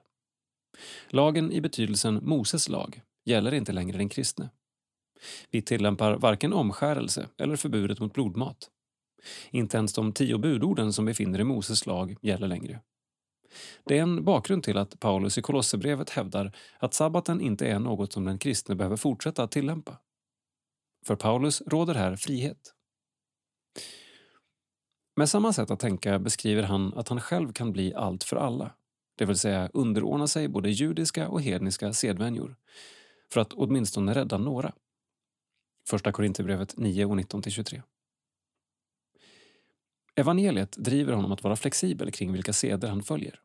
[1.09, 4.49] Lagen i betydelsen Moses lag gäller inte längre den kristne.
[5.51, 8.69] Vi tillämpar varken omskärelse eller förbudet mot blodmat.
[9.51, 12.81] Inte ens de tio budorden som vi finner i Moses lag gäller längre.
[13.83, 18.13] Det är en bakgrund till att Paulus i Kolosserbrevet hävdar att sabbaten inte är något
[18.13, 19.97] som den kristne behöver fortsätta att tillämpa.
[21.05, 22.73] För Paulus råder här frihet.
[25.15, 28.71] Med samma sätt att tänka beskriver han att han själv kan bli allt för alla,
[29.15, 32.55] det vill säga underordna sig både judiska och hedniska sedvänjor,
[33.31, 34.73] för att åtminstone rädda några.
[35.87, 37.81] Första Korinthierbrevet 9 och 19-23.
[40.15, 43.41] Evangeliet driver honom att vara flexibel kring vilka seder han följer.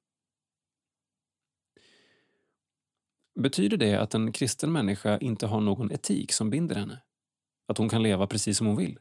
[3.40, 7.02] Betyder det att en kristen människa inte har någon etik som binder henne?
[7.66, 8.98] Att hon kan leva precis som hon vill?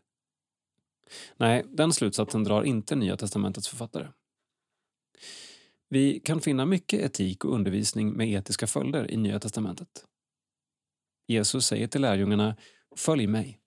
[1.37, 4.07] Nej, den slutsatsen drar inte Nya testamentets författare.
[5.89, 10.05] Vi kan finna mycket etik och undervisning med etiska följder i Nya testamentet.
[11.27, 12.55] Jesus säger till lärjungarna
[12.95, 13.59] Följ mig.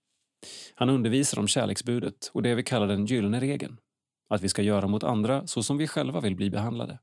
[0.75, 3.81] Han undervisar om kärleksbudet och det vi kallar den gyllene regeln,
[4.29, 6.99] att vi ska göra mot andra så som vi själva vill bli behandlade.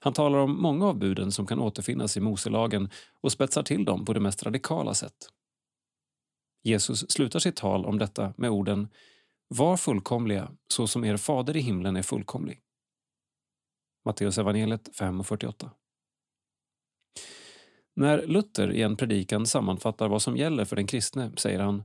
[0.00, 4.04] Han talar om många av buden som kan återfinnas i Moselagen och spetsar till dem
[4.04, 5.28] på det mest radikala sätt.
[6.62, 8.88] Jesus slutar sitt tal om detta med orden
[9.48, 12.60] Var fullkomliga så som er fader i himlen är fullkomlig.
[14.04, 15.70] Matteus evangeliet 5.48.
[18.00, 21.82] När Luther i en predikan sammanfattar vad som gäller för den kristne säger han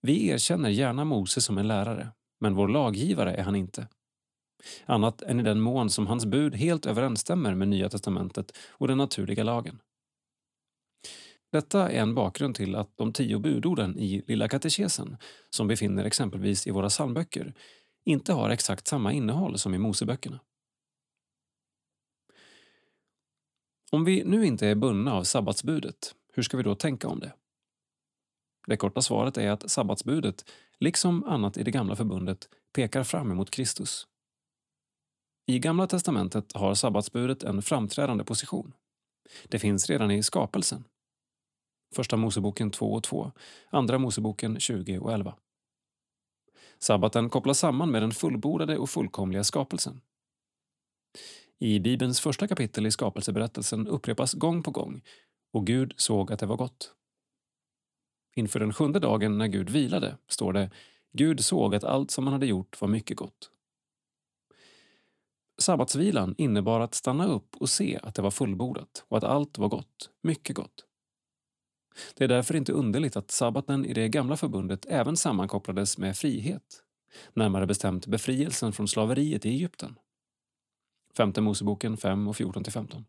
[0.00, 2.08] Vi erkänner gärna Mose som en lärare,
[2.40, 3.88] men vår laggivare är han inte.
[4.86, 8.98] Annat än i den mån som hans bud helt överensstämmer med Nya testamentet och den
[8.98, 9.78] naturliga lagen.
[11.52, 15.16] Detta är en bakgrund till att de tio budorden i Lilla katekesen,
[15.50, 17.54] som befinner exempelvis i våra psalmböcker,
[18.04, 20.40] inte har exakt samma innehåll som i Moseböckerna.
[23.94, 27.32] Om vi nu inte är bundna av sabbatsbudet, hur ska vi då tänka om det?
[28.66, 33.50] Det korta svaret är att sabbatsbudet, liksom annat i det gamla förbundet, pekar fram emot
[33.50, 34.06] Kristus.
[35.46, 38.72] I Gamla testamentet har sabbatsbudet en framträdande position.
[39.48, 40.84] Det finns redan i skapelsen.
[41.94, 43.32] Första Moseboken 2 och 2,
[43.70, 45.34] Andra Moseboken 20 och 11.
[46.78, 50.00] Sabbaten kopplas samman med den fullbordade och fullkomliga skapelsen.
[51.62, 55.02] I Bibelns första kapitel i skapelseberättelsen upprepas gång på gång
[55.52, 56.94] och Gud såg att det var gott.
[58.34, 60.70] Inför den sjunde dagen när Gud vilade står det
[61.12, 63.50] Gud såg att allt som han hade gjort var mycket gott.
[65.58, 69.68] Sabbatsvilan innebar att stanna upp och se att det var fullbordat och att allt var
[69.68, 70.84] gott, mycket gott.
[72.14, 76.82] Det är därför inte underligt att sabbaten i det gamla förbundet även sammankopplades med frihet,
[77.34, 79.96] närmare bestämt befrielsen från slaveriet i Egypten.
[81.16, 83.04] Femte Moseboken 5 och 14-15.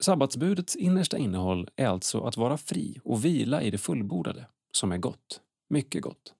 [0.00, 4.98] Sabbatsbudets innersta innehåll är alltså att vara fri och vila i det fullbordade, som är
[4.98, 6.34] gott, mycket gott.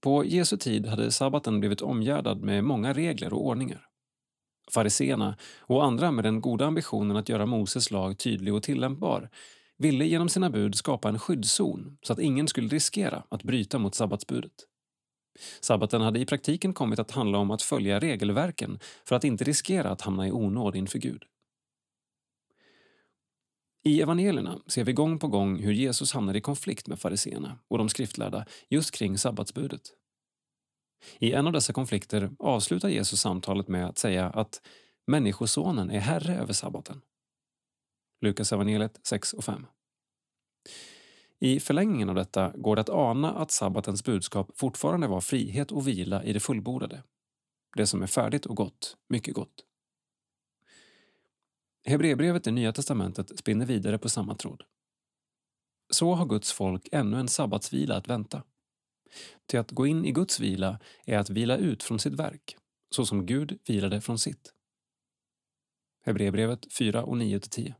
[0.00, 3.86] På Jesu tid hade sabbaten blivit omgärdad med många regler och ordningar.
[4.70, 9.30] Fariseerna och andra med den goda ambitionen att göra Moses lag tydlig och tillämpbar
[9.76, 13.94] ville genom sina bud skapa en skyddszon så att ingen skulle riskera att bryta mot
[13.94, 14.52] sabbatsbudet.
[15.60, 19.90] Sabbaten hade i praktiken kommit att handla om att följa regelverken för att inte riskera
[19.90, 21.24] att hamna i onåd inför Gud.
[23.84, 27.78] I evangelierna ser vi gång på gång hur Jesus hamnar i konflikt med fariseerna och
[27.78, 29.82] de skriftlärda just kring sabbatsbudet.
[31.18, 34.60] I en av dessa konflikter avslutar Jesus samtalet med att säga att
[35.08, 37.00] Människosonen är herre över sabbaten.
[38.20, 39.66] Lukas evangeliet 6 och 5.
[41.40, 45.88] I förlängningen av detta går det att ana att sabbatens budskap fortfarande var frihet och
[45.88, 47.02] vila i det fullbordade.
[47.76, 49.64] Det som är färdigt och gott, mycket gott.
[51.84, 54.62] Hebreerbrevet i Nya testamentet spinner vidare på samma tråd.
[55.90, 58.42] Så har Guds folk ännu en sabbatsvila att vänta.
[59.46, 62.56] Till att gå in i Guds vila är att vila ut från sitt verk,
[62.90, 64.52] så som Gud vilade från sitt.
[66.04, 67.74] Hebreerbrevet 4 och 9-10.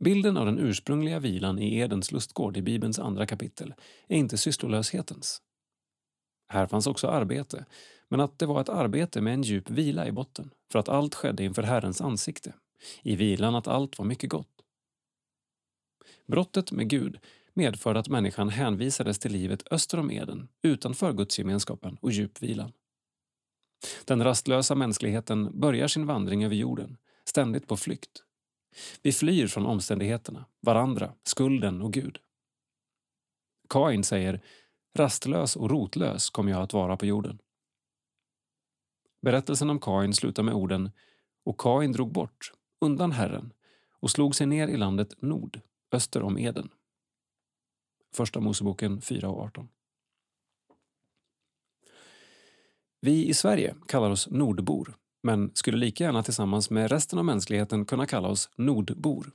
[0.00, 3.74] Bilden av den ursprungliga vilan i Edens lustgård i Bibelns andra kapitel
[4.08, 5.42] är inte sysslolöshetens.
[6.48, 7.64] Här fanns också arbete,
[8.08, 11.14] men att det var ett arbete med en djup vila i botten, för att allt
[11.14, 12.54] skedde inför Herrens ansikte,
[13.02, 14.62] i vilan att allt var mycket gott.
[16.26, 17.18] Brottet med Gud
[17.54, 22.72] medförde att människan hänvisades till livet öster om Eden, utanför gudsgemenskapen och djupvilan.
[24.04, 28.25] Den rastlösa mänskligheten börjar sin vandring över jorden, ständigt på flykt.
[29.02, 32.18] Vi flyr från omständigheterna, varandra, skulden och Gud.
[33.68, 34.40] Kain säger
[34.94, 37.38] Rastlös och rotlös kommer jag att vara på jorden.
[39.22, 40.90] Berättelsen om Kain slutar med orden
[41.44, 43.52] Och Kain drog bort, undan Herren,
[44.00, 45.60] och slog sig ner i landet Nord,
[45.92, 46.68] öster om Eden.
[48.14, 49.68] Första Moseboken 4 och 18.
[53.00, 54.96] Vi i Sverige kallar oss nordbor,
[55.26, 59.30] men skulle lika gärna tillsammans med resten av mänskligheten kunna kalla oss nordbor.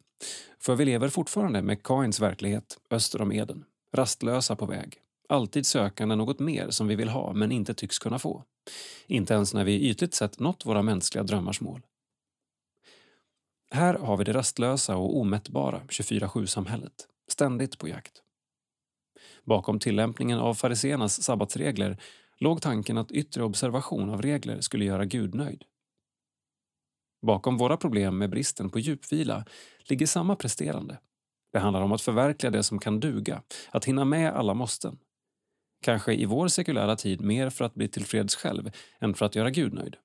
[0.60, 3.66] För vi lever fortfarande med Kains verklighet öster om Eden,
[3.96, 4.98] rastlösa på väg,
[5.30, 8.44] alltid sökande något mer som vi vill ha men inte tycks kunna få.
[9.08, 11.82] Inte ens när vi ytligt sett nått våra mänskliga drömmars mål.
[13.72, 18.22] Här har vi det rastlösa och omättbara 24-7-samhället, ständigt på jakt.
[19.44, 21.98] Bakom tillämpningen av fariseernas sabbatsregler
[22.38, 25.64] låg tanken att yttre observation av regler skulle göra Gud nöjd.
[27.22, 29.45] Bakom våra problem med bristen på djupvila
[29.84, 30.99] ligger samma presterande.
[31.53, 33.41] Det handlar om att förverkliga det som kan duga,
[33.72, 34.97] att hinna med alla måsten.
[35.82, 39.49] Kanske i vår sekulära tid mer för att bli tillfreds själv än för att göra
[39.49, 39.97] Gud nöjd.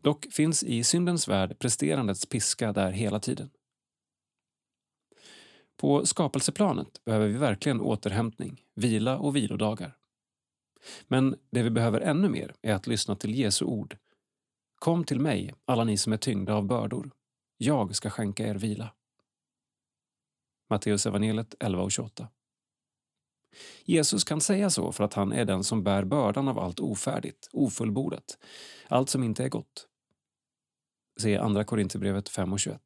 [0.00, 3.50] Dock finns i syndens värld presterandets piska där hela tiden.
[5.76, 9.96] På skapelseplanet behöver vi verkligen återhämtning, vila och vilodagar.
[11.08, 13.96] Men det vi behöver ännu mer är att lyssna till Jesu ord.
[14.82, 17.10] Kom till mig, alla ni som är tyngda av bördor.
[17.56, 18.94] Jag ska skänka er vila.
[20.70, 22.28] Matteus evangeliet 11 och 28.
[23.84, 27.48] Jesus kan säga så för att han är den som bär bördan av allt ofärdigt,
[27.52, 28.38] ofullbordat,
[28.88, 29.88] allt som inte är gott.
[31.20, 32.82] Se Andra Korinthierbrevet 5 och 21.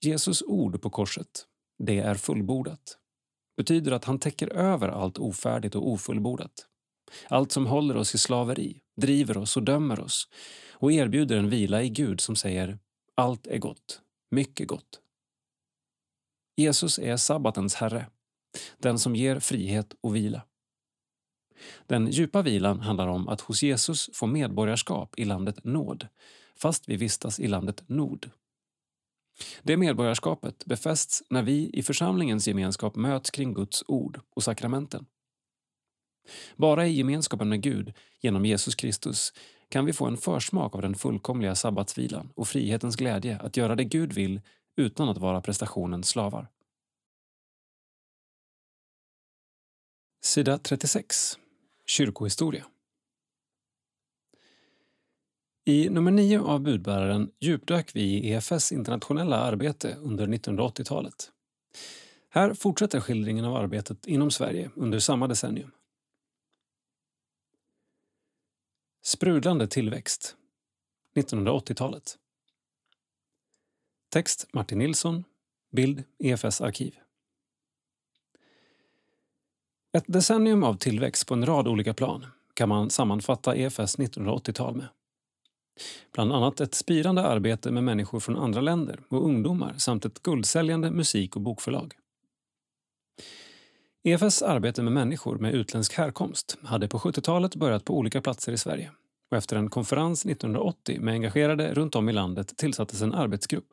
[0.00, 1.46] Jesus ord på korset,
[1.78, 2.98] det är fullbordat,
[3.56, 6.68] betyder att han täcker över allt ofärdigt och ofullbordat.
[7.28, 10.28] Allt som håller oss i slaveri, driver oss och dömer oss
[10.70, 12.78] och erbjuder en vila i Gud som säger
[13.14, 14.00] allt är gott,
[14.30, 15.00] mycket gott.
[16.56, 18.06] Jesus är sabbatens herre,
[18.78, 20.42] den som ger frihet och vila.
[21.86, 26.08] Den djupa vilan handlar om att hos Jesus få medborgarskap i landet nåd,
[26.56, 28.30] fast vi vistas i landet nord.
[29.62, 35.06] Det medborgarskapet befästs när vi i församlingens gemenskap möts kring Guds ord och sakramenten.
[36.56, 39.32] Bara i gemenskapen med Gud, genom Jesus Kristus,
[39.68, 43.84] kan vi få en försmak av den fullkomliga sabbatsvilan och frihetens glädje att göra det
[43.84, 44.40] Gud vill
[44.76, 46.48] utan att vara prestationens slavar.
[50.22, 51.38] Sida 36.
[51.86, 52.64] Kyrkohistoria.
[55.66, 61.30] I nummer 9 av Budbäraren djupdök vi i EFS internationella arbete under 1980-talet.
[62.28, 65.70] Här fortsätter skildringen av arbetet inom Sverige under samma decennium.
[69.06, 70.36] Sprudlande tillväxt
[71.14, 72.18] 1980-talet
[74.08, 75.24] Text Martin Nilsson
[75.72, 76.94] Bild EFS arkiv
[79.92, 84.88] Ett decennium av tillväxt på en rad olika plan kan man sammanfatta EFS 1980-tal med.
[86.12, 90.90] Bland annat ett spirande arbete med människor från andra länder och ungdomar samt ett guldsäljande
[90.90, 91.94] musik och bokförlag.
[94.06, 98.58] EFS arbete med människor med utländsk härkomst hade på 70-talet börjat på olika platser i
[98.58, 98.90] Sverige
[99.30, 103.64] och efter en konferens 1980 med engagerade runt om i landet tillsattes en arbetsgrupp.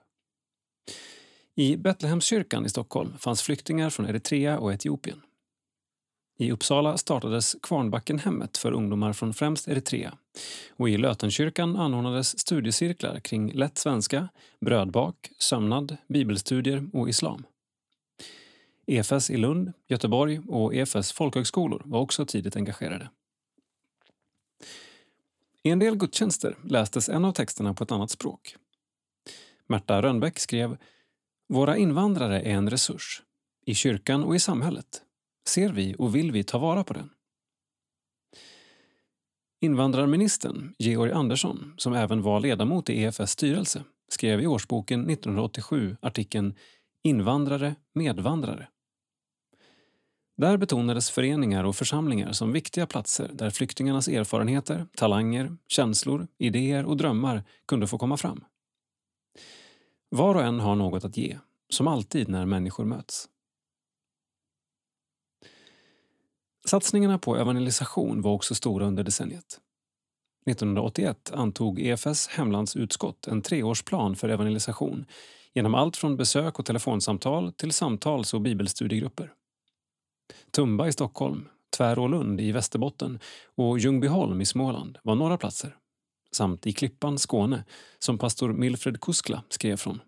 [1.56, 5.22] I Betlehemskyrkan i Stockholm fanns flyktingar från Eritrea och Etiopien.
[6.40, 10.14] I Uppsala startades Kvarnbackenhemmet för ungdomar från främst Eritrea
[10.78, 14.28] och i Lötenkyrkan anordnades studiecirklar kring lätt svenska,
[14.66, 17.44] brödbak, sömnad, bibelstudier och islam.
[18.88, 23.10] EFS i Lund, Göteborg och EFS folkhögskolor var också tidigt engagerade.
[25.64, 28.56] I en del gudstjänster lästes en av texterna på ett annat språk.
[29.68, 30.78] Märta Rönnbäck skrev
[31.50, 33.22] Våra invandrare är en resurs,
[33.66, 35.02] i kyrkan och i samhället.
[35.48, 37.10] Ser vi och vill vi ta vara på den?
[39.62, 46.56] Invandrarministern Georg Andersson, som även var ledamot i EFS styrelse, skrev i årsboken 1987 artikeln
[47.04, 48.68] Invandrare, medvandrare.
[50.38, 56.98] Där betonades föreningar och församlingar som viktiga platser där flyktingarnas erfarenheter, talanger, känslor, idéer och
[56.98, 58.44] drömmar kunde få komma fram.
[60.10, 61.38] Var och en har något att ge,
[61.70, 63.30] som alltid när människor möts.
[66.66, 69.60] Satsningarna på evangelisation var också stora under decenniet.
[70.46, 75.06] 1981 antog EFS hemlandsutskott en treårsplan för evangelisation
[75.56, 79.34] genom allt från besök och telefonsamtal till samtals och bibelstudiegrupper.
[80.52, 81.48] Tumba i Stockholm,
[81.78, 83.20] Tvärålund i Västerbotten
[83.56, 85.76] och Ljungbyholm i Småland var några platser.
[86.32, 87.64] Samt i Klippan, Skåne,
[88.00, 90.00] som pastor Milfred Kuskla skrev från.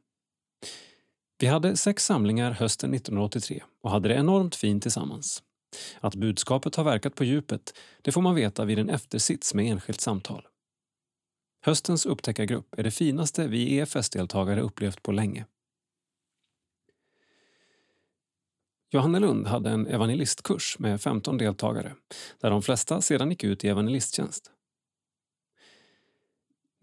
[1.39, 5.43] Vi hade sex samlingar hösten 1983 och hade det enormt fint tillsammans.
[5.99, 10.01] Att budskapet har verkat på djupet det får man veta vid en eftersits med enskilt
[10.01, 10.47] samtal.
[11.65, 15.45] Höstens upptäckargrupp är det finaste vi EFS-deltagare upplevt på länge.
[18.91, 21.95] Johannelund hade en evangelistkurs med 15 deltagare
[22.41, 24.51] där de flesta sedan gick ut i evangelisttjänst.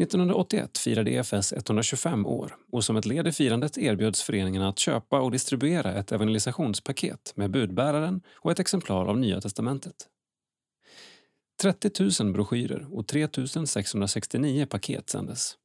[0.03, 5.21] 1981 firade EFS 125 år och som ett led i firandet erbjöds föreningarna att köpa
[5.21, 10.09] och distribuera ett evangelisationspaket med budbäraren och ett exemplar av Nya testamentet.
[11.61, 13.29] 30 000 broschyrer och 3
[13.67, 15.57] 669 paket sändes.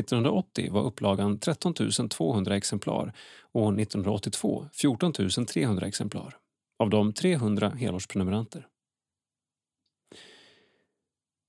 [0.00, 1.74] 1980 var upplagan 13
[2.08, 3.12] 200 exemplar
[3.52, 5.12] och 1982 14
[5.46, 6.36] 300 exemplar.
[6.78, 8.66] Av dem 300 helårsprenumeranter.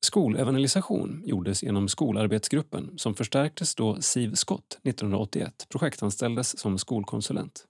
[0.05, 7.65] Skolevangelisation gjordes genom skolarbetsgruppen som förstärktes då Siv Scott 1981 projektanställdes som skolkonsulent.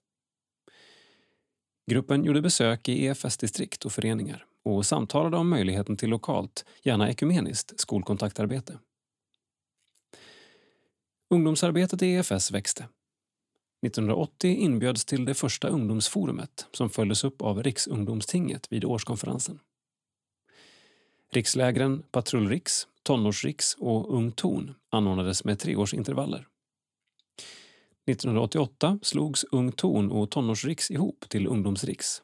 [1.92, 7.80] Gruppen gjorde besök i EFS-distrikt och föreningar och samtalade om möjligheten till lokalt, gärna ekumeniskt,
[7.80, 8.80] skolkontaktarbete.
[11.30, 12.88] Ungdomsarbetet i EFS växte.
[13.86, 19.60] 1980 inbjöds till det första ungdomsforumet som följdes upp av Riksungdomstinget vid årskonferensen.
[21.32, 26.48] Rikslägren Patrullriks, Tonårsriks och Ung Ton anordnades med treårsintervaller.
[28.06, 32.22] 1988 slogs Ung Ton och Tonårsriks ihop till Ungdomsriks.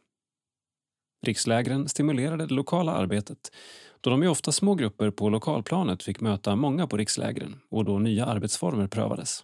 [1.22, 3.52] Rikslägren stimulerade det lokala arbetet
[4.02, 8.00] då de i ofta små grupper på lokalplanet fick möta många på rikslägren och då
[8.00, 9.44] nya arbetsformer prövades.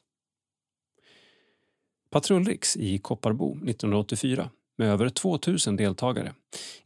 [2.10, 6.34] Patrullriks i Kopparbo 1984 med över 2000 deltagare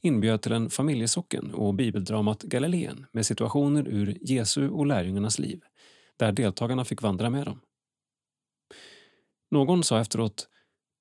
[0.01, 5.61] inbjöd till en familjesocken och bibeldramat Galileen med situationer ur Jesu och lärjungarnas liv
[6.17, 7.61] där deltagarna fick vandra med dem.
[9.51, 10.47] Någon sa efteråt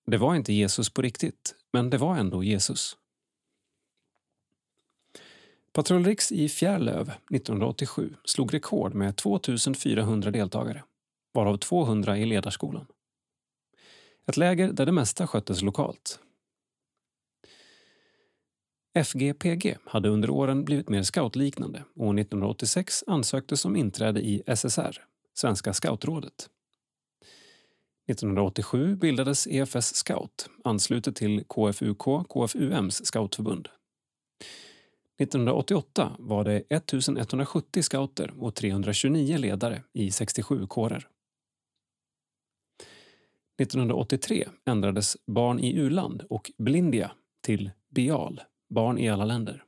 [0.06, 2.96] det var inte Jesus på riktigt, men det var ändå Jesus.
[5.76, 10.84] Patrull Rix i Fjärlöv 1987 slog rekord med 2400 deltagare,
[11.34, 12.86] varav 200 i ledarskolan.
[14.26, 16.18] Ett läger där det mesta sköttes lokalt.
[18.94, 25.04] FGPG hade under åren blivit mer scoutliknande och 1986 ansöktes om inträde i SSR,
[25.34, 26.50] Svenska scoutrådet.
[28.10, 33.68] 1987 bildades EFS Scout, anslutet till KFUK, KFUMs scoutförbund.
[35.18, 41.08] 1988 var det 1170 scouter och 329 ledare i 67 kårer.
[43.62, 47.10] 1983 ändrades Barn i u-land och Blindia
[47.42, 48.40] till BIAL,
[48.70, 49.64] Barn i alla länder.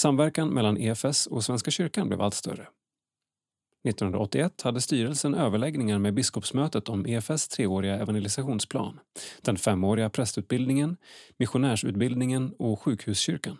[0.00, 2.68] Samverkan mellan EFS och Svenska kyrkan blev allt större.
[3.88, 9.00] 1981 hade styrelsen överläggningar med biskopsmötet om EFS treåriga evangelisationsplan,
[9.42, 10.96] den femåriga prästutbildningen,
[11.38, 13.58] missionärsutbildningen och sjukhuskyrkan.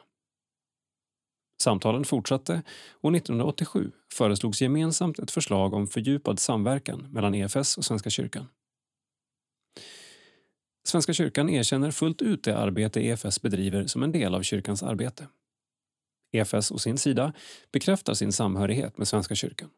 [1.62, 8.10] Samtalen fortsatte och 1987 föreslogs gemensamt ett förslag om fördjupad samverkan mellan EFS och Svenska
[8.10, 8.46] kyrkan.
[10.84, 15.28] Svenska kyrkan erkänner fullt ut det arbete EFS bedriver som en del av kyrkans arbete.
[16.32, 17.32] EFS å sin sida
[17.72, 19.70] bekräftar sin samhörighet med Svenska kyrkan.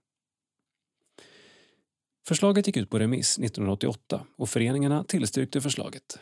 [2.26, 6.18] Förslaget gick ut på remiss 1988 och föreningarna tillstyrkte förslaget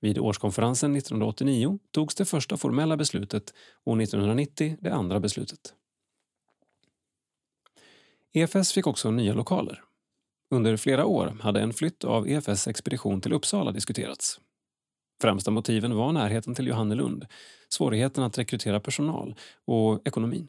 [0.00, 3.54] vid årskonferensen 1989 togs det första formella beslutet
[3.84, 5.74] och 1990 det andra beslutet.
[8.32, 9.82] EFS fick också nya lokaler.
[10.50, 14.40] Under flera år hade en flytt av EFS expedition till Uppsala diskuterats.
[15.22, 17.26] Främsta motiven var närheten till Johannelund,
[17.68, 20.48] svårigheten att rekrytera personal och ekonomin.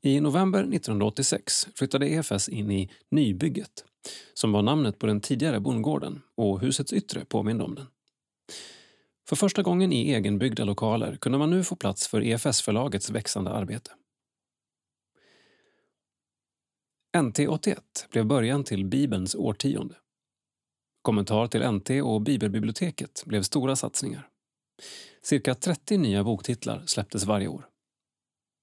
[0.00, 3.84] I november 1986 flyttade EFS in i Nybygget
[4.34, 7.86] som var namnet på den tidigare bondgården och husets yttre påminde om den.
[9.28, 13.90] För första gången i egenbyggda lokaler kunde man nu få plats för EFS-förlagets växande arbete.
[17.16, 17.76] NT81
[18.10, 19.94] blev början till Bibelns årtionde.
[21.02, 24.28] Kommentar till NT och Bibelbiblioteket blev stora satsningar.
[25.22, 27.68] Cirka 30 nya boktitlar släpptes varje år.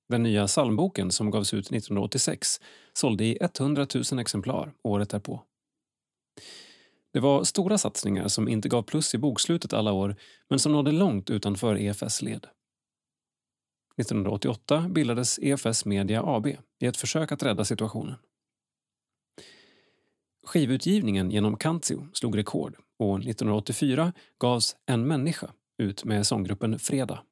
[0.09, 2.61] Den nya psalmboken som gavs ut 1986
[2.93, 5.41] sålde i 100 000 exemplar året därpå.
[7.13, 10.15] Det var stora satsningar som inte gav plus i bokslutet alla år
[10.49, 12.47] men som nådde långt utanför EFS led.
[13.97, 16.47] 1988 bildades EFS Media AB
[16.79, 18.15] i ett försök att rädda situationen.
[20.43, 27.23] Skivutgivningen genom Kantio slog rekord och 1984 gavs En människa ut med sånggruppen Fredag.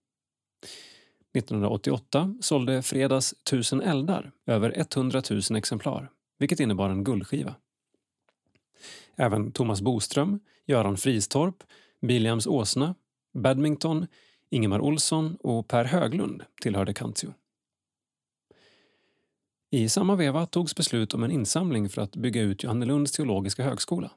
[1.37, 6.09] 1988 sålde Fredags Tusen eldar över 100 000 exemplar,
[6.39, 7.55] vilket innebar en guldskiva.
[9.15, 11.63] Även Thomas Boström, Göran Fristorp,
[12.01, 12.95] Biliams Åsna,
[13.33, 14.07] Badminton,
[14.49, 17.33] Ingemar Olsson och Per Höglund tillhörde Kantio.
[19.71, 24.11] I samma veva togs beslut om en insamling för att bygga ut Johannelunds teologiska högskola.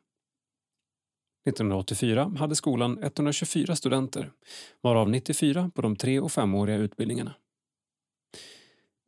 [1.47, 4.33] 1984 hade skolan 124 studenter,
[4.81, 7.35] varav 94 på de tre och femåriga utbildningarna.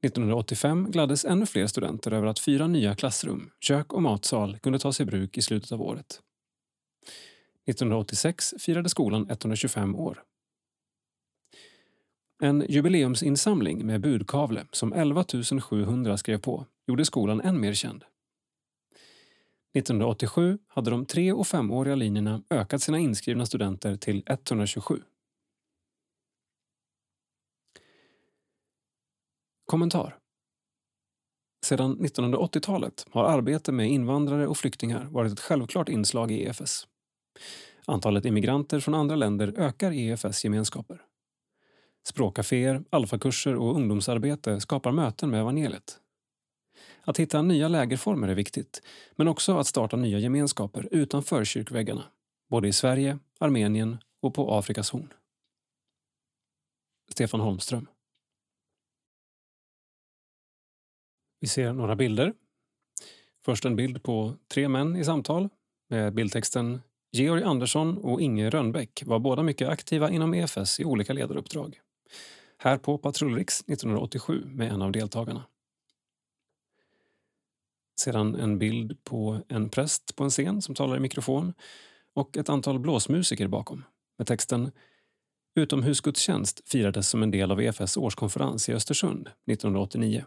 [0.03, 5.01] 1985 gladdes ännu fler studenter över att fyra nya klassrum, kök och matsal kunde tas
[5.01, 6.21] i bruk i slutet av året.
[7.67, 10.23] 1986 firade skolan 125 år.
[12.43, 15.25] En jubileumsinsamling med budkavle som 11
[15.61, 18.05] 700 skrev på gjorde skolan än mer känd.
[19.75, 25.03] 1987 hade de tre och femåriga linjerna ökat sina inskrivna studenter till 127.
[29.67, 30.19] Kommentar
[31.65, 36.87] Sedan 1980-talet har arbete med invandrare och flyktingar varit ett självklart inslag i EFS.
[37.87, 41.03] Antalet immigranter från andra länder ökar i EFS gemenskaper.
[42.09, 45.99] Språkcaféer, alfakurser och ungdomsarbete skapar möten med evangeliet.
[47.01, 48.83] Att hitta nya lägerformer är viktigt,
[49.17, 52.05] men också att starta nya gemenskaper utanför kyrkväggarna,
[52.51, 55.13] både i Sverige, Armenien och på Afrikas horn.
[57.11, 57.87] Stefan Holmström
[61.43, 62.33] Vi ser några bilder.
[63.45, 65.49] Först en bild på tre män i samtal
[65.89, 66.81] med bildtexten
[67.13, 71.81] Georg Andersson och Inge Rönnbäck var båda mycket aktiva inom EFS i olika ledaruppdrag.
[72.59, 75.45] Här på Patrullriks 1987 med en av deltagarna.
[78.01, 81.55] Sedan en bild på en präst på en scen som talar i mikrofon
[82.15, 83.85] och ett antal blåsmusiker bakom
[84.19, 84.71] med texten
[85.55, 90.25] Utomhusgudstjänst firades som en del av EFS årskonferens i Östersund 1989.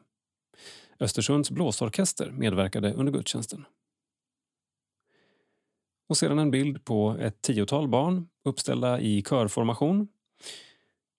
[0.99, 3.65] Östersunds blåsorkester medverkade under gudstjänsten.
[6.07, 10.07] Och sedan en bild på ett tiotal barn uppställda i körformation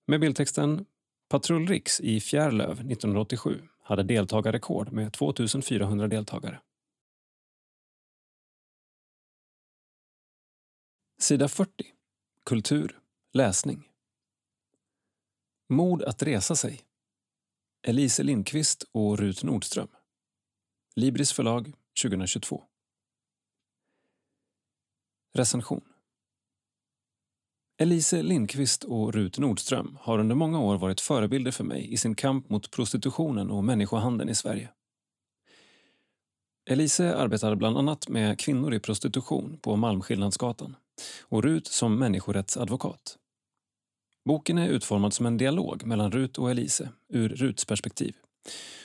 [0.07, 0.86] med bildtexten
[1.28, 6.61] Patrull Riks i Fjärlöv 1987 hade deltagarrekord med 2400 deltagare.
[11.19, 11.70] Sida 40.
[12.44, 12.98] Kultur.
[13.32, 13.89] Läsning.
[15.69, 16.81] Mod att resa sig
[17.82, 19.89] Elise Lindqvist och Rut Nordström.
[20.97, 21.73] Libris förlag
[22.03, 22.65] 2022.
[25.35, 25.81] Recension.
[27.78, 32.15] Elise Lindqvist och Rut Nordström har under många år varit förebilder för mig i sin
[32.15, 34.69] kamp mot prostitutionen och människohandeln i Sverige.
[36.70, 40.77] Elise arbetar bland annat med kvinnor i prostitution på Malmskillnadsgatan
[41.23, 43.19] och Rut som människorättsadvokat.
[44.27, 48.16] Boken är utformad som en dialog mellan Rut och Elise ur Ruts perspektiv.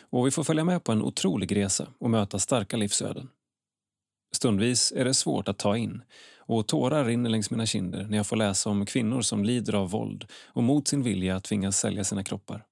[0.09, 3.29] Och vi får följa med på en otrolig resa och möta starka livsöden.
[4.35, 6.01] Stundvis är det svårt att ta in
[6.37, 9.89] och tårar rinner längs mina kinder när jag får läsa om kvinnor som lider av
[9.89, 12.65] våld och mot sin vilja tvingas sälja sina kroppar.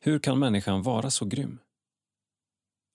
[0.00, 1.58] Hur kan människan vara så grym?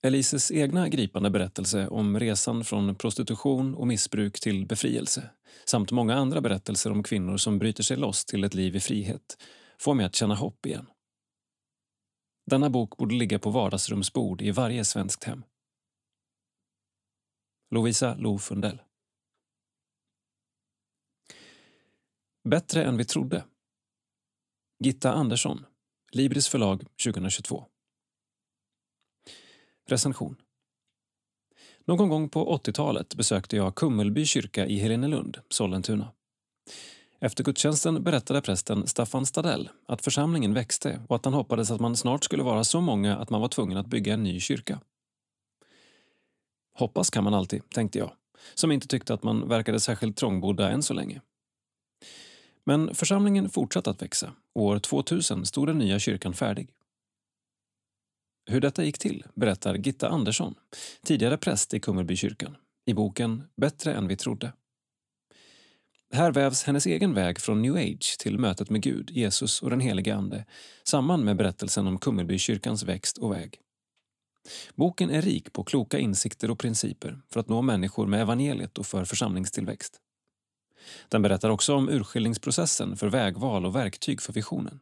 [0.04, 5.30] Elises egna gripande berättelse om resan från prostitution och missbruk till befrielse
[5.64, 9.42] samt många andra berättelser om kvinnor som bryter sig loss till ett liv i frihet
[9.78, 10.86] får mig att känna hopp igen.
[12.46, 15.42] Denna bok borde ligga på vardagsrumsbord i varje svenskt hem.
[17.70, 18.82] Lovisa Lo Fundell
[22.48, 23.44] Bättre än vi trodde.
[24.84, 25.66] Gitta Andersson,
[26.12, 27.66] Libris förlag 2022.
[29.86, 30.36] Recension
[31.84, 36.08] Någon gång på 80-talet besökte jag Kummelby kyrka i Helenelund, Sollentuna.
[37.20, 41.96] Efter gudstjänsten berättade prästen Staffan Stadell att församlingen växte och att han hoppades att man
[41.96, 44.80] snart skulle vara så många att man var tvungen att bygga en ny kyrka.
[46.78, 48.12] Hoppas kan man alltid, tänkte jag,
[48.54, 51.20] som inte tyckte att man verkade särskilt trångbodda än så länge.
[52.64, 56.68] Men församlingen fortsatte att växa år 2000 stod den nya kyrkan färdig.
[58.46, 60.54] Hur detta gick till berättar Gitta Andersson,
[61.02, 62.56] tidigare präst i Kummelbykyrkan,
[62.86, 64.52] i boken Bättre än vi trodde.
[66.12, 69.80] Här vävs hennes egen väg från new age till mötet med Gud, Jesus och den
[69.80, 70.44] helige Ande
[70.84, 73.60] samman med berättelsen om Kummelbykyrkans växt och väg.
[74.74, 78.86] Boken är rik på kloka insikter och principer för att nå människor med evangeliet och
[78.86, 80.00] för församlingstillväxt.
[81.08, 84.80] Den berättar också om urskiljningsprocessen för vägval och verktyg för visionen.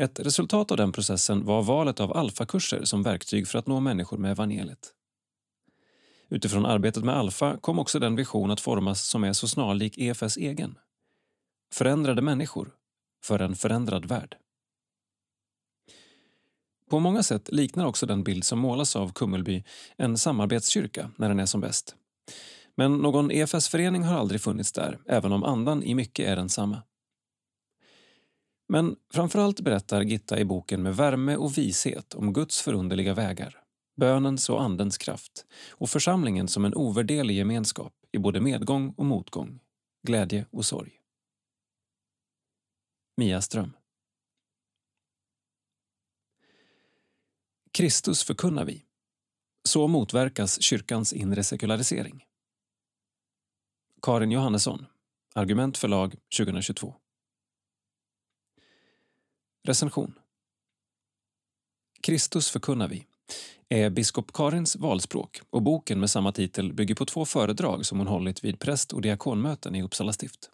[0.00, 4.18] Ett resultat av den processen var valet av alfakurser som verktyg för att nå människor
[4.18, 4.92] med evangeliet.
[6.28, 10.36] Utifrån arbetet med alfa kom också den vision att formas som är så snarlik EFS
[10.36, 10.78] egen.
[11.72, 12.74] Förändrade människor
[13.24, 14.36] för en förändrad värld.
[16.90, 19.64] På många sätt liknar också den bild som målas av Kummelby
[19.96, 21.94] en samarbetskyrka när den är som bäst.
[22.74, 26.82] Men någon EFS-förening har aldrig funnits där, även om andan i mycket är densamma.
[28.72, 33.62] Men framförallt berättar Gitta i boken med värme och vishet om Guds förunderliga vägar,
[33.96, 39.60] bönens och andens kraft och församlingen som en ovärderlig gemenskap i både medgång och motgång,
[40.06, 40.92] glädje och sorg.
[43.16, 43.72] Mia Ström
[47.72, 48.84] Kristus förkunnar vi.
[49.68, 52.24] Så motverkas kyrkans inre sekularisering.
[54.02, 54.86] Karin Johannesson,
[55.34, 56.94] Argument förlag 2022.
[59.62, 60.14] Recension
[62.00, 63.06] Kristus förkunnar vi
[63.68, 68.06] är biskop Karins valspråk och boken med samma titel bygger på två föredrag som hon
[68.06, 70.50] hållit vid präst och diakonmöten i Uppsala stift.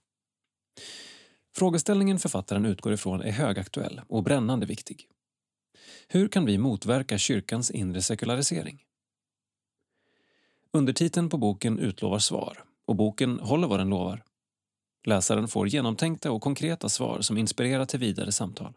[1.56, 5.08] Frågeställningen författaren utgår ifrån är högaktuell och brännande viktig.
[6.08, 8.84] Hur kan vi motverka kyrkans inre sekularisering?
[10.72, 14.22] Undertiteln på boken utlovar svar och boken håller vad den lovar.
[15.04, 18.74] Läsaren får genomtänkta och konkreta svar som inspirerar till vidare samtal.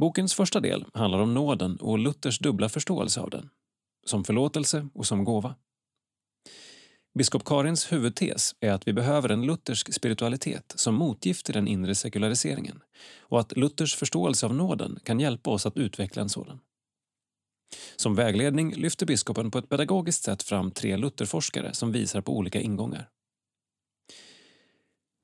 [0.00, 3.50] Bokens första del handlar om nåden och Luthers dubbla förståelse av den,
[4.06, 5.54] som förlåtelse och som gåva.
[7.18, 11.94] Biskop Karins huvudtes är att vi behöver en luthersk spiritualitet som motgift till den inre
[11.94, 12.82] sekulariseringen
[13.20, 16.60] och att Luthers förståelse av nåden kan hjälpa oss att utveckla en sådan.
[17.96, 22.60] Som vägledning lyfter biskopen på ett pedagogiskt sätt fram tre Lutherforskare som visar på olika
[22.60, 23.08] ingångar.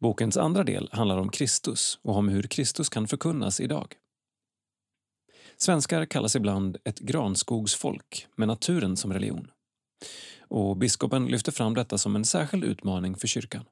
[0.01, 3.97] Bokens andra del handlar om Kristus och om hur Kristus kan förkunnas idag.
[5.59, 9.51] Svenskar kallas ibland ett granskogsfolk med naturen som religion.
[10.41, 13.65] Och biskopen lyfter fram detta som en särskild utmaning för kyrkan.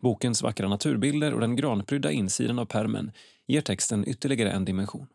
[0.00, 3.12] Bokens vackra naturbilder och den granprydda insidan av permen
[3.46, 5.06] ger texten ytterligare en dimension.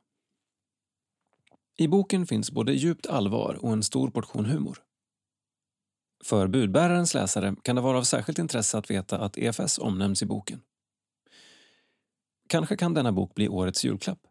[1.77, 4.83] I boken finns både djupt allvar och en stor portion humor.
[6.23, 10.25] För budbärarens läsare kan det vara av särskilt intresse att veta att EFS omnämns i
[10.25, 10.61] boken.
[12.49, 14.28] Kanske kan denna bok bli årets julklapp.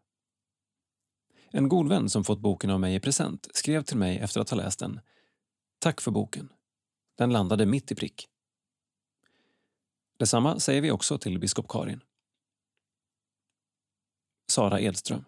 [1.51, 4.49] En god vän som fått boken av mig i present skrev till mig efter att
[4.49, 4.99] ha läst den.
[5.79, 6.53] Tack för boken.
[7.17, 8.27] Den landade mitt i prick.
[10.17, 12.01] Detsamma säger vi också till biskop Karin.
[14.47, 15.25] Sara Edström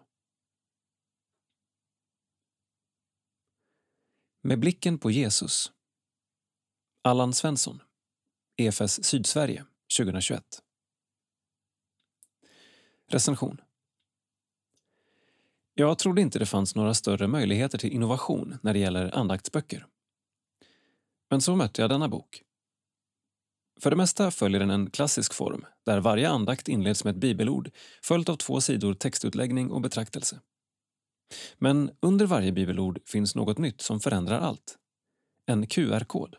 [4.44, 5.72] Med blicken på Jesus.
[7.02, 7.82] Allan Svensson.
[8.56, 9.64] EFS Sydsverige
[9.98, 10.62] 2021.
[13.08, 13.60] Recension.
[15.82, 19.86] Jag trodde inte det fanns några större möjligheter till innovation när det gäller andaktsböcker.
[21.30, 22.42] Men så mötte jag denna bok.
[23.80, 27.70] För det mesta följer den en klassisk form där varje andakt inleds med ett bibelord
[28.02, 30.40] följt av två sidor textutläggning och betraktelse.
[31.58, 34.76] Men under varje bibelord finns något nytt som förändrar allt.
[35.46, 36.36] En QR-kod.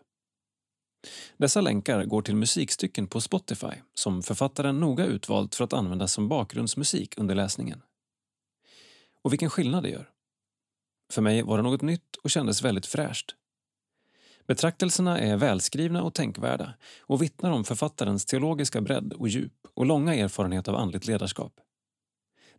[1.37, 6.29] Dessa länkar går till musikstycken på Spotify som författaren noga utvalt för att användas som
[6.29, 7.81] bakgrundsmusik under läsningen.
[9.23, 10.09] Och vilken skillnad det gör.
[11.13, 13.35] För mig var det något nytt och kändes väldigt fräscht.
[14.47, 20.15] Betraktelserna är välskrivna och tänkvärda och vittnar om författarens teologiska bredd och djup och långa
[20.15, 21.53] erfarenhet av andligt ledarskap.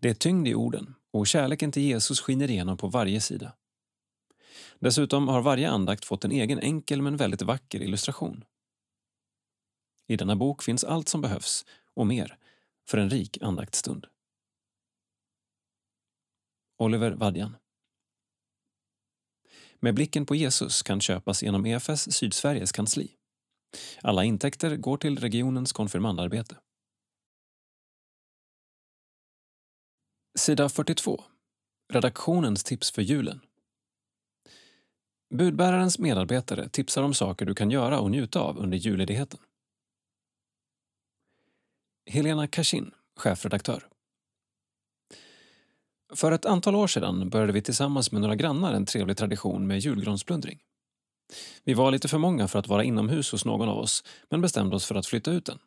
[0.01, 3.53] Det är tyngd i orden och kärleken till Jesus skiner igenom på varje sida.
[4.79, 8.45] Dessutom har varje andakt fått en egen enkel men väldigt vacker illustration.
[10.07, 11.65] I denna bok finns allt som behövs,
[11.95, 12.39] och mer,
[12.89, 14.07] för en rik andaktsstund.
[16.85, 17.57] Oliver Vadjan.
[19.81, 23.17] Med blicken på Jesus kan köpas genom EFS Sydsveriges kansli.
[24.03, 26.57] Alla intäkter går till regionens konfirmandarbete.
[30.39, 31.25] Sida 42.
[31.93, 33.41] Redaktionens tips för julen.
[35.35, 39.41] Budbärarens medarbetare tipsar om saker du kan göra och njuta av under julledigheten.
[42.07, 43.94] Helena Kashin, chefredaktör.
[46.17, 49.79] För ett antal år sedan började vi tillsammans med några grannar en trevlig tradition med
[49.79, 50.61] julgransplundring.
[51.65, 54.77] Vi var lite för många för att vara inomhus hos någon av oss men bestämde
[54.77, 55.59] oss för att flytta ut den.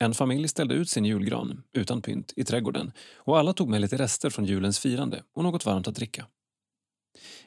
[0.00, 3.96] En familj ställde ut sin julgran, utan pynt, i trädgården och alla tog med lite
[3.96, 6.26] rester från julens firande och något varmt att dricka.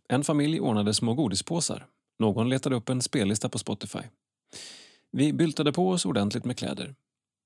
[0.09, 1.87] En familj ordnade små godispåsar.
[2.19, 3.99] Någon letade upp en spellista på Spotify.
[5.11, 6.95] Vi byltade på oss ordentligt med kläder.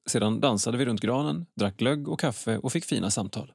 [0.09, 3.53] Sedan dansade vi runt granen, drack glögg och kaffe och fick fina samtal.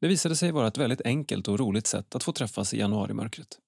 [0.00, 3.58] Det visade sig vara ett väldigt enkelt och roligt sätt att få träffas i januarimörkret.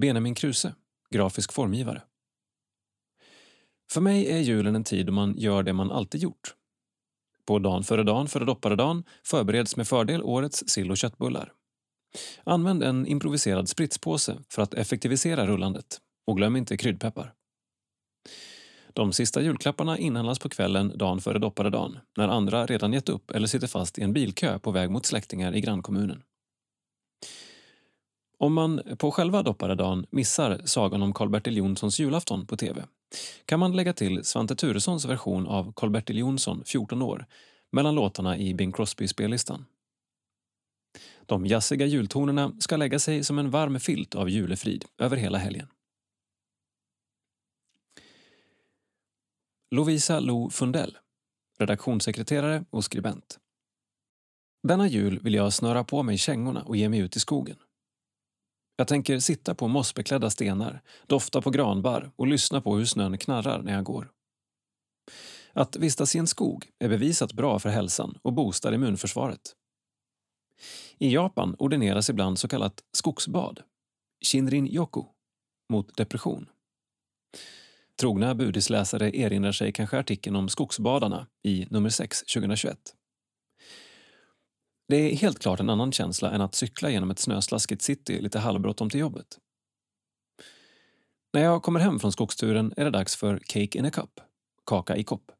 [0.00, 0.74] Benjamin Kruse,
[1.10, 2.02] grafisk formgivare.
[3.90, 6.54] För mig är julen en tid då man gör det man alltid gjort.
[7.46, 11.52] På dagen före dagen före dopparedagen förbereds med fördel årets sill och köttbullar.
[12.44, 17.34] Använd en improviserad spritspåse för att effektivisera rullandet och glöm inte kryddpeppar.
[18.98, 23.46] De sista julklapparna inhandlas på kvällen dagen före dopparedagen när andra redan gett upp eller
[23.46, 26.22] sitter fast i en bilkö på väg mot släktingar i grannkommunen.
[28.38, 32.84] Om man på själva dopparedagen missar sagan om Karl-Bertil Jonssons julafton på tv
[33.44, 37.26] kan man lägga till Svante Turessons version av Karl-Bertil Jonsson, 14 år,
[37.72, 39.64] mellan låtarna i Bing Crosby-spellistan.
[41.26, 45.68] De jazziga jultonerna ska lägga sig som en varm filt av julefrid över hela helgen.
[49.70, 50.98] Lovisa Lo Fundell,
[51.58, 53.38] redaktionssekreterare och skribent.
[54.62, 57.56] Denna jul vill jag snöra på mig kängorna och ge mig ut i skogen.
[58.76, 63.62] Jag tänker sitta på mossbeklädda stenar, dofta på granbar och lyssna på hur snön knarrar
[63.62, 64.10] när jag går.
[65.52, 69.56] Att vistas i en skog är bevisat bra för hälsan och boostar immunförsvaret.
[70.98, 73.62] I Japan ordineras ibland så kallat skogsbad,
[74.24, 75.04] Shinrin-yoku,
[75.72, 76.48] mot depression.
[78.00, 82.78] Trogna budisläsare erinrar sig kanske artikeln om skogsbadarna i nummer 6 2021.
[84.88, 88.38] Det är helt klart en annan känsla än att cykla genom ett snöslaskigt city lite
[88.38, 89.38] halvbråttom till jobbet.
[91.32, 94.20] När jag kommer hem från skogsturen är det dags för cake in a cup,
[94.66, 95.32] kaka i kopp.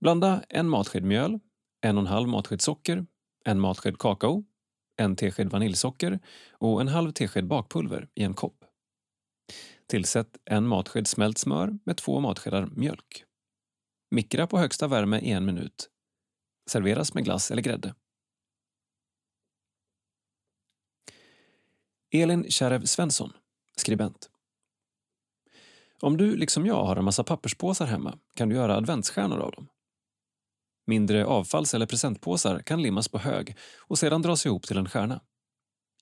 [0.00, 1.40] Blanda en matsked mjöl,
[1.80, 3.06] en och en halv matsked socker,
[3.44, 4.44] en matsked kakao,
[4.96, 6.18] en tesked vaniljsocker
[6.52, 8.64] och en halv tesked bakpulver i en kopp.
[9.86, 13.24] Tillsätt en matsked smält smör med två matskedar mjölk.
[14.10, 15.90] Mikra på högsta värme i en minut
[16.66, 17.94] Serveras med glass eller grädde.
[22.10, 23.32] Elin Kärrev Svensson,
[23.76, 24.30] skribent.
[26.00, 29.68] Om du liksom jag har en massa papperspåsar hemma kan du göra adventsstjärnor av dem.
[30.86, 35.20] Mindre avfalls eller presentpåsar kan limmas på hög och sedan dras ihop till en stjärna.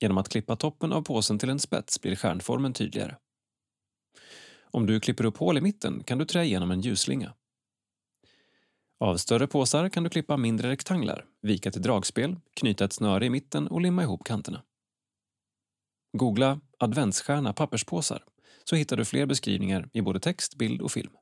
[0.00, 3.16] Genom att klippa toppen av påsen till en spets blir stjärnformen tydligare.
[4.74, 7.34] Om du klipper upp hål i mitten kan du trä igenom en ljusslinga.
[9.00, 13.30] Av större påsar kan du klippa mindre rektanglar, vika till dragspel, knyta ett snöre i
[13.30, 14.62] mitten och limma ihop kanterna.
[16.12, 18.24] Googla adventsstjärna papperspåsar
[18.64, 21.12] så hittar du fler beskrivningar i både text, bild och film.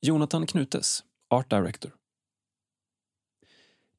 [0.00, 1.96] Jonathan Knutes, Art Director.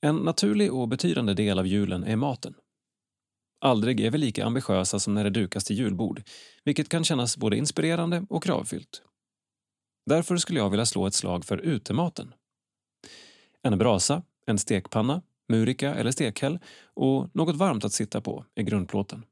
[0.02, 2.56] En naturlig och betydande del av julen är maten.
[3.60, 6.24] Aldrig är vi lika ambitiösa som när det dukas till julbord,
[6.64, 9.02] vilket kan kännas både inspirerande och kravfyllt.
[10.06, 12.34] Därför skulle jag vilja slå ett slag för utematen.
[13.62, 16.60] En brasa, en stekpanna, murika eller stekhäll
[16.94, 19.26] och något varmt att sitta på är grundplåten.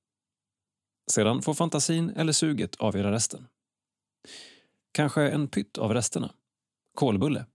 [1.11, 3.47] Sedan får fantasin eller suget avgöra resten.
[4.91, 6.33] Kanske en pytt av resterna.
[6.93, 7.45] Kolbulle.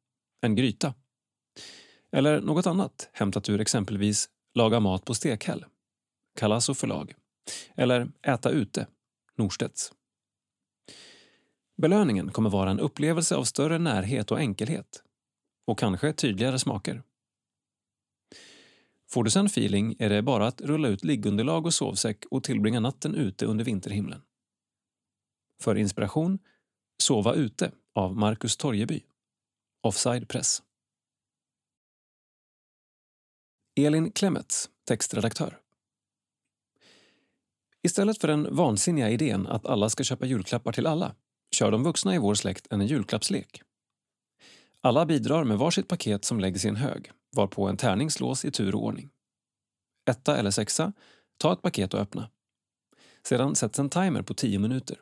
[0.40, 0.94] En gryta.
[2.12, 5.64] Eller något annat hämtat ur exempelvis Laga mat på stekhäll.
[6.36, 7.14] Kalasso förlag.
[7.74, 8.86] Eller Äta ute.
[9.36, 9.92] Norstedts.
[11.76, 15.02] Belöningen kommer vara en upplevelse av större närhet och enkelhet.
[15.66, 17.02] Och kanske tydligare smaker.
[19.10, 22.80] Får du sen feeling är det bara att rulla ut liggunderlag och sovsäck och tillbringa
[22.80, 24.22] natten ute under vinterhimlen.
[25.60, 26.38] För inspiration,
[26.98, 29.02] Sova ute av Marcus Torjeby.
[29.82, 30.62] Offside Press.
[33.76, 35.59] Elin Klemets, textredaktör.
[37.82, 41.14] Istället för den vansinniga idén att alla ska köpa julklappar till alla
[41.54, 43.62] kör de vuxna i vår släkt en julklappslek.
[44.80, 48.50] Alla bidrar med varsitt paket som läggs i en hög varpå en tärning slås i
[48.50, 49.10] tur och ordning.
[50.10, 50.92] Etta eller sexa,
[51.38, 52.30] ta ett paket och öppna.
[53.22, 55.00] Sedan sätts en timer på 10 minuter.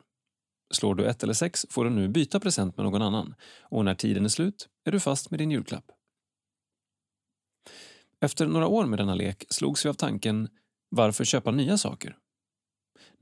[0.73, 3.95] Slår du ett eller sex får du nu byta present med någon annan och när
[3.95, 5.91] tiden är slut är du fast med din julklapp.
[8.21, 10.49] Efter några år med denna lek slogs vi av tanken
[10.89, 12.17] varför köpa nya saker?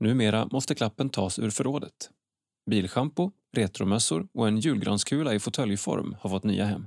[0.00, 2.10] Numera måste klappen tas ur förrådet.
[2.70, 6.86] Bilschampo, retromössor och en julgranskula i fåtöljform har fått nya hem.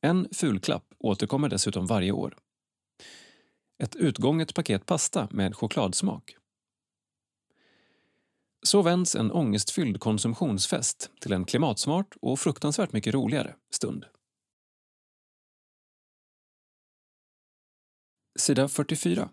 [0.00, 2.38] En fulklapp återkommer dessutom varje år.
[3.82, 6.36] Ett utgånget paket pasta med chokladsmak.
[8.62, 14.04] Så vänds en ångestfylld konsumtionsfest till en klimatsmart och fruktansvärt mycket roligare stund.
[18.38, 19.30] Sida 44.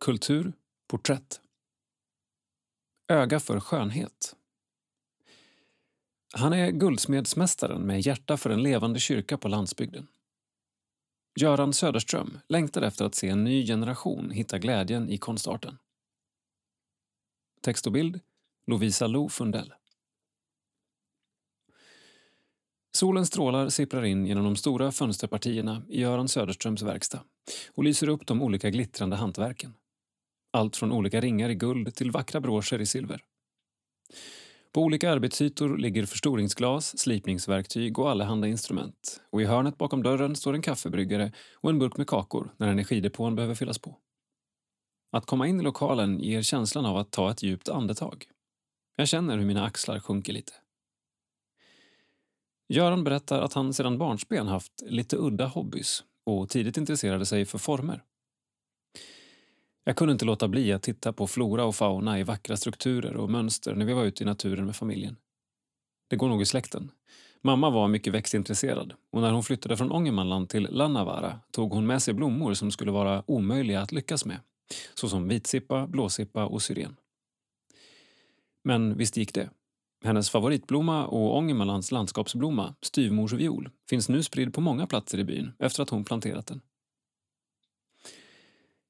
[0.00, 0.52] Kultur,
[0.88, 1.40] porträtt.
[3.08, 4.36] Öga för skönhet.
[6.34, 10.06] Han är guldsmedsmästaren med hjärta för en levande kyrka på landsbygden.
[11.40, 15.78] Göran Söderström längtar efter att se en ny generation hitta glädjen i konstarten.
[17.60, 18.20] Text och bild
[18.66, 19.74] Lovisa Lo Fundell.
[22.92, 27.24] Solens strålar sipprar in genom de stora fönsterpartierna i Göran Söderströms verkstad
[27.74, 29.74] och lyser upp de olika glittrande hantverken.
[30.54, 33.20] Allt från olika ringar i guld till vackra broscher i silver.
[34.72, 39.22] På olika arbetsytor ligger förstoringsglas, slipningsverktyg och allehanda instrument.
[39.30, 43.36] Och i hörnet bakom dörren står en kaffebryggare och en burk med kakor när energidepån
[43.36, 43.96] behöver fyllas på.
[45.12, 48.24] Att komma in i lokalen ger känslan av att ta ett djupt andetag.
[48.96, 50.52] Jag känner hur mina axlar sjunker lite.
[52.68, 57.58] Göran berättar att han sedan barnsben haft lite udda hobbys och tidigt intresserade sig för
[57.58, 58.02] former.
[59.84, 63.30] Jag kunde inte låta bli att titta på flora och fauna i vackra strukturer och
[63.30, 65.16] mönster när vi var ute i naturen med familjen.
[66.10, 66.90] Det går nog i släkten.
[67.42, 72.02] Mamma var mycket växtintresserad och när hon flyttade från Ångermanland till Lannavaara tog hon med
[72.02, 74.40] sig blommor som skulle vara omöjliga att lyckas med,
[74.94, 76.96] såsom vitsippa, blåsippa och syren.
[78.64, 79.50] Men visst gick det.
[80.04, 85.82] Hennes favoritblomma och Ångermanlands landskapsblomma, styvmorsviol, finns nu spridd på många platser i byn efter
[85.82, 86.60] att hon planterat den.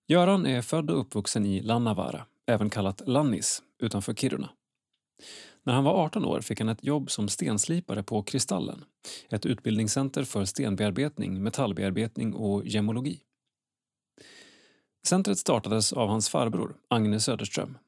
[0.06, 4.50] Göran är född och uppvuxen i Lannavaara, även kallat Lannis, utanför Kiruna.
[5.62, 8.84] När han var 18 år fick han ett jobb som stenslipare på Kristallen,
[9.30, 13.20] ett utbildningscenter för stenbearbetning, metallbearbetning och gemologi.
[15.06, 17.78] Centret startades av hans farbror, Agne Söderström,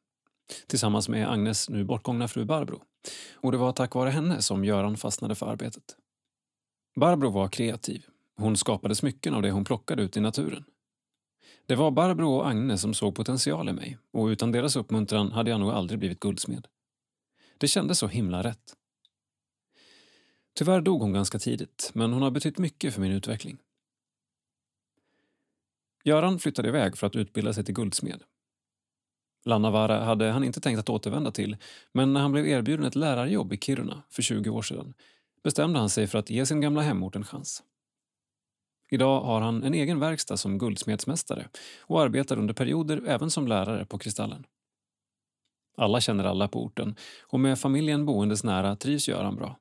[0.66, 2.82] tillsammans med Agnes nu bortgångna fru Barbro.
[3.34, 5.97] Och det var tack vare henne som Göran fastnade för arbetet.
[7.01, 8.06] Barbro var kreativ.
[8.36, 10.64] Hon skapade smycken av det hon plockade ut i naturen.
[11.66, 15.51] Det var Barbro och Agne som såg potential i mig och utan deras uppmuntran hade
[15.51, 16.66] jag nog aldrig blivit guldsmed.
[17.59, 18.76] Det kändes så himla rätt.
[20.55, 23.59] Tyvärr dog hon ganska tidigt, men hon har betytt mycket för min utveckling.
[26.05, 28.22] Göran flyttade iväg för att utbilda sig till guldsmed.
[29.44, 31.56] Lannavaara hade han inte tänkt att återvända till,
[31.93, 34.94] men när han blev erbjuden ett lärarjobb i Kiruna för 20 år sedan
[35.43, 37.62] bestämde han sig för att ge sin gamla hemort en chans.
[38.90, 41.48] Idag har han en egen verkstad som guldsmedsmästare
[41.80, 44.46] och arbetar under perioder även som lärare på Kristallen.
[45.76, 49.58] Alla känner alla på orten och med familjen boendes nära trivs Göran bra.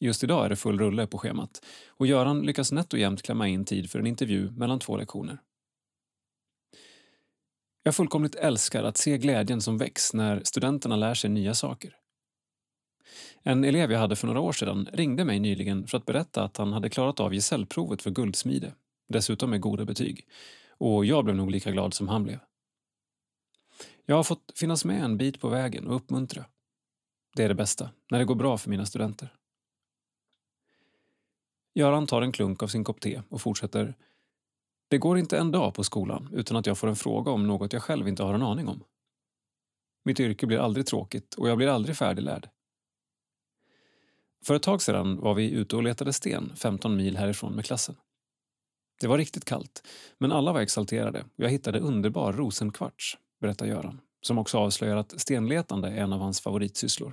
[0.00, 3.48] Just idag är det full rulle på schemat och Göran lyckas nätt och jämnt klämma
[3.48, 5.38] in tid för en intervju mellan två lektioner.
[7.82, 11.96] Jag fullkomligt älskar att se glädjen som väcks när studenterna lär sig nya saker.
[13.48, 16.56] En elev jag hade för några år sedan ringde mig nyligen för att berätta att
[16.56, 18.74] han hade klarat av gesällprovet för guldsmide,
[19.08, 20.28] dessutom med goda betyg.
[20.78, 22.38] Och jag blev nog lika glad som han blev.
[24.06, 26.44] Jag har fått finnas med en bit på vägen och uppmuntra.
[27.36, 29.34] Det är det bästa, när det går bra för mina studenter.
[31.74, 33.94] Göran tar en klunk av sin kopp te och fortsätter.
[34.88, 37.72] Det går inte en dag på skolan utan att jag får en fråga om något
[37.72, 38.84] jag själv inte har en aning om.
[40.04, 42.48] Mitt yrke blir aldrig tråkigt och jag blir aldrig färdiglärd.
[44.46, 47.96] För ett tag sedan var vi ute och letade sten 15 mil härifrån med klassen.
[49.00, 49.86] Det var riktigt kallt,
[50.18, 55.20] men alla var exalterade och jag hittade underbar rosenkvarts, berättar Göran, som också avslöjar att
[55.20, 57.12] stenletande är en av hans favoritsysslor.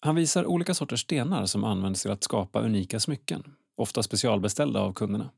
[0.00, 4.92] Han visar olika sorters stenar som används till att skapa unika smycken, ofta specialbeställda av
[4.92, 5.30] kunderna.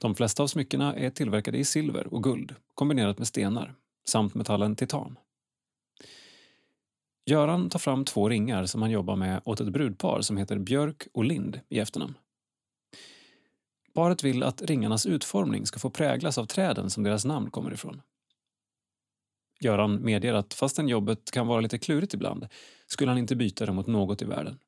[0.00, 3.74] De flesta av smyckena är tillverkade i silver och guld kombinerat med stenar,
[4.04, 5.16] samt metallen titan.
[7.24, 11.08] Göran tar fram två ringar som han jobbar med åt ett brudpar som heter Björk
[11.12, 12.14] och Lind i efternamn.
[13.92, 18.02] Paret vill att ringarnas utformning ska få präglas av träden som deras namn kommer ifrån.
[19.60, 22.48] Göran medger att fastän jobbet kan vara lite klurigt ibland
[22.86, 24.58] skulle han inte byta det mot något i världen.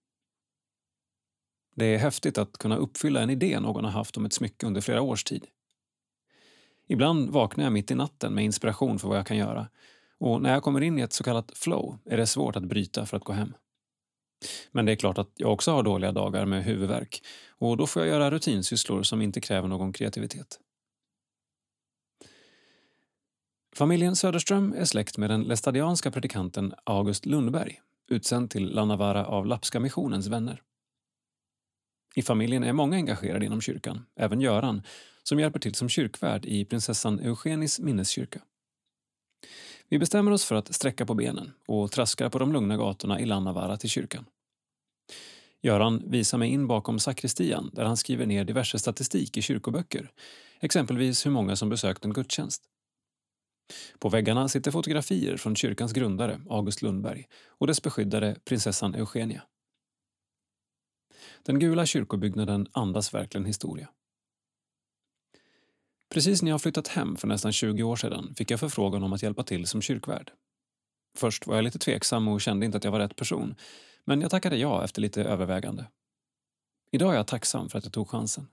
[1.74, 4.80] Det är häftigt att kunna uppfylla en idé någon har haft om ett smycke under
[4.80, 5.46] flera års tid.
[6.86, 9.68] Ibland vaknar jag mitt i natten med inspiration för vad jag kan göra
[10.24, 13.06] och när jag kommer in i ett så kallat flow är det svårt att bryta
[13.06, 13.54] för att gå hem.
[14.72, 18.02] Men det är klart att jag också har dåliga dagar med huvudvärk och då får
[18.02, 20.60] jag göra rutinsysslor som inte kräver någon kreativitet.
[23.76, 29.80] Familjen Söderström är släkt med den lestadianska predikanten August Lundberg utsänd till Lannavara av Lapska
[29.80, 30.62] missionens vänner.
[32.14, 34.82] I familjen är många engagerade inom kyrkan, även Göran
[35.22, 38.40] som hjälper till som kyrkvärd i prinsessan Eugenis minneskyrka.
[39.94, 43.24] Vi bestämmer oss för att sträcka på benen och traskar på de lugna gatorna i
[43.24, 44.26] Lannavaara till kyrkan.
[45.62, 50.10] Göran visar mig in bakom sakristian där han skriver ner diverse statistik i kyrkoböcker,
[50.60, 52.62] exempelvis hur många som besökt en gudstjänst.
[53.98, 59.42] På väggarna sitter fotografier från kyrkans grundare, August Lundberg, och dess beskyddare, prinsessan Eugenia.
[61.42, 63.88] Den gula kyrkobyggnaden andas verkligen historia.
[66.14, 69.22] Precis när jag flyttat hem för nästan 20 år sedan fick jag förfrågan om att
[69.22, 70.30] hjälpa till som kyrkvärd.
[71.16, 73.54] Först var jag lite tveksam och kände inte att jag var rätt person,
[74.04, 75.86] men jag tackade ja efter lite övervägande.
[76.90, 78.48] Idag är jag tacksam för att jag tog chansen.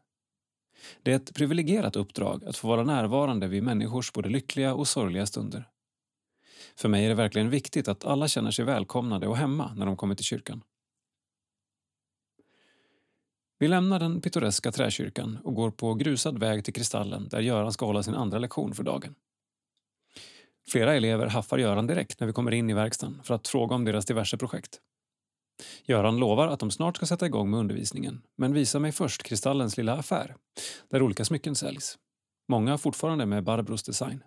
[1.03, 5.25] Det är ett privilegierat uppdrag att få vara närvarande vid människors både lyckliga och sorgliga
[5.25, 5.69] stunder.
[6.75, 9.97] För mig är det verkligen viktigt att alla känner sig välkomnade och hemma när de
[9.97, 10.63] kommer till kyrkan.
[13.61, 17.85] Vi lämnar den pittoreska träkyrkan och går på grusad väg till Kristallen där Göran ska
[17.85, 19.15] hålla sin andra lektion för dagen.
[20.69, 23.85] Flera elever haffar Göran direkt när vi kommer in i verkstaden för att fråga om
[23.85, 24.79] deras diverse projekt.
[25.85, 29.77] Göran lovar att de snart ska sätta igång med undervisningen men visar mig först Kristallens
[29.77, 30.35] lilla affär
[30.89, 31.97] där olika smycken säljs.
[32.47, 34.23] Många fortfarande med Barbros design.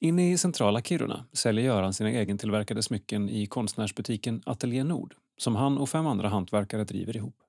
[0.00, 5.78] Inne i centrala Kiruna säljer Göran sina egentillverkade smycken i konstnärsbutiken Atelier Nord som han
[5.78, 7.42] och fem andra hantverkare driver ihop.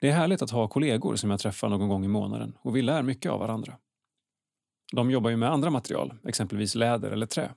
[0.00, 2.82] Det är härligt att ha kollegor som jag träffar någon gång i månaden och vi
[2.82, 3.78] lär mycket av varandra.
[4.92, 7.54] De jobbar ju med andra material, exempelvis läder eller trä.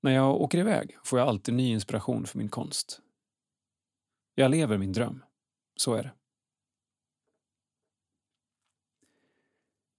[0.00, 3.00] När jag åker iväg får jag alltid ny inspiration för min konst.
[4.34, 5.24] Jag lever min dröm.
[5.76, 6.12] Så är det.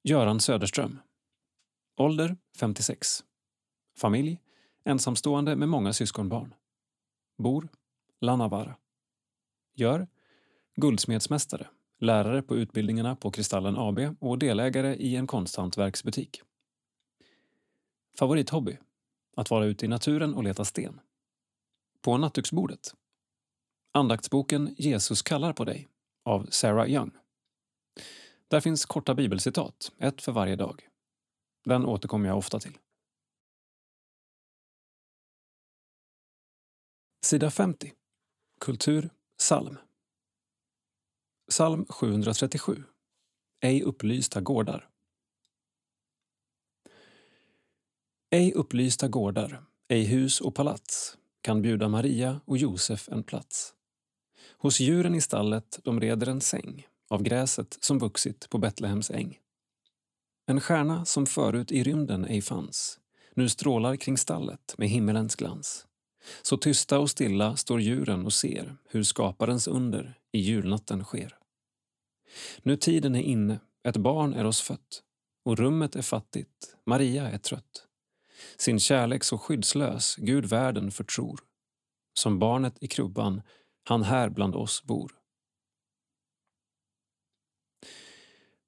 [0.04, 1.00] Göran Söderström.
[1.98, 3.24] Ålder 56.
[3.98, 4.40] Familj
[4.86, 6.54] ensamstående med många syskonbarn.
[7.38, 7.70] Bor
[8.22, 8.76] Lannavaara.
[9.74, 10.08] Gör
[10.76, 11.68] guldsmedsmästare,
[12.00, 16.42] lärare på utbildningarna på Kristallen AB och delägare i en konsthantverksbutik.
[18.20, 18.78] Favorithobby?
[19.36, 21.00] Att vara ute i naturen och leta sten.
[22.02, 22.96] På nattduksbordet.
[23.92, 25.88] Andaktsboken Jesus kallar på dig
[26.24, 27.12] av Sarah Young.
[28.48, 30.88] Där finns korta bibelcitat, ett för varje dag.
[31.66, 32.78] Den återkommer jag ofta till.
[37.24, 37.94] Sida 50.
[38.60, 39.78] Kultur, psalm.
[41.50, 42.84] Psalm 737.
[43.62, 44.90] Ej upplysta gårdar.
[48.30, 53.74] Ej upplysta gårdar, ej hus och palats kan bjuda Maria och Josef en plats.
[54.58, 59.40] Hos djuren i stallet de reder en säng av gräset som vuxit på Betlehems äng.
[60.46, 63.00] En stjärna som förut i rymden ej fanns
[63.34, 65.88] nu strålar kring stallet med himmelens glans.
[66.42, 71.38] Så tysta och stilla står djuren och ser hur skaparens under i julnatten sker.
[72.62, 75.04] Nu tiden är inne, ett barn är oss fött
[75.46, 77.88] och rummet är fattigt, Maria är trött.
[78.58, 81.40] Sin kärlek så skyddslös Gud världen förtror.
[82.14, 83.42] Som barnet i krubban,
[83.84, 85.12] han här bland oss bor.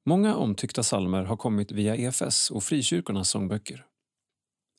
[0.05, 3.85] Många omtyckta salmer har kommit via EFS och frikyrkornas sångböcker.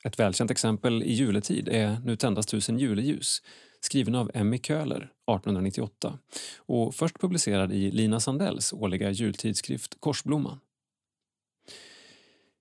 [0.07, 3.41] Ett välkänt exempel i juletid är Nu tändas tusen juleljus
[3.81, 6.19] skriven av Emmy Köhler 1898
[6.57, 10.59] och först publicerad i Lina Sandells årliga jultidskrift Korsblomman.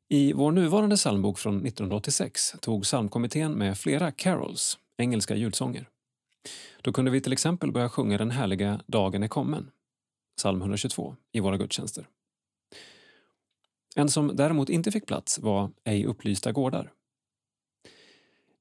[0.09, 5.89] I vår nuvarande psalmbok från 1986 tog psalmkommittén med flera carols, engelska julsånger.
[6.83, 9.71] Då kunde vi till exempel börja sjunga den härliga Dagen är kommen,
[10.37, 12.09] psalm 122, i våra gudstjänster.
[13.97, 16.93] En som däremot inte fick plats var Ej upplysta gårdar.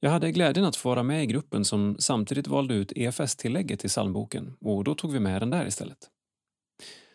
[0.05, 3.89] Jag hade glädjen att få vara med i gruppen som samtidigt valde ut EFS-tillägget till
[3.89, 5.97] psalmboken och då tog vi med den där istället.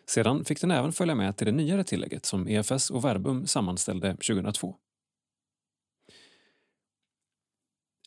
[0.05, 4.11] Sedan fick den även följa med till det nyare tillägget som EFS och Verbum sammanställde
[4.11, 4.75] 2002.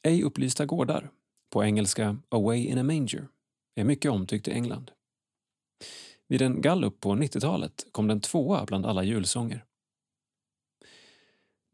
[0.02, 1.10] Ej upplysta gårdar,
[1.50, 3.28] på engelska Away in a Manger,
[3.74, 4.90] är mycket omtyckt i England.
[6.28, 9.64] Vid en gallup på 90-talet kom den tvåa bland alla julsånger.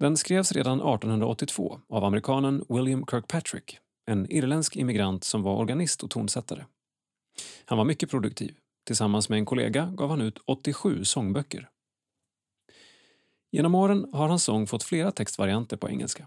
[0.01, 6.11] Den skrevs redan 1882 av amerikanen William Kirkpatrick, en irländsk immigrant som var organist och
[6.11, 6.67] tonsättare.
[7.65, 8.57] Han var mycket produktiv.
[8.87, 11.71] Tillsammans med en kollega gav han ut 87 sångböcker.
[13.51, 16.27] Genom åren har hans sång fått flera textvarianter på engelska.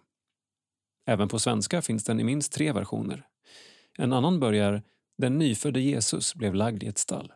[1.06, 3.28] Även på svenska finns den i minst tre versioner.
[3.98, 4.84] En annan börjar
[5.18, 7.34] “Den nyfödde Jesus blev lagd i ett stall”.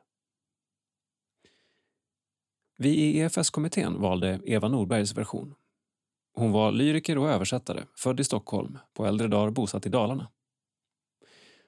[2.77, 5.55] Vi i EFS-kommittén valde Eva Norbergs version.
[6.39, 10.27] Hon var lyriker och översättare, född i Stockholm, på äldre dagar bosatt i Dalarna.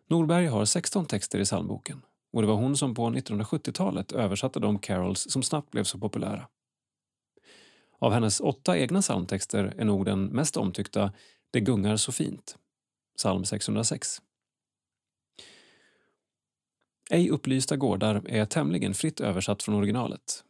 [0.08, 2.02] Norberg har 16 texter i psalmboken
[2.34, 6.48] och det var hon som på 1970-talet översatte de carols som snabbt blev så populära.
[8.00, 11.14] Av hennes åtta egna psalmtexter är nog den mest omtyckta
[11.52, 12.58] Det gungar så fint,
[13.18, 14.22] psalm 606.
[17.10, 20.44] Ej upplysta gårdar är tämligen fritt översatt från originalet.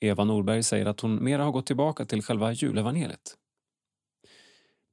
[0.00, 3.36] Eva Norberg säger att hon mera har gått tillbaka till själva julevangeliet.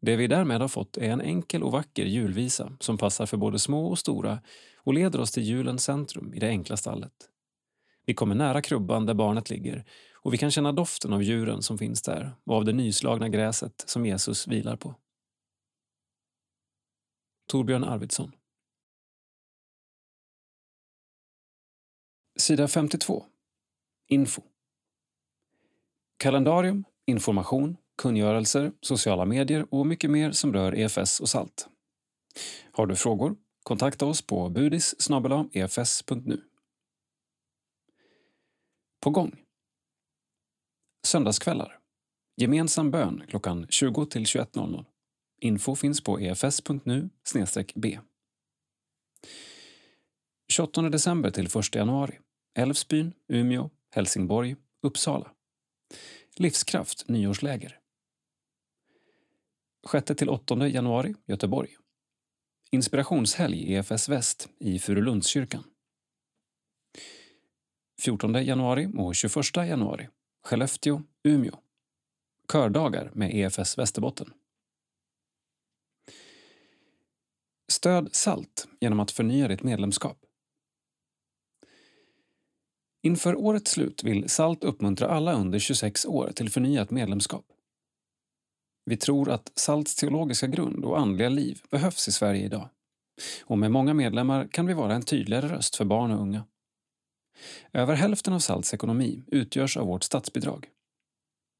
[0.05, 3.59] Det vi därmed har fått är en enkel och vacker julvisa som passar för både
[3.59, 4.39] små och stora
[4.77, 7.29] och leder oss till julens centrum i det enkla stallet.
[8.05, 11.77] Vi kommer nära krubban där barnet ligger och vi kan känna doften av djuren som
[11.77, 14.95] finns där och av det nyslagna gräset som Jesus vilar på.
[17.47, 18.31] Torbjörn Arvidsson
[22.35, 23.25] Sida 52
[24.07, 24.41] Info
[26.17, 31.67] Kalendarium, information, kungörelser, sociala medier och mycket mer som rör EFS och SALT.
[32.71, 33.35] Har du frågor?
[33.63, 34.95] Kontakta oss på budis
[35.53, 36.41] efs.nu.
[39.01, 39.35] På gång.
[41.07, 41.79] Söndagskvällar.
[42.37, 44.85] Gemensam bön klockan 20 till 21.00.
[45.41, 47.09] Info finns på efs.nu
[47.75, 47.99] b.
[50.51, 52.19] 28 december till 1 januari.
[52.57, 55.31] Älvsbyn, Umeå, Helsingborg, Uppsala.
[56.35, 57.82] Livskraft nyårsläger.
[59.87, 61.69] 6–8 januari, Göteborg.
[62.71, 65.63] Inspirationshelg EFS Väst i Furulundskyrkan.
[68.01, 70.09] 14 januari och 21 januari,
[70.43, 71.59] Skellefteå, Umeå.
[72.51, 74.33] Kördagar med EFS Västerbotten.
[77.71, 80.17] Stöd SALT genom att förnya ditt medlemskap.
[83.01, 87.52] Inför årets slut vill SALT uppmuntra alla under 26 år till förnyat medlemskap.
[88.85, 92.69] Vi tror att SALTs teologiska grund och andliga liv behövs i Sverige idag.
[93.43, 96.43] Och med många medlemmar kan vi vara en tydligare röst för barn och unga.
[97.73, 100.69] Över hälften av SALTs ekonomi utgörs av vårt statsbidrag.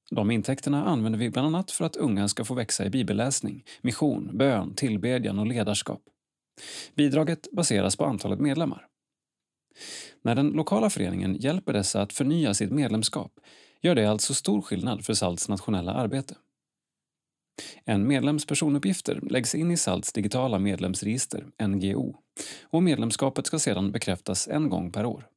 [0.09, 4.37] De intäkterna använder vi bland annat för att unga ska få växa i bibelläsning, mission,
[4.37, 6.01] bön, tillbedjan och ledarskap.
[6.95, 8.87] Bidraget baseras på antalet medlemmar.
[10.21, 13.31] När den lokala föreningen hjälper dessa att förnya sitt medlemskap
[13.81, 16.35] gör det alltså stor skillnad för SALTs nationella arbete.
[17.85, 22.15] En medlems personuppgifter läggs in i SALTs digitala medlemsregister, NGO,
[22.63, 25.27] och medlemskapet ska sedan bekräftas en gång per år.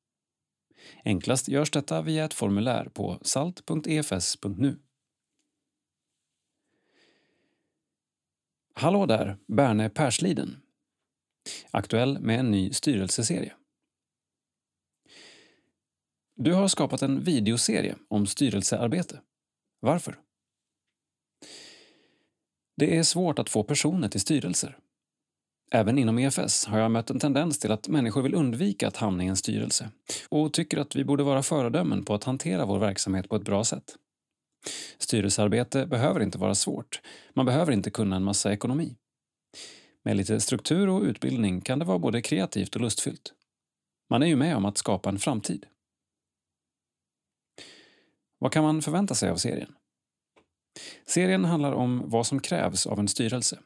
[1.05, 4.78] Enklast görs detta via ett formulär på salt.efs.nu.
[8.74, 10.56] Hallå där, Berne Persliden.
[11.70, 13.55] Aktuell med en ny styrelseserie.
[16.34, 19.20] Du har skapat en videoserie om styrelsearbete.
[19.80, 20.26] Varför?
[22.77, 24.78] Det är svårt att få personer till styrelser.
[25.70, 29.24] Även inom EFS har jag mött en tendens till att människor vill undvika att hamna
[29.24, 29.90] i en styrelse
[30.28, 33.65] och tycker att vi borde vara föredömen på att hantera vår verksamhet på ett bra
[33.65, 33.97] sätt.
[34.98, 37.01] Styrelsearbete behöver inte vara svårt.
[37.35, 38.97] Man behöver inte kunna en massa ekonomi.
[40.03, 43.32] Med lite struktur och utbildning kan det vara både kreativt och lustfyllt.
[44.11, 45.66] Man är ju med om att skapa en framtid.
[48.39, 49.74] Vad kan man förvänta sig av serien?
[51.09, 53.59] Serien handlar om vad som krävs av en styrelse.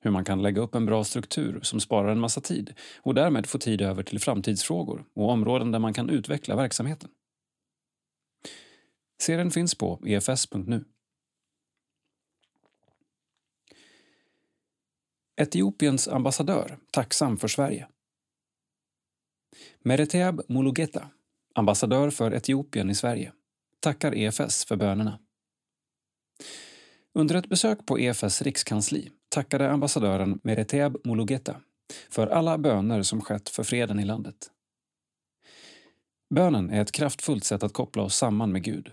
[0.00, 3.46] Hur man kan lägga upp en bra struktur som sparar en massa tid och därmed
[3.46, 7.10] få tid över till framtidsfrågor och områden där man kan utveckla verksamheten.
[9.20, 10.84] Serien finns på efs.nu.
[15.36, 17.88] Etiopiens ambassadör tacksam för Sverige.
[19.82, 21.10] Mereteab Mulugeta,
[21.54, 23.32] ambassadör för Etiopien i Sverige,
[23.80, 25.18] tackar EFS för bönerna.
[27.18, 31.56] Under ett besök på EFS rikskansli tackade ambassadören Mereteb Mulugeta
[32.10, 34.50] för alla böner som skett för freden i landet.
[36.34, 38.92] Bönen är ett kraftfullt sätt att koppla oss samman med Gud.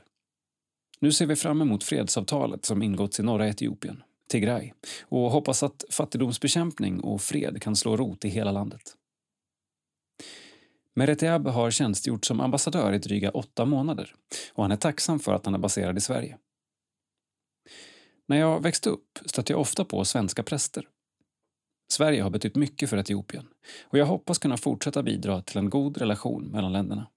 [0.99, 4.72] Nu ser vi fram emot fredsavtalet som ingåtts i norra Etiopien, Tigray,
[5.02, 8.95] och hoppas att fattigdomsbekämpning och fred kan slå rot i hela landet.
[10.95, 14.15] Mereteb har tjänstgjort som ambassadör i dryga åtta månader
[14.53, 16.38] och han är tacksam för att han är baserad i Sverige.
[18.26, 20.88] När jag växte upp stötte jag ofta på svenska präster.
[21.91, 23.48] Sverige har betytt mycket för Etiopien
[23.84, 27.07] och jag hoppas kunna fortsätta bidra till en god relation mellan länderna.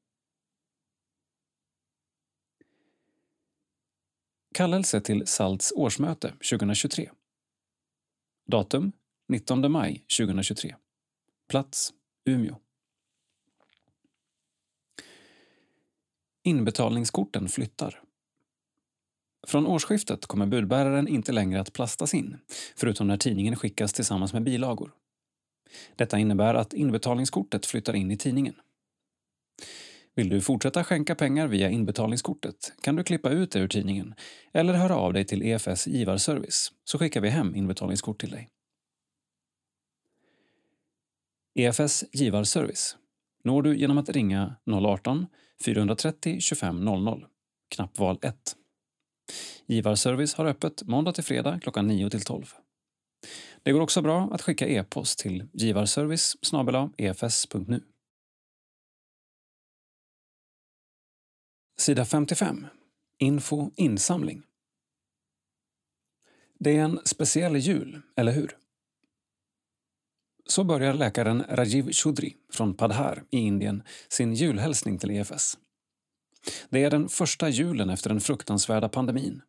[4.54, 7.10] Kallelse till SALTs årsmöte 2023.
[8.46, 8.92] Datum
[9.28, 10.76] 19 maj 2023.
[11.48, 11.92] Plats
[12.24, 12.56] Umeå.
[16.42, 18.02] Inbetalningskorten flyttar.
[19.46, 22.38] Från årsskiftet kommer budbäraren inte längre att plastas in,
[22.76, 24.92] förutom när tidningen skickas tillsammans med bilagor.
[25.96, 28.54] Detta innebär att inbetalningskortet flyttar in i tidningen.
[30.14, 34.14] Vill du fortsätta skänka pengar via inbetalningskortet kan du klippa ut det ur tidningen
[34.52, 38.50] eller höra av dig till EFS givarservice så skickar vi hem inbetalningskort till dig.
[41.54, 42.96] EFS givarservice
[43.44, 47.26] når du genom att ringa 018-430 25 00,
[47.68, 48.56] knappval 1.
[49.66, 52.54] Givarservice har öppet måndag till fredag klockan 9 till 12.
[53.62, 56.36] Det går också bra att skicka e-post till givarservice
[56.96, 57.76] efs.nu.
[57.76, 57.80] E
[61.76, 62.66] Sida 55.
[63.18, 64.42] Info insamling.
[66.58, 68.56] Det är en speciell jul, eller hur?
[70.46, 75.58] Så börjar läkaren Rajiv Chudri från Padhar i Indien sin julhälsning till EFS.
[76.68, 79.42] Det är den första julen efter den fruktansvärda pandemin,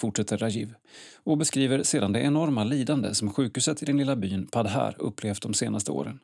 [0.00, 0.74] fortsätter Rajiv
[1.16, 5.54] och beskriver sedan det enorma lidande som sjukhuset i den lilla byn Padhar upplevt de
[5.54, 6.20] senaste åren.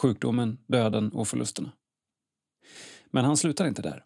[0.00, 1.72] Sjukdomen, döden och förlusterna.
[3.10, 4.04] Men han slutar inte där.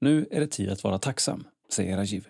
[0.00, 2.28] Nu är det tid att vara tacksam, säger Rajiv.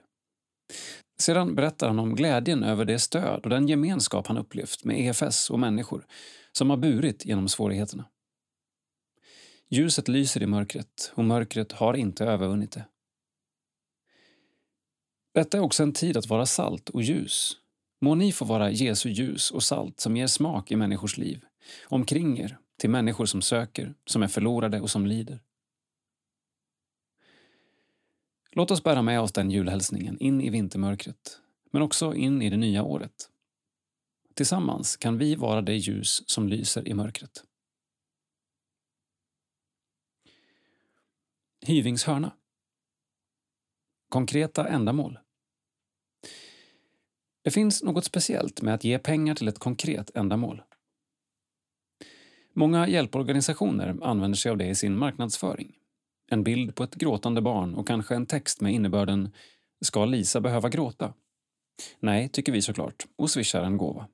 [1.20, 5.50] Sedan berättar han om glädjen över det stöd och den gemenskap han upplevt med EFS
[5.50, 6.06] och människor
[6.52, 8.04] som har burit genom svårigheterna.
[9.74, 12.84] Ljuset lyser i mörkret och mörkret har inte övervunnit det.
[15.34, 17.56] Detta är också en tid att vara salt och ljus.
[18.00, 21.44] Må ni få vara Jesu ljus och salt som ger smak i människors liv,
[21.84, 25.40] omkring er, till människor som söker, som är förlorade och som lider.
[28.52, 31.40] Låt oss bära med oss den julhälsningen in i vintermörkret,
[31.70, 33.30] men också in i det nya året.
[34.34, 37.44] Tillsammans kan vi vara det ljus som lyser i mörkret.
[41.66, 42.32] Hyvings hörna.
[44.08, 45.18] Konkreta ändamål.
[47.44, 50.62] Det finns något speciellt med att ge pengar till ett konkret ändamål.
[52.52, 55.76] Många hjälporganisationer använder sig av det i sin marknadsföring.
[56.30, 59.32] En bild på ett gråtande barn och kanske en text med innebörden
[59.80, 61.14] “Ska Lisa behöva gråta?”
[62.00, 64.08] Nej, tycker vi såklart, och swishar en gåva.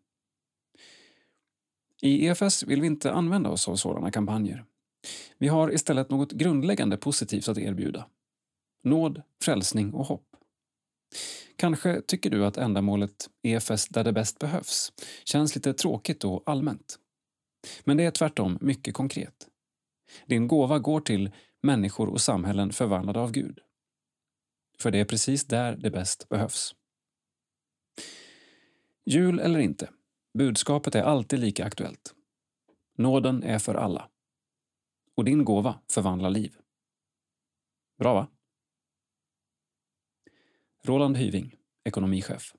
[2.03, 4.65] I EFS vill vi inte använda oss av sådana kampanjer.
[5.39, 8.07] Vi har istället något grundläggande positivt att erbjuda.
[8.83, 10.27] Nåd, frälsning och hopp.
[11.57, 14.93] Kanske tycker du att ändamålet EFS där det bäst behövs
[15.25, 16.99] känns lite tråkigt och allmänt.
[17.85, 19.49] Men det är tvärtom mycket konkret.
[20.27, 21.31] Din gåva går till
[21.63, 23.59] människor och samhällen förvandlade av Gud.
[24.79, 26.75] För det är precis där det bäst behövs.
[29.05, 29.91] Jul eller inte,
[30.39, 32.15] budskapet är alltid lika aktuellt.
[32.99, 34.09] Nåden är för alla.
[35.17, 36.57] Och din gåva förvandlar liv.
[37.99, 38.29] Bra, va?
[40.83, 42.55] Roland Hyving, ekonomichef.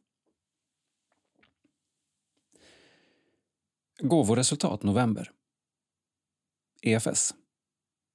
[3.99, 5.31] Gåvoresultat november.
[6.81, 7.33] EFS.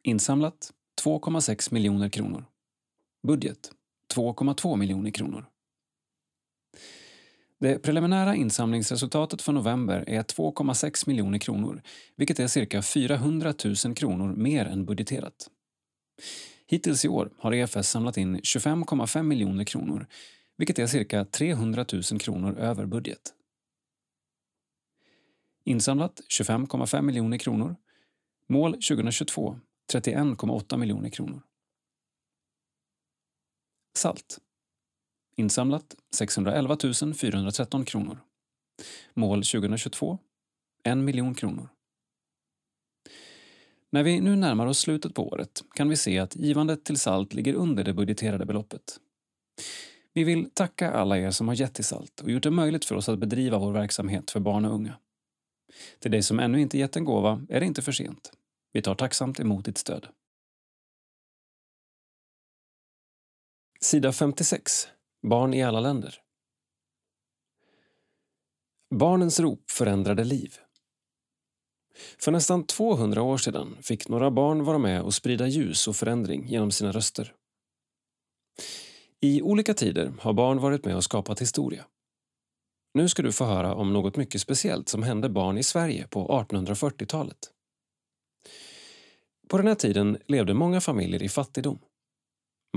[0.02, 0.72] Insamlat
[1.04, 2.44] 2,6 miljoner kronor.
[3.22, 3.72] Budget
[4.14, 5.50] 2,2 miljoner kronor.
[7.61, 11.83] Det preliminära insamlingsresultatet för november är 2,6 miljoner kronor
[12.16, 13.55] vilket är cirka 400
[13.85, 15.51] 000 kronor mer än budgeterat.
[16.66, 20.07] Hittills i år har EFS samlat in 25,5 miljoner kronor
[20.57, 23.35] vilket är cirka 300 000 kronor över budget.
[25.65, 27.77] Insamlat 25,5 miljoner kronor.
[28.49, 29.61] Mål 2022
[29.93, 31.43] 31,8 miljoner kronor.
[33.97, 34.39] Salt.
[35.38, 36.76] Insamlat 611
[37.14, 38.18] 413 kronor.
[39.14, 40.18] Mål 2022
[40.84, 41.68] 1 miljon kronor.
[43.90, 47.34] När vi nu närmar oss slutet på året kan vi se att givandet till SALT
[47.34, 49.00] ligger under det budgeterade beloppet.
[50.12, 52.94] Vi vill tacka alla er som har gett till SALT och gjort det möjligt för
[52.94, 54.98] oss att bedriva vår verksamhet för barn och unga.
[55.98, 58.32] Till dig som ännu inte gett en gåva är det inte för sent.
[58.72, 60.08] Vi tar tacksamt emot ditt stöd.
[63.80, 64.88] Sida 56.
[65.22, 66.14] Barn i alla länder.
[68.94, 70.55] Barnens rop förändrade liv.
[72.18, 76.48] För nästan 200 år sedan fick några barn vara med och sprida ljus och förändring
[76.48, 77.34] genom sina röster.
[79.20, 81.84] I olika tider har barn varit med och skapat historia.
[82.94, 86.28] Nu ska du få höra om något mycket speciellt som hände barn i Sverige på
[86.28, 87.38] 1840-talet.
[89.48, 91.78] På den här tiden levde många familjer i fattigdom.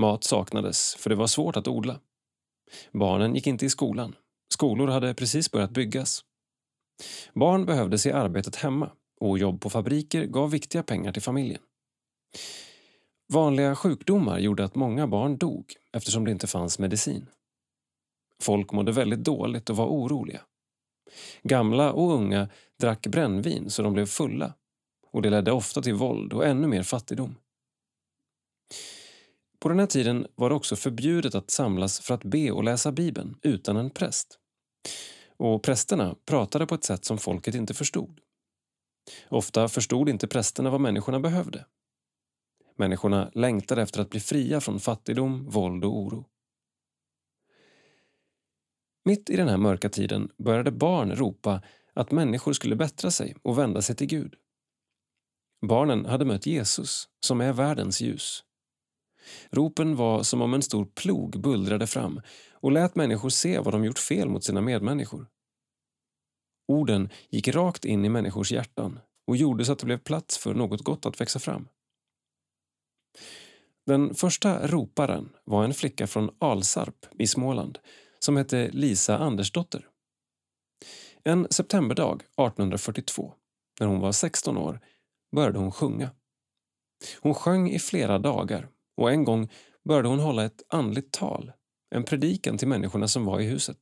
[0.00, 2.00] Mat saknades, för det var svårt att odla.
[2.92, 4.14] Barnen gick inte i skolan.
[4.52, 6.24] Skolor hade precis börjat byggas.
[7.34, 8.90] Barn behövdes i arbetet hemma
[9.20, 11.62] och jobb på fabriker gav viktiga pengar till familjen.
[13.32, 17.26] Vanliga sjukdomar gjorde att många barn dog eftersom det inte fanns medicin.
[18.42, 20.40] Folk mådde väldigt dåligt och var oroliga.
[21.42, 22.48] Gamla och unga
[22.80, 24.54] drack brännvin så de blev fulla
[25.10, 27.34] och det ledde ofta till våld och ännu mer fattigdom.
[29.60, 32.92] På den här tiden var det också förbjudet att samlas för att be och läsa
[32.92, 34.38] Bibeln utan en präst.
[35.36, 38.20] Och prästerna pratade på ett sätt som folket inte förstod.
[39.28, 41.66] Ofta förstod inte prästerna vad människorna behövde.
[42.76, 46.26] Människorna längtade efter att bli fria från fattigdom, våld och oro.
[49.04, 51.62] Mitt i den här mörka tiden började barn ropa
[51.94, 54.34] att människor skulle bättra sig och vända sig till Gud.
[55.66, 58.44] Barnen hade mött Jesus, som är världens ljus.
[59.50, 62.20] Ropen var som om en stor plog bullrade fram
[62.52, 65.26] och lät människor se vad de gjort fel mot sina medmänniskor.
[66.68, 70.54] Orden gick rakt in i människors hjärtan och gjorde så att det blev plats för
[70.54, 71.68] något gott att växa fram.
[73.86, 77.78] Den första roparen var en flicka från Alsarp i Småland
[78.18, 79.86] som hette Lisa Andersdotter.
[81.24, 83.34] En septemberdag 1842,
[83.80, 84.80] när hon var 16 år,
[85.36, 86.10] började hon sjunga.
[87.20, 88.68] Hon sjöng i flera dagar
[89.00, 89.50] och en gång
[89.84, 91.52] började hon hålla ett andligt tal,
[91.90, 93.78] en predikan till människorna som var i huset.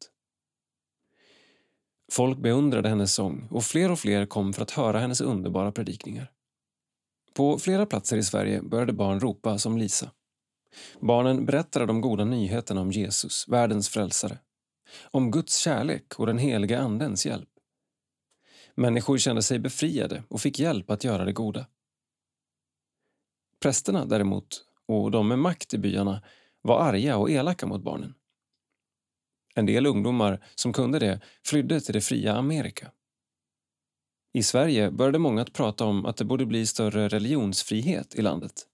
[2.12, 6.32] Folk beundrade hennes sång och fler och fler kom för att höra hennes underbara predikningar.
[7.35, 10.11] På flera platser i Sverige började barn ropa som Lisa.
[11.01, 14.39] Barnen berättade de goda nyheterna om Jesus, världens frälsare.
[15.11, 17.49] Om Guds kärlek och den heliga Andens hjälp.
[18.74, 21.66] Människor kände sig befriade och fick hjälp att göra det goda.
[23.61, 26.23] Prästerna däremot, och de med makt i byarna,
[26.62, 28.15] var arga och elaka mot barnen.
[29.55, 32.90] En del ungdomar som kunde det flydde till det fria Amerika.
[34.32, 38.66] I Sverige började många att prata om att det borde bli större religionsfrihet i landet.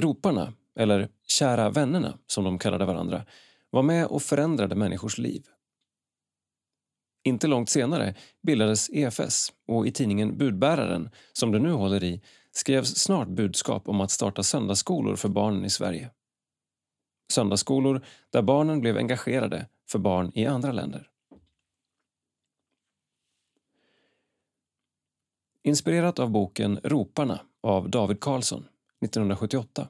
[0.00, 3.26] Roparna, eller kära vännerna som de kallade varandra,
[3.70, 5.46] var med och förändrade människors liv.
[7.24, 12.22] Inte långt senare bildades EFS och i tidningen Budbäraren, som du nu håller i,
[12.52, 16.10] skrevs snart budskap om att starta söndagsskolor för barnen i Sverige.
[17.32, 21.08] Söndagsskolor där barnen blev engagerade för barn i andra länder.
[25.62, 28.64] Inspirerat av boken Roparna av David Karlsson
[29.04, 29.88] 1978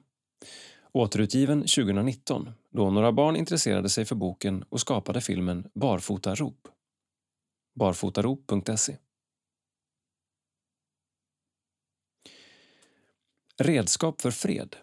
[0.93, 6.69] återutgiven 2019 då några barn intresserade sig för boken och skapade filmen Barfotarop.
[7.75, 8.97] Barfotarop.se
[13.63, 14.77] Redskap för fred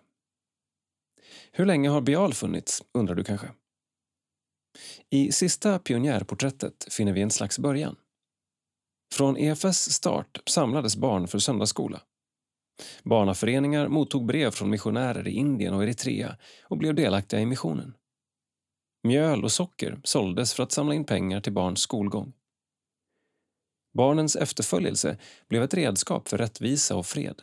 [1.52, 3.48] Hur länge har Bial funnits, undrar du kanske?
[5.10, 7.96] I sista pionjärporträttet finner vi en slags början.
[9.14, 12.02] Från EFS start samlades barn för söndagsskola.
[13.04, 17.94] Barnaföreningar mottog brev från missionärer i Indien och Eritrea och blev delaktiga i missionen.
[19.04, 22.34] Mjöl och socker såldes för att samla in pengar till barns skolgång.
[23.94, 27.42] Barnens efterföljelse blev ett redskap för rättvisa och fred.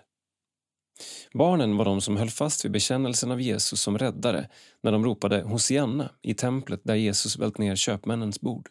[1.35, 4.49] Barnen var de som höll fast vid bekännelsen av Jesus som räddare
[4.81, 8.69] när de ropade Hosianna i templet där Jesus vält ner köpmännens bord.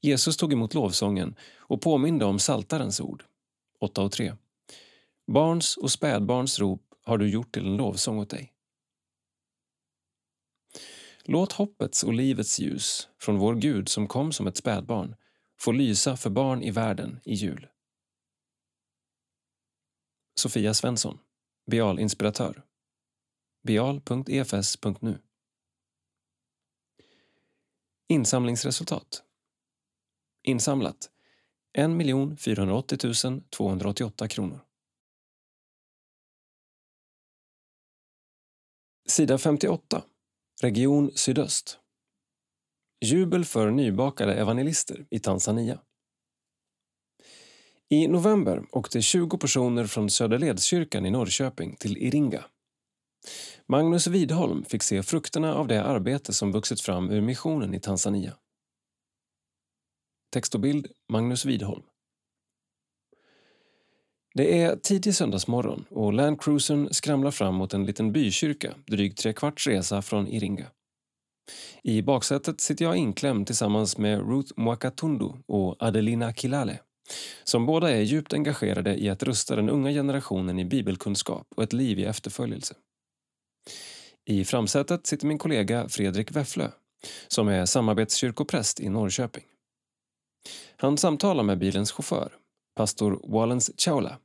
[0.00, 3.24] Jesus tog emot lovsången och påminde om Saltarens ord,
[3.80, 4.34] 8 och 3.
[5.26, 8.52] Barns och spädbarns rop har du gjort till en lovsång åt dig.
[11.24, 15.14] Låt hoppets och livets ljus från vår Gud som kom som ett spädbarn
[15.58, 17.66] få lysa för barn i världen i jul.
[20.38, 21.18] Sofia Svensson,
[21.70, 22.62] Bial-inspiratör.
[23.62, 25.18] bial.efs.nu
[28.08, 29.22] Insamlingsresultat
[30.42, 31.10] Insamlat
[31.72, 31.90] 1
[32.40, 34.60] 480 288 kronor.
[39.08, 40.02] Sida 58.
[40.62, 41.80] Region Sydöst.
[43.00, 45.80] Jubel för nybakade evangelister i Tanzania.
[47.90, 52.44] I november åkte 20 personer från Söderledskyrkan i Norrköping till Iringa.
[53.66, 58.34] Magnus Widholm fick se frukterna av det arbete som vuxit fram ur missionen i Tanzania.
[60.32, 61.82] Text och bild Magnus Widholm.
[64.34, 69.66] Det är tidig söndagsmorgon och Landcruisern skramlar fram mot en liten bykyrka drygt tre kvarts
[69.66, 70.66] resa från Iringa.
[71.82, 76.80] I baksätet sitter jag inklämd tillsammans med Ruth Mwakatundu och Adelina Kilale
[77.44, 81.72] som båda är djupt engagerade i att rusta den unga generationen i bibelkunskap och ett
[81.72, 82.74] liv i efterföljelse.
[84.24, 86.70] I framsätet sitter min kollega Fredrik Wefflö
[87.28, 89.44] som är samarbetskyrkopräst i Norrköping.
[90.76, 92.32] Han samtalar med bilens chaufför,
[92.76, 94.18] pastor Wallens Chaula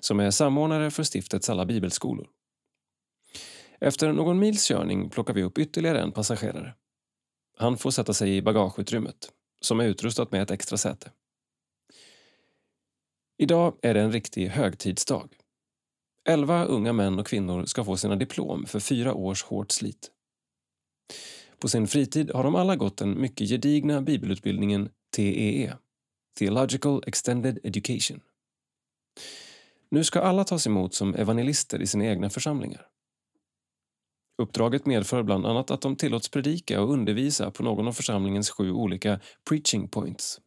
[0.00, 2.28] som är samordnare för stiftets alla bibelskolor.
[3.80, 6.74] Efter någon mils körning plockar vi upp ytterligare en passagerare.
[7.58, 11.10] Han får sätta sig i bagageutrymmet, som är utrustat med ett extra säte.
[13.42, 15.28] Idag är det en riktig högtidsdag.
[16.28, 20.10] Elva unga män och kvinnor ska få sina diplom för fyra års hårt slit.
[21.58, 25.76] På sin fritid har de alla gått den mycket gedigna bibelutbildningen TEE,
[26.38, 28.20] Theological Extended Education.
[29.90, 32.86] Nu ska alla tas emot som evangelister i sina egna församlingar.
[34.42, 38.72] Uppdraget medför bland annat att de tillåts predika och undervisa på någon av församlingens sju
[38.72, 40.40] olika preaching points.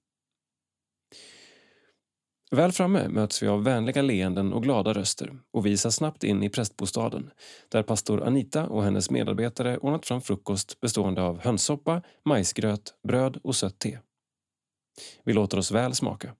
[2.51, 6.49] Väl framme möts vi av vänliga leenden och glada röster och visas snabbt in i
[6.49, 7.31] prästbostaden
[7.69, 13.55] där pastor Anita och hennes medarbetare ordnat fram frukost bestående av hönssoppa, majsgröt, bröd och
[13.55, 13.99] sött te.
[15.23, 16.35] Vi låter oss väl smaka.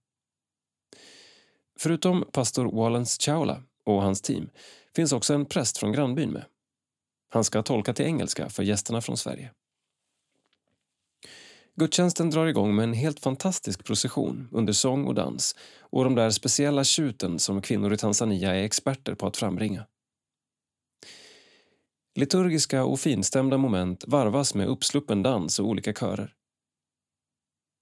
[1.80, 4.50] Förutom pastor Wallens Chaula och hans team
[4.96, 6.46] finns också en präst från grannbyn med.
[7.30, 9.52] Han ska tolka till engelska för gästerna från Sverige.
[11.76, 16.30] Gudstjänsten drar igång med en helt fantastisk procession under sång och dans och de där
[16.30, 19.86] speciella tjuten som kvinnor i Tanzania är experter på att frambringa.
[22.16, 26.34] Liturgiska och finstämda moment varvas med uppsluppen dans och olika körer.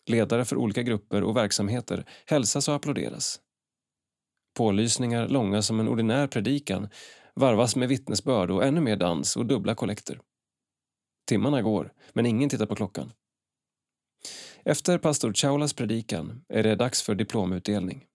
[0.10, 3.40] Ledare för olika grupper och verksamheter hälsas och applåderas.
[4.58, 6.90] Pålysningar långa som en ordinär predikan
[7.36, 10.20] varvas med vittnesbörd och ännu mer dans och dubbla kollekter.
[11.28, 13.12] Timmarna går, men ingen tittar på klockan.
[14.66, 18.06] Efter pastor Chaulas predikan är det dags för diplomutdelning.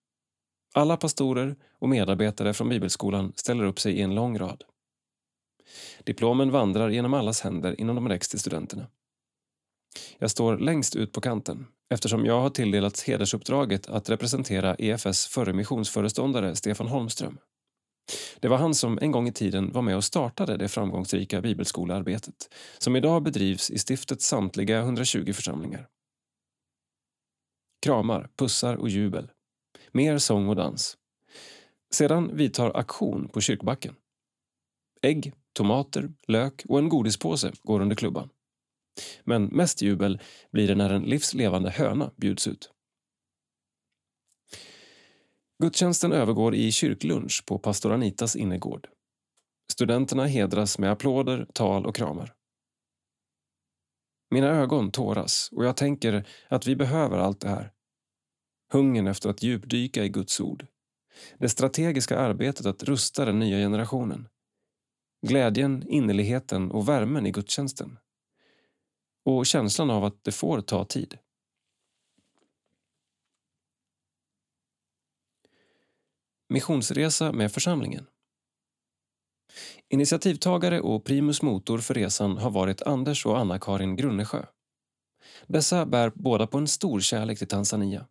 [0.75, 4.65] Alla pastorer och medarbetare från bibelskolan ställer upp sig i en lång rad.
[6.05, 8.87] Diplomen vandrar genom allas händer innan de räcks till studenterna.
[10.19, 15.53] Jag står längst ut på kanten eftersom jag har tilldelats hedersuppdraget att representera EFS förre
[15.53, 17.39] missionsföreståndare Stefan Holmström.
[18.41, 22.55] Det var han som en gång i tiden var med och startade det framgångsrika bibelskolearbetet
[22.79, 25.89] som idag bedrivs i stiftets samtliga 120 församlingar.
[27.87, 29.31] Kramar, pussar och jubel.
[29.93, 30.97] Mer sång och dans.
[31.95, 33.95] Sedan vidtar aktion på kyrkbacken.
[35.03, 38.29] Ägg, tomater, lök och en godispåse går under klubban.
[39.25, 40.21] Men mest jubel
[40.53, 42.71] blir det när en livslevande höna bjuds ut.
[45.63, 48.89] Gudstjänsten övergår i kyrklunch på pastor Anitas innergård.
[49.73, 52.35] Studenterna hedras med applåder, tal och kramar.
[54.31, 57.73] Mina ögon tåras och jag tänker att vi behöver allt det här.
[58.73, 60.67] Hungern efter att djupdyka i Guds ord.
[61.39, 64.29] Det strategiska arbetet att rusta den nya generationen.
[65.27, 67.99] Glädjen, innerligheten och värmen i gudstjänsten.
[69.25, 71.19] Och känslan av att det får ta tid.
[76.49, 78.07] Missionsresa med församlingen.
[79.89, 84.47] Initiativtagare och primus motor för resan har varit Anders och Anna-Karin Grunnesjö.
[85.47, 88.07] Dessa bär båda på en stor kärlek till Tanzania.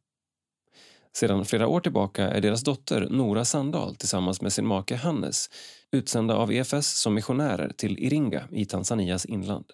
[1.18, 5.50] Sedan flera år tillbaka är deras dotter Nora Sandahl tillsammans med sin make Hannes
[5.92, 9.66] utsända av EFS som missionärer till Iringa i Tanzanias inland.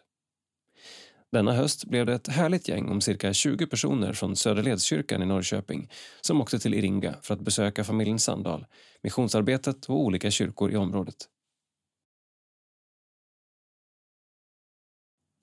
[1.32, 5.90] Denna höst blev det ett härligt gäng om cirka 20 personer från Söderledskyrkan i Norrköping
[6.22, 8.66] som åkte till Iringa för att besöka familjen Sandahl,
[9.04, 11.30] missionsarbetet och olika kyrkor i området.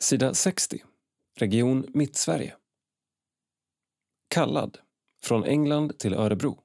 [0.03, 0.85] Sida 60.
[1.39, 2.55] Region Mittsverige.
[4.29, 4.79] Kallad.
[5.29, 6.59] Från England till Örebro.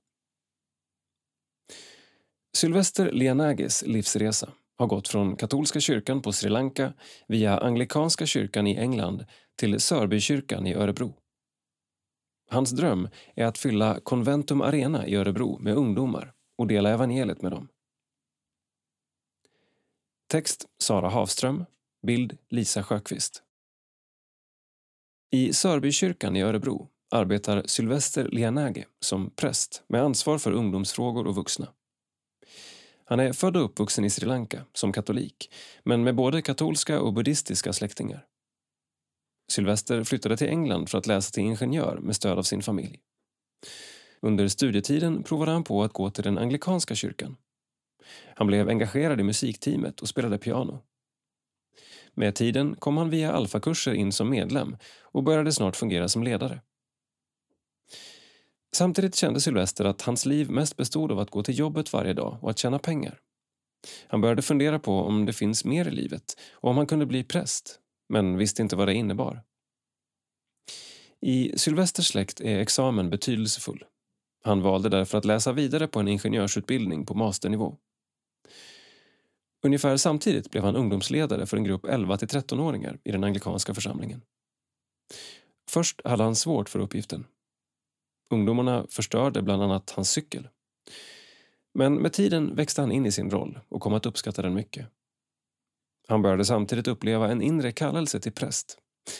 [2.57, 6.93] Sylvester Leonagis livsresa har gått från katolska kyrkan på Sri Lanka
[7.27, 9.25] via anglikanska kyrkan i England
[9.55, 11.13] till Sörbykyrkan i Örebro.
[12.49, 17.51] Hans dröm är att fylla Conventum Arena i Örebro med ungdomar och dela evangeliet med
[17.51, 17.67] dem.
[20.27, 21.65] Text Sara Havström,
[22.07, 23.43] bild Lisa Sjöqvist.
[25.31, 31.67] I Sörbykyrkan i Örebro arbetar Sylvester Lianage som präst med ansvar för ungdomsfrågor och vuxna.
[33.05, 35.53] Han är född och uppvuxen i Sri Lanka som katolik
[35.83, 38.25] men med både katolska och buddhistiska släktingar.
[39.51, 42.99] Sylvester flyttade till England för att läsa till ingenjör med stöd av sin familj.
[44.21, 47.37] Under studietiden provade han på att gå till den anglikanska kyrkan.
[48.35, 50.83] Han blev engagerad i musikteamet och spelade piano.
[52.13, 56.61] Med tiden kom han via alfakurser in som medlem och började snart fungera som ledare.
[58.75, 62.37] Samtidigt kände Sylvester att hans liv mest bestod av att gå till jobbet varje dag
[62.41, 63.19] och att tjäna pengar.
[64.07, 67.23] Han började fundera på om det finns mer i livet och om han kunde bli
[67.23, 67.79] präst,
[68.09, 69.41] men visste inte vad det innebar.
[71.21, 73.83] I Sylvesters släkt är examen betydelsefull.
[74.43, 77.77] Han valde därför att läsa vidare på en ingenjörsutbildning på masternivå.
[79.65, 84.21] Ungefär samtidigt blev han ungdomsledare för en grupp 11-13-åringar i den anglikanska församlingen.
[85.69, 87.25] Först hade han svårt för uppgiften.
[88.29, 90.47] Ungdomarna förstörde bland annat hans cykel.
[91.73, 94.87] Men med tiden växte han in i sin roll och kom att uppskatta den mycket.
[96.07, 98.77] Han började samtidigt uppleva en inre kallelse till präst,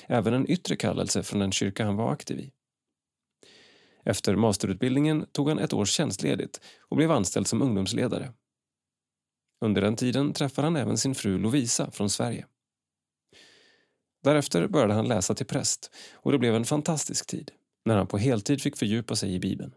[0.08, 2.52] även en yttre kallelse från den kyrka han var aktiv i.
[4.06, 8.34] Efter masterutbildningen tog han ett års tjänstledigt och blev anställd som ungdomsledare.
[9.62, 12.46] Under den tiden träffade han även sin fru Lovisa från Sverige.
[14.24, 17.52] Därefter började han läsa till präst och det blev en fantastisk tid
[17.86, 19.74] när han på heltid fick fördjupa sig i Bibeln.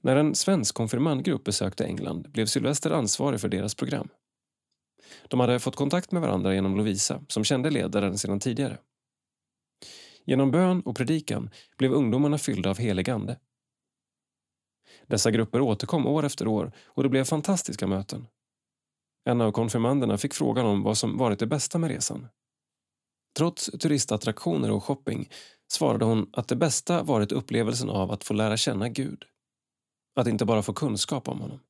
[0.00, 4.08] När en svensk konfirmandgrupp besökte England blev Sylvester ansvarig för deras program.
[5.28, 8.78] De hade fått kontakt med varandra genom Lovisa, som kände ledaren sedan tidigare.
[10.24, 13.38] Genom bön och predikan blev ungdomarna fyllda av helig ande.
[15.06, 18.26] Dessa grupper återkom år efter år och det blev fantastiska möten.
[19.24, 22.28] En av konfirmanderna fick frågan om vad som varit det bästa med resan.
[23.38, 25.28] Trots turistattraktioner och shopping
[25.68, 29.24] svarade hon att det bästa varit upplevelsen av att få lära känna Gud.
[30.16, 31.60] Att inte bara få kunskap om honom.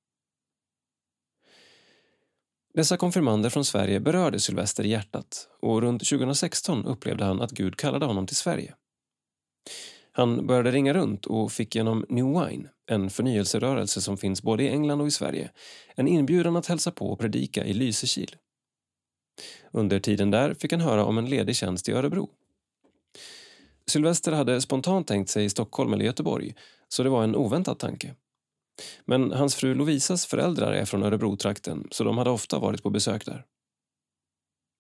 [2.74, 7.76] Dessa konfirmander från Sverige berörde Sylvester i hjärtat och runt 2016 upplevde han att Gud
[7.76, 8.74] kallade honom till Sverige.
[10.12, 14.68] Han började ringa runt och fick genom New Wine, en förnyelserörelse som finns både i
[14.68, 15.50] England och i Sverige,
[15.94, 18.36] en inbjudan att hälsa på och predika i Lysekil.
[19.72, 22.30] Under tiden där fick han höra om en ledig tjänst i Örebro.
[23.86, 26.54] Sylvester hade spontant tänkt sig Stockholm eller Göteborg,
[26.88, 28.14] så det var en oväntad tanke.
[29.04, 33.26] Men hans fru Lovisas föräldrar är från Örebro-trakten så de hade ofta varit på besök
[33.26, 33.44] där.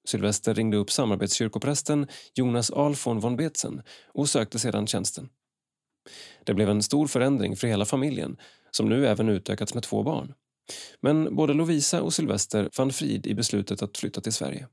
[0.08, 5.28] Sylvester ringde upp samarbetskyrkoprästen Jonas Alfon von Betzen och sökte sedan tjänsten.
[6.44, 8.36] Det blev en stor förändring för hela familjen
[8.70, 10.34] som nu även utökats med två barn.
[11.00, 14.68] Men både Lovisa och Sylvester fann frid i beslutet att flytta till Sverige.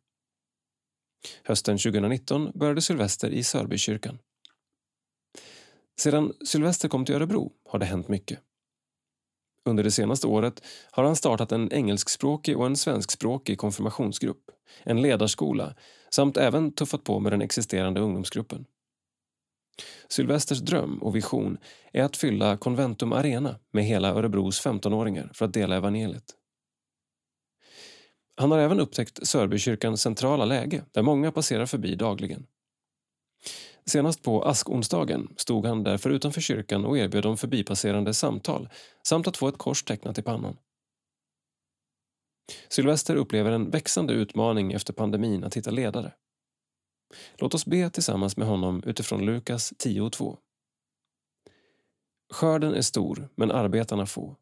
[1.43, 4.19] Hösten 2019 började Sylvester i Sörbykyrkan.
[5.99, 8.39] Sedan Sylvester kom till Örebro har det hänt mycket.
[9.65, 14.51] Under det senaste året har han startat en engelskspråkig och en svenskspråkig konfirmationsgrupp,
[14.84, 15.76] en ledarskola
[16.09, 18.65] samt även tuffat på med den existerande ungdomsgruppen.
[20.07, 21.57] Sylvesters dröm och vision
[21.93, 26.35] är att fylla Conventum Arena med hela Örebros 15-åringar för att dela evangeliet.
[28.38, 32.45] Han har även upptäckt Sörbykyrkans centrala läge där många passerar förbi dagligen.
[33.85, 38.69] Senast på askonsdagen stod han därför utanför kyrkan och erbjöd de förbipasserande samtal
[39.07, 40.57] samt att få ett kors tecknat i pannan.
[42.69, 46.14] Sylvester upplever en växande utmaning efter pandemin att hitta ledare.
[47.37, 50.37] Låt oss be tillsammans med honom utifrån Lukas 10.2.
[52.33, 54.35] Skörden är stor, men arbetarna få.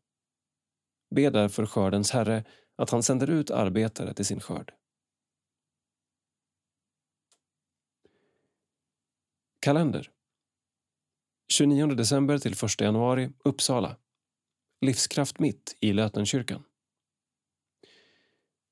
[1.16, 2.44] Be därför skördens Herre
[2.76, 4.74] att han sänder ut arbetare till sin skörd.
[9.60, 10.12] Kalender
[11.54, 13.98] 29 december till 1 januari, Uppsala.
[14.82, 16.64] Livskraft mitt i Lötenkyrkan.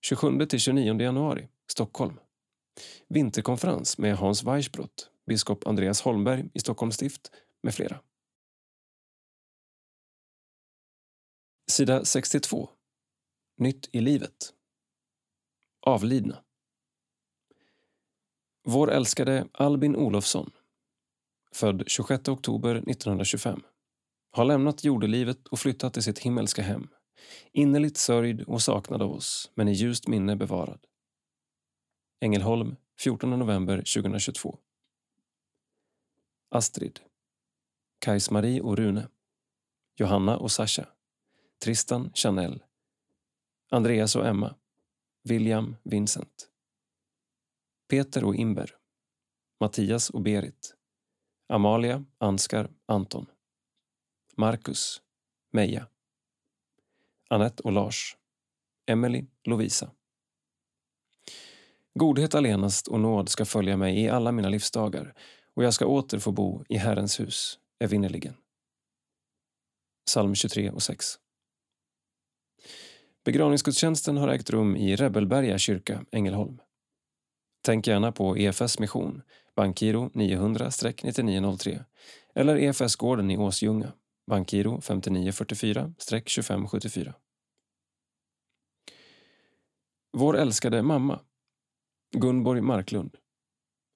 [0.02, 2.20] 27 till 29 januari, Stockholm.
[3.08, 7.32] Vinterkonferens med Hans Weissbrott, biskop Andreas Holmberg i Stockholms stift
[7.64, 8.00] med flera.
[11.72, 12.70] Sida 62.
[13.58, 14.54] Nytt i livet.
[15.82, 16.44] Avlidna.
[18.64, 20.52] Vår älskade Albin Olofsson
[21.52, 23.62] född 26 oktober 1925,
[24.32, 26.88] har lämnat jordelivet och flyttat till sitt himmelska hem.
[27.52, 30.80] Innerligt sörjd och saknad av oss, men i ljust minne bevarad.
[32.24, 34.58] Ängelholm, 14 november 2022.
[36.50, 37.00] Astrid.
[38.00, 39.08] Kajs-Marie och Rune.
[39.96, 40.88] Johanna och Sasha.
[41.64, 42.64] Tristan Chanel.
[43.70, 44.56] Andreas och Emma.
[45.24, 46.50] William Vincent.
[47.90, 48.76] Peter och Imber.
[49.60, 50.76] Mattias och Berit.
[51.48, 53.26] Amalia, Anskar, Anton.
[54.38, 55.02] Marcus,
[55.52, 55.88] Meja.
[57.30, 58.18] Annette och Lars.
[58.86, 59.92] Emily, Lovisa.
[62.00, 65.14] Godhet allenast och nåd ska följa mig i alla mina livsdagar
[65.56, 68.34] och jag ska åter få bo i Herrens hus, evinnerligen.
[70.06, 71.06] Psalm 23 och 6.
[73.26, 76.62] Begravningsgudstjänsten har ägt rum i Rebelberga kyrka, Ängelholm.
[77.64, 79.22] Tänk gärna på EFS mission,
[79.56, 81.84] bankgiro 900-9903
[82.36, 83.94] eller EFS-gården i Åsljunga,
[84.28, 87.14] bankgiro 5944-2574.
[90.14, 91.20] Vår älskade mamma,
[92.14, 93.18] Gunborg Marklund,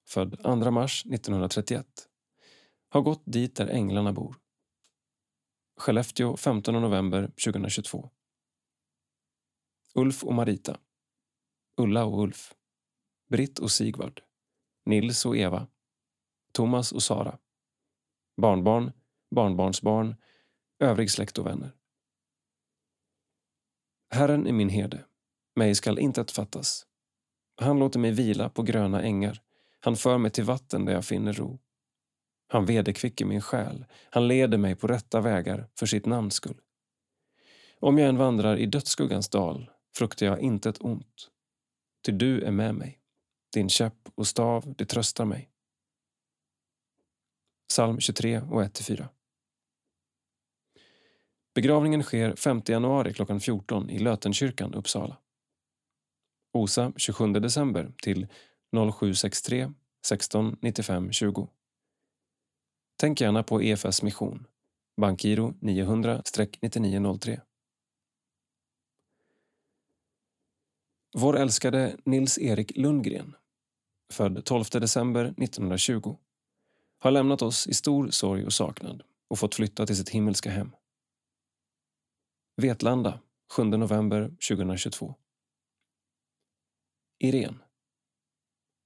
[0.08, 1.86] född 2 mars 1931,
[2.88, 4.36] har gått dit där änglarna bor.
[5.76, 8.10] Skellefteå 15 november 2022.
[9.94, 10.80] Ulf och Marita.
[11.76, 12.54] Ulla och Ulf.
[13.28, 14.22] Britt och Sigvard.
[14.84, 15.68] Nils och Eva.
[16.52, 17.38] Thomas och Sara.
[18.36, 18.92] Barnbarn,
[19.30, 20.16] barnbarnsbarn,
[20.78, 21.76] övrig släkt och vänner.
[24.10, 25.04] Herren är min herde.
[25.54, 26.86] Mig skall intet fattas.
[27.56, 29.42] Han låter mig vila på gröna ängar.
[29.80, 31.58] Han för mig till vatten där jag finner ro.
[32.48, 33.84] Han vederkvicker min själ.
[34.10, 36.60] Han leder mig på rätta vägar för sitt namns skull.
[37.80, 41.30] Om jag än vandrar i dödsskuggans dal fruktar jag intet ont.
[42.06, 42.98] Ty du är med mig.
[43.52, 45.50] Din käpp och stav, det tröstar mig.
[47.68, 49.08] Psalm 23 och 1-4.
[51.54, 55.16] Begravningen sker 5 januari klockan 14 i Lötenkyrkan, Uppsala.
[56.56, 58.26] OSA 27 december till
[58.72, 59.72] 0763
[60.06, 61.48] 16 95 20.
[62.98, 64.46] Tänk gärna på EFS mission,
[65.00, 67.40] bankgiro 900-9903.
[71.18, 73.36] Vår älskade Nils-Erik Lundgren,
[74.12, 76.16] född 12 december 1920,
[76.98, 80.70] har lämnat oss i stor sorg och saknad och fått flytta till sitt himmelska hem.
[82.56, 83.20] Vetlanda,
[83.52, 85.14] 7 november 2022.
[87.18, 87.58] Irene.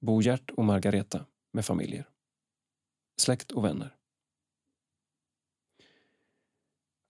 [0.01, 2.09] Bo Gert och Margareta med familjer.
[3.21, 3.97] Släkt och vänner.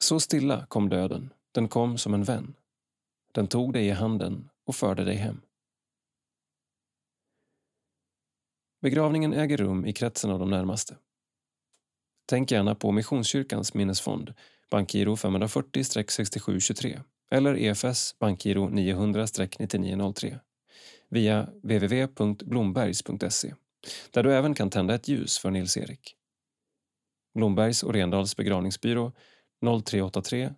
[0.05, 2.55] Så stilla kom döden, den kom som en vän.
[3.33, 5.41] Den tog dig i handen och förde dig hem.
[8.81, 10.97] Begravningen äger rum i kretsen av de närmaste.
[12.27, 14.35] Tänk gärna på Missionskyrkans minnesfond,
[14.71, 20.39] bankgiro 540-6723 eller EFS bankgiro 900-9903
[21.11, 23.55] via www.blombergs.se
[24.11, 26.17] där du även kan tända ett ljus för Nils-Erik.
[27.35, 29.13] Blombergs och Rendals begravningsbyrå
[29.85, 30.55] 0383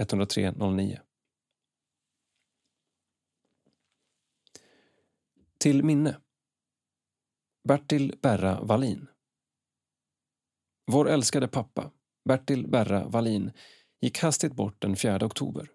[0.00, 1.00] 103 09.
[5.58, 6.16] Till minne
[7.68, 9.06] Bertil Berra Wallin
[10.86, 11.90] Vår älskade pappa,
[12.24, 13.52] Bertil Berra Wallin,
[14.00, 15.70] gick hastigt bort den 4 oktober.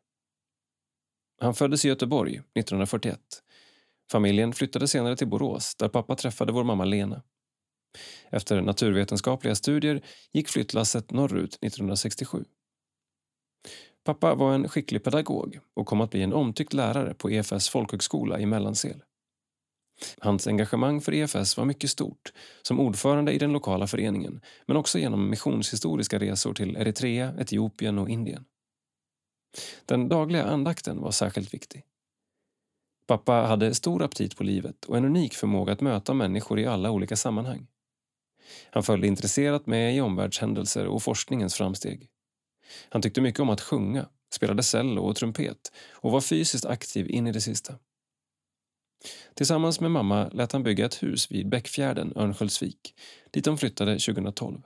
[1.42, 3.20] Han föddes i Göteborg 1941.
[4.12, 7.22] Familjen flyttade senare till Borås där pappa träffade vår mamma Lena.
[8.30, 12.46] Efter naturvetenskapliga studier gick flyttlasset norrut 1967.
[14.04, 18.40] Pappa var en skicklig pedagog och kom att bli en omtyckt lärare på EFS folkhögskola
[18.40, 19.04] i Mellansel.
[20.20, 25.00] Hans engagemang för EFS var mycket stort, som ordförande i den lokala föreningen men också
[25.00, 28.46] genom missionshistoriska resor till Eritrea, Etiopien och Indien.
[29.86, 31.84] Den dagliga andakten var särskilt viktig.
[33.10, 36.92] Pappa hade stor aptit på livet och en unik förmåga att möta människor i alla
[36.92, 37.68] olika sammanhang.
[38.70, 42.08] Han följde intresserat med i omvärldshändelser och forskningens framsteg.
[42.90, 47.28] Han tyckte mycket om att sjunga, spelade cello och trumpet och var fysiskt aktiv in
[47.28, 47.76] i det sista.
[49.34, 52.96] Tillsammans med mamma lät han bygga ett hus vid Bäckfjärden, Örnsköldsvik,
[53.32, 54.62] dit de flyttade 2012.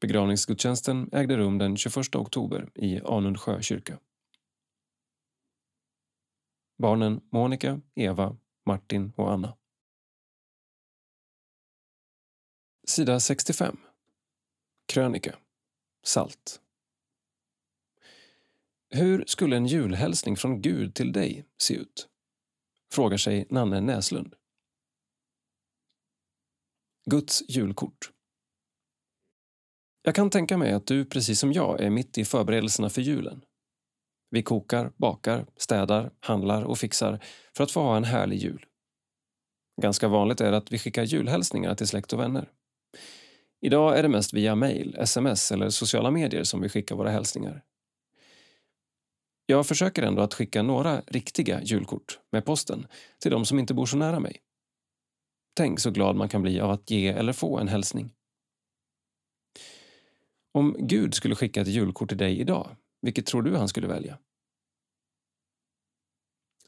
[0.00, 3.98] Begravningsgudstjänsten ägde rum den 21 oktober i Anundsjö kyrka.
[6.82, 8.36] Barnen Monica, Eva,
[8.66, 9.56] Martin och Anna.
[12.86, 13.76] Sida 65.
[14.86, 15.36] Krönika.
[16.04, 16.60] Salt.
[18.90, 22.08] Hur skulle en julhälsning från Gud till dig se ut?
[22.92, 24.34] Frågar sig Nanne Näslund.
[27.10, 28.12] Guds julkort.
[30.02, 33.44] Jag kan tänka mig att du precis som jag är mitt i förberedelserna för julen.
[34.32, 37.24] Vi kokar, bakar, städar, handlar och fixar
[37.56, 38.66] för att få ha en härlig jul.
[39.82, 42.48] Ganska vanligt är att vi skickar julhälsningar till släkt och vänner.
[43.60, 47.62] Idag är det mest via mejl, sms eller sociala medier som vi skickar våra hälsningar.
[49.46, 52.86] Jag försöker ändå att skicka några riktiga julkort med posten
[53.18, 54.36] till de som inte bor så nära mig.
[55.54, 58.12] Tänk så glad man kan bli av att ge eller få en hälsning.
[60.52, 64.18] Om Gud skulle skicka ett julkort till dig idag, vilket tror du han skulle välja?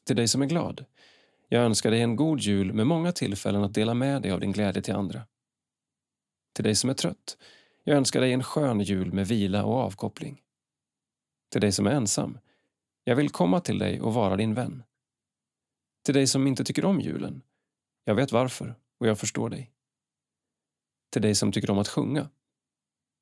[0.04, 0.84] Till dig som är glad.
[1.48, 4.52] Jag önskar dig en god jul med många tillfällen att dela med dig av din
[4.52, 5.26] glädje till andra.
[6.52, 7.38] Till dig som är trött.
[7.84, 10.42] Jag önskar dig en skön jul med vila och avkoppling.
[11.50, 12.38] Till dig som är ensam.
[13.04, 14.82] Jag vill komma till dig och vara din vän.
[16.04, 17.42] Till dig som inte tycker om julen.
[18.04, 19.70] Jag vet varför och jag förstår dig.
[21.10, 22.28] Till dig som tycker om att sjunga.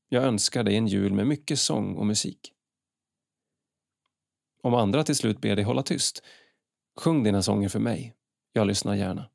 [0.08, 2.52] Jag önskar dig en jul med mycket sång och musik.
[4.62, 6.22] Om andra till slut ber dig hålla tyst,
[7.00, 8.14] sjung dina sånger för mig.
[8.52, 9.28] Jag lyssnar gärna.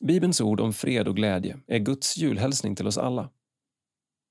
[0.00, 3.30] Bibelns ord om fred och glädje är Guds julhälsning till oss alla.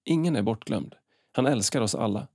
[0.06, 0.96] Ingen är bortglömd.
[1.32, 2.28] Han älskar oss alla.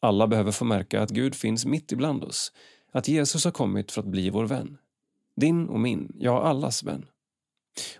[0.00, 2.52] Alla behöver få märka att Gud finns mitt ibland oss,
[2.92, 4.78] att Jesus har kommit för att bli vår vän.
[5.36, 7.06] Din och min, ja, allas vän.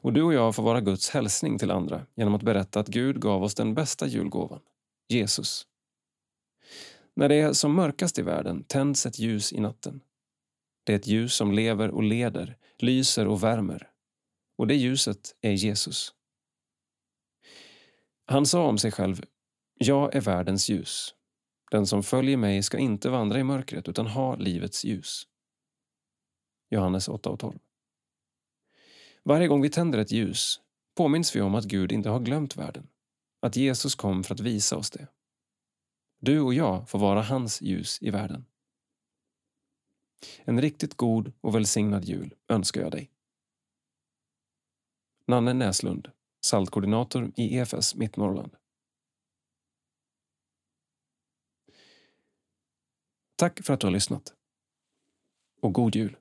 [0.00, 3.20] Och du och jag får vara Guds hälsning till andra genom att berätta att Gud
[3.20, 4.60] gav oss den bästa julgåvan,
[5.08, 5.66] Jesus.
[7.16, 10.00] När det är som mörkast i världen tänds ett ljus i natten.
[10.84, 13.90] Det är ett ljus som lever och leder, lyser och värmer.
[14.58, 16.14] Och det ljuset är Jesus.
[18.26, 19.24] Han sa om sig själv,
[19.74, 21.14] jag är världens ljus.
[21.70, 25.26] Den som följer mig ska inte vandra i mörkret utan ha livets ljus.
[26.70, 27.58] Johannes 8 och 12.
[29.22, 30.60] Varje gång vi tänder ett ljus
[30.96, 32.86] påminns vi om att Gud inte har glömt världen,
[33.42, 35.08] att Jesus kom för att visa oss det.
[36.24, 38.46] Du och jag får vara hans ljus i världen.
[40.44, 43.10] En riktigt god och välsignad jul önskar jag dig.
[45.26, 46.10] Nanne Näslund,
[46.46, 48.56] saltkoordinator i EFS Mittnorrland.
[53.36, 54.34] Tack för att du har lyssnat.
[55.60, 56.16] Och god jul!